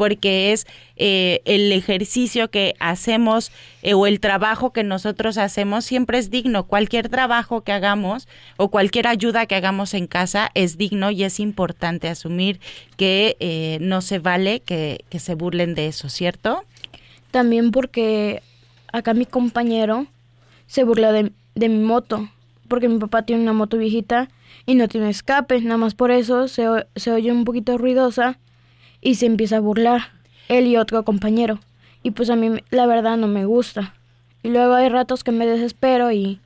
porque 0.00 0.52
es 0.52 0.66
eh, 0.96 1.42
el 1.44 1.70
ejercicio 1.72 2.50
que 2.50 2.74
hacemos 2.80 3.52
eh, 3.82 3.92
o 3.92 4.06
el 4.06 4.18
trabajo 4.18 4.72
que 4.72 4.82
nosotros 4.82 5.36
hacemos 5.36 5.84
siempre 5.84 6.16
es 6.16 6.30
digno. 6.30 6.64
Cualquier 6.64 7.10
trabajo 7.10 7.60
que 7.60 7.72
hagamos 7.72 8.26
o 8.56 8.70
cualquier 8.70 9.06
ayuda 9.06 9.44
que 9.44 9.56
hagamos 9.56 9.92
en 9.92 10.06
casa 10.06 10.52
es 10.54 10.78
digno 10.78 11.10
y 11.10 11.24
es 11.24 11.38
importante 11.38 12.08
asumir 12.08 12.60
que 12.96 13.36
eh, 13.40 13.76
no 13.82 14.00
se 14.00 14.20
vale 14.20 14.60
que, 14.60 15.04
se 15.18 15.34
burlen 15.34 15.74
de 15.74 15.88
eso, 15.88 16.08
¿cierto? 16.08 16.64
También 17.30 17.70
porque 17.70 18.42
acá 18.94 19.12
mi 19.12 19.26
compañero 19.26 20.06
se 20.66 20.82
burla 20.82 21.12
de, 21.12 21.30
de 21.54 21.68
mi 21.68 21.84
moto, 21.84 22.26
porque 22.68 22.88
mi 22.88 22.98
papá 22.98 23.26
tiene 23.26 23.42
una 23.42 23.52
moto 23.52 23.76
viejita 23.76 24.30
y 24.64 24.76
no 24.76 24.88
tiene 24.88 25.10
escape, 25.10 25.60
nada 25.60 25.76
más 25.76 25.94
por 25.94 26.10
eso 26.10 26.48
se, 26.48 26.64
se 26.96 27.12
oye 27.12 27.30
un 27.32 27.44
poquito 27.44 27.76
ruidosa 27.76 28.38
y 29.00 29.16
se 29.16 29.26
empieza 29.26 29.56
a 29.56 29.60
burlar, 29.60 30.10
él 30.48 30.66
y 30.66 30.76
otro 30.76 31.04
compañero. 31.04 31.60
Y 32.02 32.12
pues 32.12 32.30
a 32.30 32.36
mí 32.36 32.60
la 32.70 32.86
verdad 32.86 33.16
no 33.16 33.26
me 33.26 33.44
gusta. 33.44 33.94
Y 34.42 34.48
luego 34.48 34.74
hay 34.74 34.88
ratos 34.88 35.22
que 35.24 35.32
me 35.32 35.46
desespero 35.46 36.10
y 36.12 36.40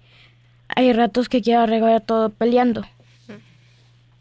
hay 0.68 0.92
ratos 0.92 1.28
que 1.28 1.42
quiero 1.42 1.61
arreglar 1.61 2.00
todo 2.00 2.30
peleando. 2.30 2.84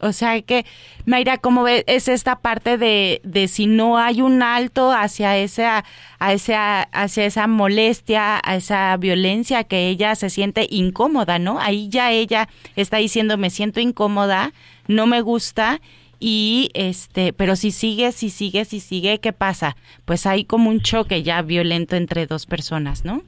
O 0.00 0.12
sea 0.12 0.40
que, 0.42 0.66
Mayra, 1.06 1.38
¿cómo 1.38 1.62
ves? 1.62 1.82
Es 1.86 2.08
esta 2.08 2.36
parte 2.36 2.76
de, 2.76 3.22
de 3.24 3.48
si 3.48 3.66
no 3.66 3.96
hay 3.96 4.20
un 4.20 4.42
alto 4.42 4.92
hacia 4.92 5.38
esa, 5.38 5.84
a 6.18 6.32
esa, 6.34 6.82
hacia 6.82 7.24
esa 7.24 7.46
molestia, 7.46 8.38
a 8.44 8.56
esa 8.56 8.94
violencia 8.98 9.64
que 9.64 9.88
ella 9.88 10.14
se 10.14 10.28
siente 10.28 10.66
incómoda, 10.68 11.38
¿no? 11.38 11.58
Ahí 11.58 11.88
ya 11.88 12.12
ella 12.12 12.50
está 12.76 12.98
diciendo, 12.98 13.38
me 13.38 13.48
siento 13.48 13.80
incómoda, 13.80 14.52
no 14.88 15.06
me 15.06 15.22
gusta 15.22 15.80
y 16.26 16.70
este, 16.72 17.34
pero 17.34 17.54
si 17.54 17.70
sigue, 17.70 18.10
si 18.10 18.30
sigue, 18.30 18.64
si 18.64 18.80
sigue, 18.80 19.20
¿qué 19.20 19.34
pasa? 19.34 19.76
Pues 20.06 20.24
hay 20.24 20.46
como 20.46 20.70
un 20.70 20.80
choque 20.80 21.22
ya 21.22 21.42
violento 21.42 21.96
entre 21.96 22.26
dos 22.26 22.46
personas, 22.46 23.04
¿no? 23.04 23.20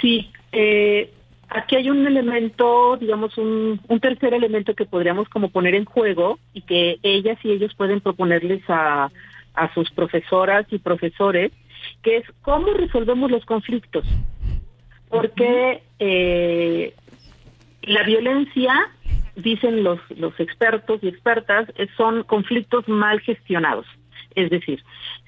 Sí, 0.00 0.28
eh, 0.50 1.08
aquí 1.48 1.76
hay 1.76 1.88
un 1.88 2.04
elemento, 2.04 2.96
digamos, 2.96 3.38
un, 3.38 3.80
un 3.86 4.00
tercer 4.00 4.34
elemento 4.34 4.74
que 4.74 4.86
podríamos 4.86 5.28
como 5.28 5.50
poner 5.50 5.76
en 5.76 5.84
juego 5.84 6.40
y 6.52 6.62
que 6.62 6.98
ellas 7.04 7.38
y 7.44 7.52
ellos 7.52 7.72
pueden 7.76 8.00
proponerles 8.00 8.64
a, 8.66 9.12
a 9.54 9.74
sus 9.74 9.88
profesoras 9.92 10.66
y 10.72 10.78
profesores, 10.78 11.52
que 12.02 12.16
es 12.16 12.24
cómo 12.42 12.72
resolvemos 12.72 13.30
los 13.30 13.44
conflictos. 13.44 14.04
Porque 15.08 15.84
eh, 16.00 16.92
la 17.82 18.02
violencia, 18.02 18.74
dicen 19.38 19.82
los, 19.82 19.98
los 20.16 20.38
expertos 20.38 21.00
y 21.02 21.08
expertas, 21.08 21.68
son 21.96 22.22
conflictos 22.24 22.88
mal 22.88 23.20
gestionados. 23.20 23.86
Es 24.34 24.50
decir, 24.50 24.82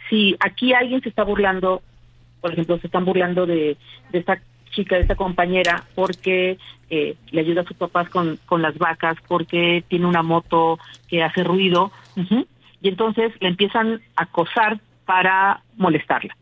si 0.08 0.36
aquí 0.40 0.72
alguien 0.72 1.00
se 1.00 1.08
está 1.08 1.24
burlando, 1.24 1.82
por 2.40 2.52
ejemplo, 2.52 2.78
se 2.78 2.86
están 2.86 3.04
burlando 3.04 3.46
de, 3.46 3.76
de 4.10 4.18
esta 4.18 4.40
chica, 4.70 4.96
de 4.96 5.02
esta 5.02 5.16
compañera, 5.16 5.84
porque 5.94 6.58
eh, 6.90 7.16
le 7.30 7.40
ayuda 7.40 7.62
a 7.62 7.64
sus 7.64 7.76
papás 7.76 8.08
con, 8.08 8.38
con 8.46 8.62
las 8.62 8.76
vacas, 8.78 9.16
porque 9.26 9.84
tiene 9.88 10.06
una 10.06 10.22
moto 10.22 10.78
que 11.08 11.22
hace 11.22 11.42
ruido, 11.44 11.92
y 12.82 12.88
entonces 12.88 13.32
le 13.40 13.48
empiezan 13.48 14.00
a 14.16 14.22
acosar 14.24 14.80
para 15.04 15.62
molestarla. 15.76 16.36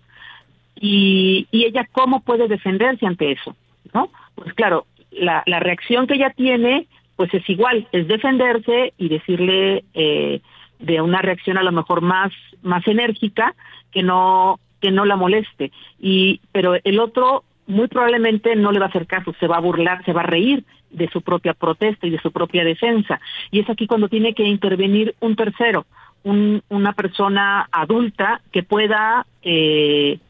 Y, 0.80 1.48
y 1.50 1.64
ella, 1.64 1.88
¿cómo 1.90 2.20
puede 2.20 2.48
defenderse 2.48 3.06
ante 3.06 3.32
eso? 3.32 3.56
¿No? 3.92 4.10
Pues 4.34 4.52
claro, 4.54 4.86
la, 5.10 5.42
la 5.46 5.58
reacción 5.60 6.06
que 6.06 6.14
ella 6.14 6.30
tiene, 6.30 6.86
pues 7.18 7.34
es 7.34 7.50
igual, 7.50 7.88
es 7.90 8.06
defenderse 8.06 8.92
y 8.96 9.08
decirle 9.08 9.82
eh, 9.92 10.40
de 10.78 11.00
una 11.00 11.20
reacción 11.20 11.58
a 11.58 11.64
lo 11.64 11.72
mejor 11.72 12.00
más, 12.00 12.30
más 12.62 12.86
enérgica 12.86 13.56
que 13.90 14.04
no, 14.04 14.60
que 14.80 14.92
no 14.92 15.04
la 15.04 15.16
moleste. 15.16 15.72
Y, 15.98 16.40
pero 16.52 16.76
el 16.84 17.00
otro 17.00 17.42
muy 17.66 17.88
probablemente 17.88 18.54
no 18.54 18.70
le 18.70 18.78
va 18.78 18.86
a 18.86 18.88
hacer 18.90 19.08
caso, 19.08 19.34
se 19.40 19.48
va 19.48 19.56
a 19.56 19.60
burlar, 19.60 20.04
se 20.04 20.12
va 20.12 20.20
a 20.20 20.26
reír 20.26 20.62
de 20.90 21.08
su 21.08 21.20
propia 21.20 21.54
protesta 21.54 22.06
y 22.06 22.10
de 22.10 22.20
su 22.20 22.30
propia 22.30 22.62
defensa. 22.62 23.20
Y 23.50 23.58
es 23.58 23.68
aquí 23.68 23.88
cuando 23.88 24.08
tiene 24.08 24.32
que 24.32 24.44
intervenir 24.44 25.16
un 25.18 25.34
tercero, 25.34 25.86
un, 26.22 26.62
una 26.68 26.92
persona 26.92 27.68
adulta 27.72 28.42
que 28.52 28.62
pueda 28.62 29.26
eh, 29.42 30.20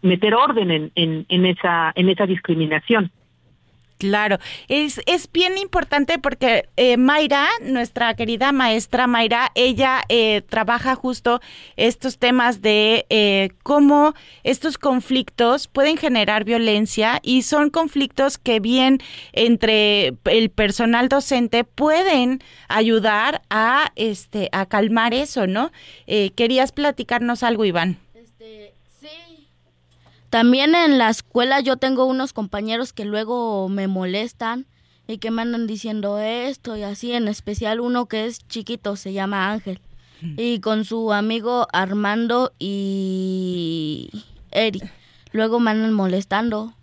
meter 0.00 0.36
orden 0.36 0.70
en, 0.70 0.92
en, 0.94 1.26
en, 1.28 1.46
esa, 1.46 1.90
en 1.96 2.08
esa 2.08 2.24
discriminación. 2.26 3.10
Claro, 4.00 4.38
es, 4.68 4.98
es 5.04 5.30
bien 5.30 5.58
importante 5.58 6.18
porque 6.18 6.70
eh, 6.78 6.96
Mayra, 6.96 7.46
nuestra 7.60 8.14
querida 8.14 8.50
maestra 8.50 9.06
Mayra, 9.06 9.52
ella 9.54 10.04
eh, 10.08 10.40
trabaja 10.48 10.94
justo 10.94 11.42
estos 11.76 12.16
temas 12.16 12.62
de 12.62 13.04
eh, 13.10 13.50
cómo 13.62 14.14
estos 14.42 14.78
conflictos 14.78 15.68
pueden 15.68 15.98
generar 15.98 16.44
violencia 16.44 17.20
y 17.22 17.42
son 17.42 17.68
conflictos 17.68 18.38
que 18.38 18.58
bien 18.58 19.00
entre 19.34 20.14
el 20.24 20.48
personal 20.48 21.10
docente 21.10 21.64
pueden 21.64 22.42
ayudar 22.68 23.42
a, 23.50 23.92
este, 23.96 24.48
a 24.52 24.64
calmar 24.64 25.12
eso, 25.12 25.46
¿no? 25.46 25.72
Eh, 26.06 26.30
¿Querías 26.34 26.72
platicarnos 26.72 27.42
algo, 27.42 27.66
Iván? 27.66 27.98
También 30.30 30.76
en 30.76 30.98
la 30.98 31.10
escuela 31.10 31.60
yo 31.60 31.76
tengo 31.76 32.06
unos 32.06 32.32
compañeros 32.32 32.92
que 32.92 33.04
luego 33.04 33.68
me 33.68 33.88
molestan 33.88 34.66
y 35.08 35.18
que 35.18 35.32
me 35.32 35.42
andan 35.42 35.66
diciendo 35.66 36.20
esto 36.20 36.76
y 36.76 36.84
así, 36.84 37.12
en 37.12 37.26
especial 37.26 37.80
uno 37.80 38.06
que 38.06 38.26
es 38.26 38.46
chiquito, 38.46 38.94
se 38.94 39.12
llama 39.12 39.50
Ángel, 39.50 39.80
y 40.22 40.60
con 40.60 40.84
su 40.84 41.12
amigo 41.12 41.66
Armando 41.72 42.52
y 42.60 44.08
Eri. 44.52 44.80
Luego 45.32 45.58
me 45.58 45.72
andan 45.72 45.92
molestando. 45.92 46.74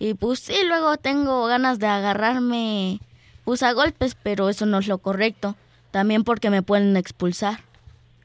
Y 0.00 0.14
pues 0.14 0.40
sí, 0.40 0.54
luego 0.66 0.96
tengo 0.96 1.46
ganas 1.46 1.78
de 1.78 1.86
agarrarme 1.86 3.00
pues 3.44 3.62
a 3.62 3.72
golpes, 3.72 4.16
pero 4.20 4.48
eso 4.48 4.66
no 4.66 4.78
es 4.78 4.88
lo 4.88 4.98
correcto. 4.98 5.56
También 5.90 6.24
porque 6.24 6.50
me 6.50 6.62
pueden 6.62 6.96
expulsar. 6.96 7.69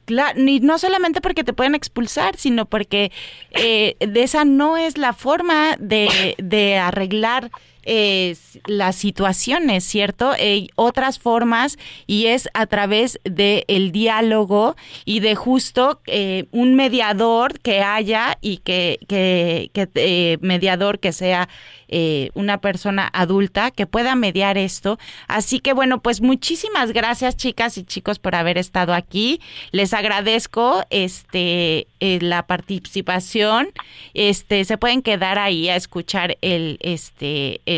Claro, 0.06 0.40
no 0.62 0.78
solamente 0.78 1.20
porque 1.20 1.44
te 1.44 1.54
pueden 1.54 1.74
expulsar, 1.74 2.38
sino 2.38 2.66
porque 2.66 3.12
eh, 3.52 3.96
de 4.00 4.24
esa 4.24 4.46
no 4.46 4.78
es 4.78 4.98
la 4.98 5.14
forma 5.14 5.76
de, 5.80 6.36
de 6.38 6.78
arreglar 6.78 7.50
eh, 7.86 8.36
las 8.66 8.96
situaciones, 8.96 9.84
¿cierto? 9.84 10.32
Hay 10.32 10.70
otras 10.76 11.20
formas 11.20 11.78
y 12.08 12.28
es 12.28 12.50
a 12.54 12.66
través 12.66 13.20
del 13.24 13.64
el 13.68 13.92
diálogo 13.92 14.76
y 15.06 15.20
de 15.20 15.36
justo 15.36 16.02
eh, 16.08 16.46
un 16.52 16.76
mediador 16.76 17.60
que 17.60 17.82
haya 17.82 18.38
y 18.42 18.58
que, 18.58 19.00
que, 19.08 19.70
eh, 19.96 20.38
mediador 20.42 21.00
que 21.00 21.12
sea 21.12 21.48
eh, 21.88 22.30
una 22.34 22.62
persona 22.62 23.10
adulta 23.14 23.70
que 23.70 23.86
pueda 23.86 24.16
mediar 24.16 24.58
esto. 24.58 24.98
Así 25.28 25.60
que 25.60 25.74
bueno, 25.74 26.02
pues 26.02 26.22
muchísimas 26.22 26.92
gracias 26.92 27.38
chicas 27.38 27.78
y 27.78 27.84
chicos 27.84 28.18
por 28.18 28.36
haber 28.36 28.58
estado 28.58 28.94
aquí. 28.94 29.40
Les 29.72 29.94
agradezco 29.94 30.84
este 30.90 31.88
eh, 32.00 32.20
la 32.22 32.48
participación. 32.48 33.70
Este 34.14 34.66
se 34.66 34.78
pueden 34.78 35.04
quedar 35.04 35.38
ahí 35.38 35.70
a 35.70 35.76
escuchar 35.76 36.38
el 36.42 36.78
este 36.82 37.62
el 37.66 37.75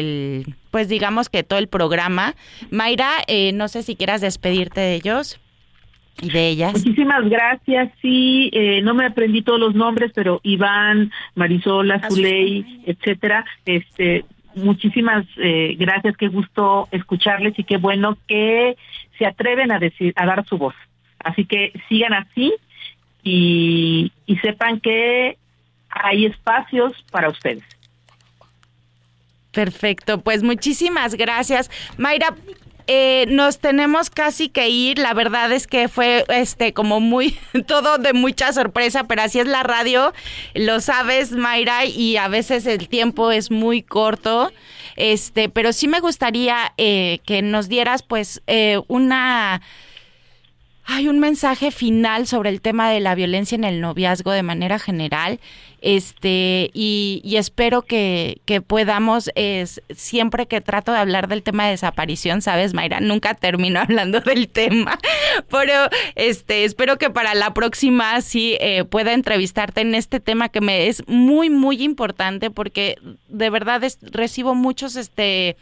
pues 0.72 0.90
digamos 0.90 1.30
que 1.30 1.44
todo 1.44 1.60
el 1.60 1.68
programa. 1.68 2.36
Mayra, 2.72 3.12
eh, 3.28 3.52
no 3.54 3.68
sé 3.68 3.84
si 3.84 3.96
quieras 3.96 4.22
despedirte 4.22 4.82
de 4.82 4.96
ellos 4.96 5.40
y 6.22 6.30
de 6.30 6.48
ellas. 6.48 6.74
Muchísimas 6.74 7.30
gracias. 7.30 7.92
Sí, 8.02 8.50
eh, 8.54 8.82
no 8.82 8.94
me 8.94 9.06
aprendí 9.06 9.42
todos 9.42 9.60
los 9.60 9.76
nombres, 9.76 10.12
pero 10.14 10.40
Iván, 10.44 11.12
Marisola, 11.36 12.02
Zuley, 12.10 12.84
etcétera. 12.86 13.46
Este, 13.66 14.26
muchísimas 14.56 15.26
eh, 15.38 15.76
gracias. 15.78 16.18
Qué 16.18 16.28
gusto 16.28 16.88
escucharles 16.92 17.58
y 17.58 17.64
qué 17.64 17.78
bueno 17.78 18.18
que 18.28 18.78
se 19.18 19.26
atreven 19.26 19.72
a 19.72 19.80
decir, 19.80 20.14
a 20.16 20.26
dar 20.26 20.46
su 20.46 20.58
voz. 20.58 20.76
Así 21.20 21.46
que 21.46 21.74
sigan 21.90 22.14
así 22.14 22.54
y, 23.24 24.12
y 24.26 24.38
sepan 24.38 24.80
que 24.80 25.38
hay 25.90 26.26
espacios 26.26 26.94
para 27.12 27.30
ustedes. 27.30 27.64
Perfecto, 29.58 30.22
pues 30.22 30.44
muchísimas 30.44 31.16
gracias. 31.16 31.72
Mayra, 31.98 32.36
eh, 32.86 33.26
nos 33.30 33.58
tenemos 33.58 34.12
casi 34.12 34.50
que 34.50 34.70
ir. 34.70 35.00
La 35.00 35.16
verdad 35.16 35.52
es 35.52 35.66
que 35.66 35.88
fue 35.88 36.26
este 36.30 36.74
como 36.74 37.00
muy 37.00 37.36
todo 37.68 37.98
de 37.98 38.14
mucha 38.14 38.54
sorpresa, 38.54 39.06
pero 39.06 39.24
así 39.24 39.40
es 39.40 39.48
la 39.48 39.64
radio. 39.64 40.14
Lo 40.54 40.80
sabes, 40.80 41.32
Mayra, 41.32 41.86
y 41.86 42.18
a 42.18 42.28
veces 42.28 42.68
el 42.68 42.88
tiempo 42.88 43.32
es 43.32 43.50
muy 43.50 43.82
corto. 43.82 44.52
Este, 44.96 45.50
pero 45.50 45.74
sí 45.74 45.88
me 45.88 46.02
gustaría 46.02 46.72
eh, 46.78 47.22
que 47.26 47.42
nos 47.42 47.68
dieras 47.68 48.04
pues 48.04 48.44
eh, 48.46 48.80
una 48.88 49.64
hay 50.90 51.10
un 51.10 51.20
mensaje 51.20 51.72
final 51.72 52.28
sobre 52.28 52.50
el 52.50 52.62
tema 52.62 52.90
de 52.90 53.02
la 53.02 53.14
violencia 53.14 53.56
en 53.56 53.66
el 53.66 53.82
noviazgo 53.82 54.32
de 54.32 54.42
manera 54.42 54.80
general. 54.80 55.42
Este, 55.82 56.72
y, 56.74 57.22
y 57.24 57.38
espero 57.38 57.84
que, 57.84 58.42
que 58.46 58.62
podamos, 58.62 59.30
es, 59.36 59.82
siempre 59.96 60.48
que 60.48 60.60
trato 60.60 60.92
de 60.92 60.98
hablar 60.98 61.28
del 61.28 61.44
tema 61.44 61.66
de 61.66 61.72
desaparición, 61.72 62.42
sabes, 62.42 62.74
Mayra, 62.74 63.00
nunca 63.00 63.36
termino 63.36 63.80
hablando 63.82 64.20
del 64.22 64.50
tema, 64.50 64.98
pero 65.50 65.90
este, 66.16 66.66
espero 66.66 66.98
que 66.98 67.10
para 67.10 67.36
la 67.36 67.54
próxima 67.54 68.22
sí 68.22 68.58
eh, 68.60 68.86
pueda 68.86 69.14
entrevistarte 69.14 69.82
en 69.82 69.94
este 69.94 70.20
tema 70.20 70.50
que 70.50 70.62
me 70.62 70.88
es 70.88 71.08
muy, 71.08 71.50
muy 71.50 71.84
importante 71.84 72.50
porque 72.50 72.98
de 73.28 73.50
verdad 73.50 73.82
recibo 74.02 74.56
muchos, 74.56 74.96
este, 74.96 75.58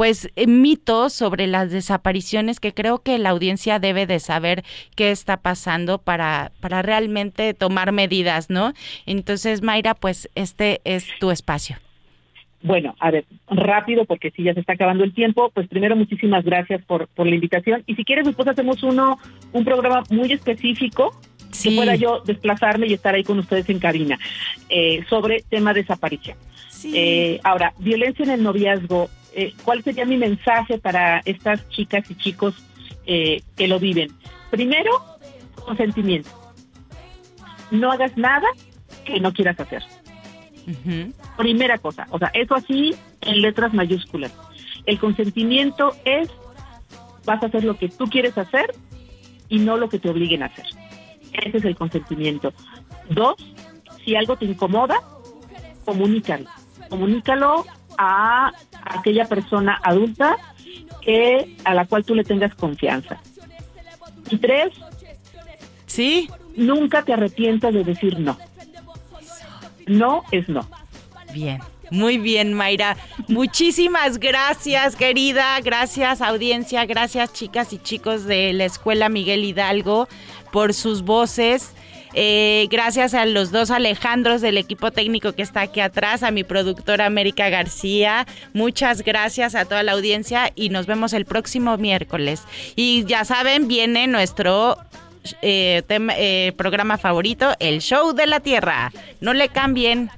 pues 0.00 0.30
eh, 0.34 0.46
mitos 0.46 1.12
sobre 1.12 1.46
las 1.46 1.70
desapariciones 1.70 2.58
que 2.58 2.72
creo 2.72 3.02
que 3.02 3.18
la 3.18 3.28
audiencia 3.28 3.78
debe 3.78 4.06
de 4.06 4.18
saber 4.18 4.64
qué 4.96 5.10
está 5.10 5.36
pasando 5.36 5.98
para, 5.98 6.52
para 6.60 6.80
realmente 6.80 7.52
tomar 7.52 7.92
medidas, 7.92 8.48
¿no? 8.48 8.72
Entonces, 9.04 9.60
Mayra, 9.60 9.92
pues 9.94 10.30
este 10.34 10.80
es 10.84 11.06
tu 11.20 11.30
espacio. 11.30 11.76
Bueno, 12.62 12.94
a 12.98 13.10
ver, 13.10 13.26
rápido 13.50 14.06
porque 14.06 14.30
si 14.30 14.42
ya 14.42 14.54
se 14.54 14.60
está 14.60 14.72
acabando 14.72 15.04
el 15.04 15.12
tiempo, 15.12 15.50
pues 15.52 15.68
primero 15.68 15.94
muchísimas 15.96 16.46
gracias 16.46 16.82
por, 16.86 17.06
por 17.08 17.26
la 17.26 17.34
invitación 17.34 17.82
y 17.86 17.94
si 17.94 18.02
quieres 18.02 18.24
después 18.24 18.48
hacemos 18.48 18.82
uno, 18.82 19.18
un 19.52 19.66
programa 19.66 20.02
muy 20.08 20.32
específico 20.32 21.12
Sí. 21.50 21.70
que 21.70 21.76
pueda 21.76 21.96
yo 21.96 22.20
desplazarme 22.20 22.86
y 22.86 22.94
estar 22.94 23.14
ahí 23.14 23.24
con 23.24 23.38
ustedes 23.40 23.68
en 23.68 23.80
cabina 23.80 24.18
eh, 24.68 25.04
sobre 25.10 25.42
tema 25.50 25.74
desaparición. 25.74 26.38
Eh, 26.94 27.40
ahora, 27.42 27.74
violencia 27.78 28.22
en 28.24 28.30
el 28.30 28.42
noviazgo, 28.42 29.10
eh, 29.34 29.54
¿cuál 29.64 29.82
sería 29.82 30.04
mi 30.04 30.16
mensaje 30.16 30.78
para 30.78 31.20
estas 31.24 31.68
chicas 31.70 32.10
y 32.10 32.14
chicos 32.16 32.54
eh, 33.06 33.42
que 33.56 33.68
lo 33.68 33.78
viven? 33.78 34.10
Primero, 34.50 34.90
consentimiento. 35.64 36.30
No 37.70 37.92
hagas 37.92 38.16
nada 38.16 38.48
que 39.04 39.20
no 39.20 39.32
quieras 39.32 39.58
hacer. 39.60 39.82
Primera 41.36 41.78
cosa, 41.78 42.06
o 42.10 42.18
sea, 42.18 42.30
eso 42.34 42.54
así 42.54 42.94
en 43.22 43.42
letras 43.42 43.72
mayúsculas. 43.72 44.32
El 44.86 44.98
consentimiento 44.98 45.96
es, 46.04 46.28
vas 47.24 47.42
a 47.42 47.46
hacer 47.46 47.64
lo 47.64 47.76
que 47.76 47.88
tú 47.88 48.06
quieres 48.06 48.36
hacer 48.38 48.72
y 49.48 49.58
no 49.58 49.76
lo 49.76 49.88
que 49.88 49.98
te 49.98 50.10
obliguen 50.10 50.42
a 50.42 50.46
hacer. 50.46 50.66
Ese 51.32 51.58
es 51.58 51.64
el 51.64 51.76
consentimiento. 51.76 52.52
Dos, 53.08 53.36
si 54.04 54.14
algo 54.14 54.36
te 54.36 54.44
incomoda, 54.44 55.00
comunícalo. 55.84 56.48
Comunícalo 56.88 57.64
a 57.98 58.52
aquella 58.84 59.26
persona 59.26 59.80
adulta 59.82 60.36
que 61.00 61.56
a 61.64 61.74
la 61.74 61.86
cual 61.86 62.04
tú 62.04 62.14
le 62.14 62.24
tengas 62.24 62.54
confianza. 62.54 63.20
Y 64.30 64.36
tres, 64.38 64.72
sí, 65.86 66.30
nunca 66.56 67.02
te 67.02 67.12
arrepientas 67.12 67.74
de 67.74 67.84
decir 67.84 68.18
no. 68.18 68.38
No 69.86 70.22
es 70.30 70.48
no. 70.48 70.68
Bien. 71.32 71.60
Muy 71.90 72.18
bien, 72.18 72.54
Mayra. 72.54 72.96
Muchísimas 73.26 74.18
gracias, 74.18 74.94
querida. 74.94 75.60
Gracias, 75.60 76.22
audiencia. 76.22 76.86
Gracias, 76.86 77.32
chicas 77.32 77.72
y 77.72 77.78
chicos 77.78 78.24
de 78.26 78.52
la 78.52 78.64
Escuela 78.64 79.08
Miguel 79.08 79.44
Hidalgo, 79.44 80.06
por 80.52 80.72
sus 80.72 81.02
voces. 81.02 81.74
Eh, 82.14 82.66
gracias 82.70 83.14
a 83.14 83.24
los 83.26 83.52
dos 83.52 83.70
Alejandros 83.70 84.40
del 84.40 84.58
equipo 84.58 84.90
técnico 84.90 85.32
que 85.32 85.42
está 85.42 85.62
aquí 85.62 85.80
atrás, 85.80 86.22
a 86.22 86.30
mi 86.30 86.44
productora 86.44 87.06
América 87.06 87.48
García. 87.48 88.26
Muchas 88.52 89.02
gracias 89.02 89.54
a 89.54 89.64
toda 89.64 89.82
la 89.82 89.92
audiencia 89.92 90.52
y 90.54 90.70
nos 90.70 90.86
vemos 90.86 91.12
el 91.12 91.24
próximo 91.24 91.76
miércoles. 91.76 92.42
Y 92.76 93.04
ya 93.04 93.24
saben, 93.24 93.68
viene 93.68 94.06
nuestro 94.06 94.76
eh, 95.42 95.82
eh, 95.88 96.52
programa 96.56 96.98
favorito, 96.98 97.54
el 97.60 97.80
Show 97.80 98.12
de 98.12 98.26
la 98.26 98.40
Tierra. 98.40 98.92
No 99.20 99.34
le 99.34 99.48
cambien 99.48 100.10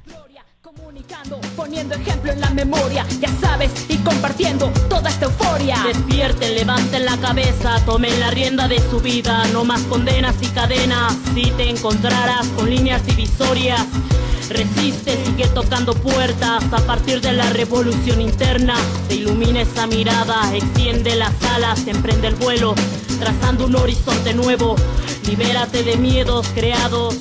poniendo 1.57 1.95
ejemplo 1.95 2.33
en 2.33 2.41
la 2.41 2.51
memoria, 2.51 3.07
ya 3.21 3.29
sabes, 3.41 3.71
y 3.89 3.97
compartiendo 3.99 4.69
toda 4.89 5.11
esta 5.11 5.27
euforia. 5.27 5.77
Despierten, 5.87 6.55
levanten 6.55 7.05
la 7.05 7.17
cabeza, 7.19 7.81
tomen 7.85 8.19
la 8.21 8.31
rienda 8.31 8.69
de 8.69 8.79
su 8.91 9.01
vida, 9.01 9.45
no 9.53 9.65
más 9.65 9.83
condenas 9.83 10.35
y 10.41 10.47
cadenas. 10.49 11.15
Si 11.35 11.51
te 11.53 11.69
encontraras 11.69 12.47
con 12.57 12.69
líneas 12.69 13.05
divisorias, 13.07 13.87
resiste, 14.49 15.19
sigue 15.25 15.47
tocando 15.49 15.95
puertas. 15.95 16.65
A 16.73 16.79
partir 16.87 17.21
de 17.21 17.33
la 17.33 17.49
revolución 17.51 18.21
interna, 18.21 18.75
se 19.09 19.17
ilumina 19.17 19.63
esa 19.63 19.87
mirada, 19.87 20.55
extiende 20.55 21.15
las 21.17 21.35
alas, 21.45 21.87
emprende 21.87 22.29
el 22.29 22.35
vuelo, 22.35 22.75
trazando 23.19 23.67
un 23.67 23.77
horizonte 23.77 24.35
nuevo. 24.35 24.77
Libérate 25.27 25.83
de 25.85 25.97
miedos 25.97 26.47
creados 26.55 27.17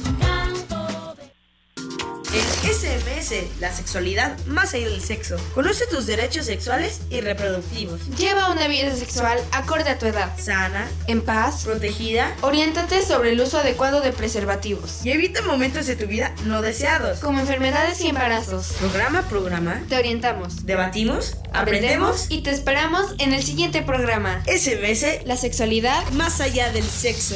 el 2.33 2.73
SMS, 2.73 3.59
la 3.59 3.73
sexualidad 3.73 4.37
más 4.45 4.73
allá 4.73 4.89
del 4.89 5.01
sexo. 5.01 5.35
Conoce 5.53 5.85
tus 5.87 6.05
derechos 6.05 6.45
sexuales 6.45 7.01
y 7.09 7.19
reproductivos. 7.19 7.99
Lleva 8.17 8.51
una 8.51 8.67
vida 8.67 8.95
sexual 8.95 9.37
acorde 9.51 9.89
a 9.89 9.99
tu 9.99 10.05
edad. 10.05 10.31
Sana, 10.37 10.89
en 11.07 11.21
paz, 11.21 11.63
protegida. 11.65 12.33
Oriéntate 12.41 13.05
sobre 13.05 13.31
el 13.31 13.41
uso 13.41 13.57
adecuado 13.57 14.01
de 14.01 14.13
preservativos. 14.13 15.05
Y 15.05 15.11
evita 15.11 15.41
momentos 15.41 15.87
de 15.87 15.95
tu 15.95 16.07
vida 16.07 16.33
no 16.45 16.61
deseados. 16.61 17.19
Como 17.19 17.39
enfermedades 17.39 17.99
y 18.01 18.07
embarazos. 18.07 18.73
Programa, 18.79 19.23
programa. 19.23 19.83
Te 19.89 19.97
orientamos. 19.97 20.65
Debatimos. 20.65 21.35
Aprendemos. 21.51 22.27
Y 22.29 22.41
te 22.43 22.51
esperamos 22.51 23.13
en 23.17 23.33
el 23.33 23.43
siguiente 23.43 23.81
programa. 23.81 24.41
SMS, 24.45 25.25
la 25.25 25.35
sexualidad 25.35 26.07
más 26.11 26.39
allá 26.39 26.71
del 26.71 26.85
sexo. 26.85 27.35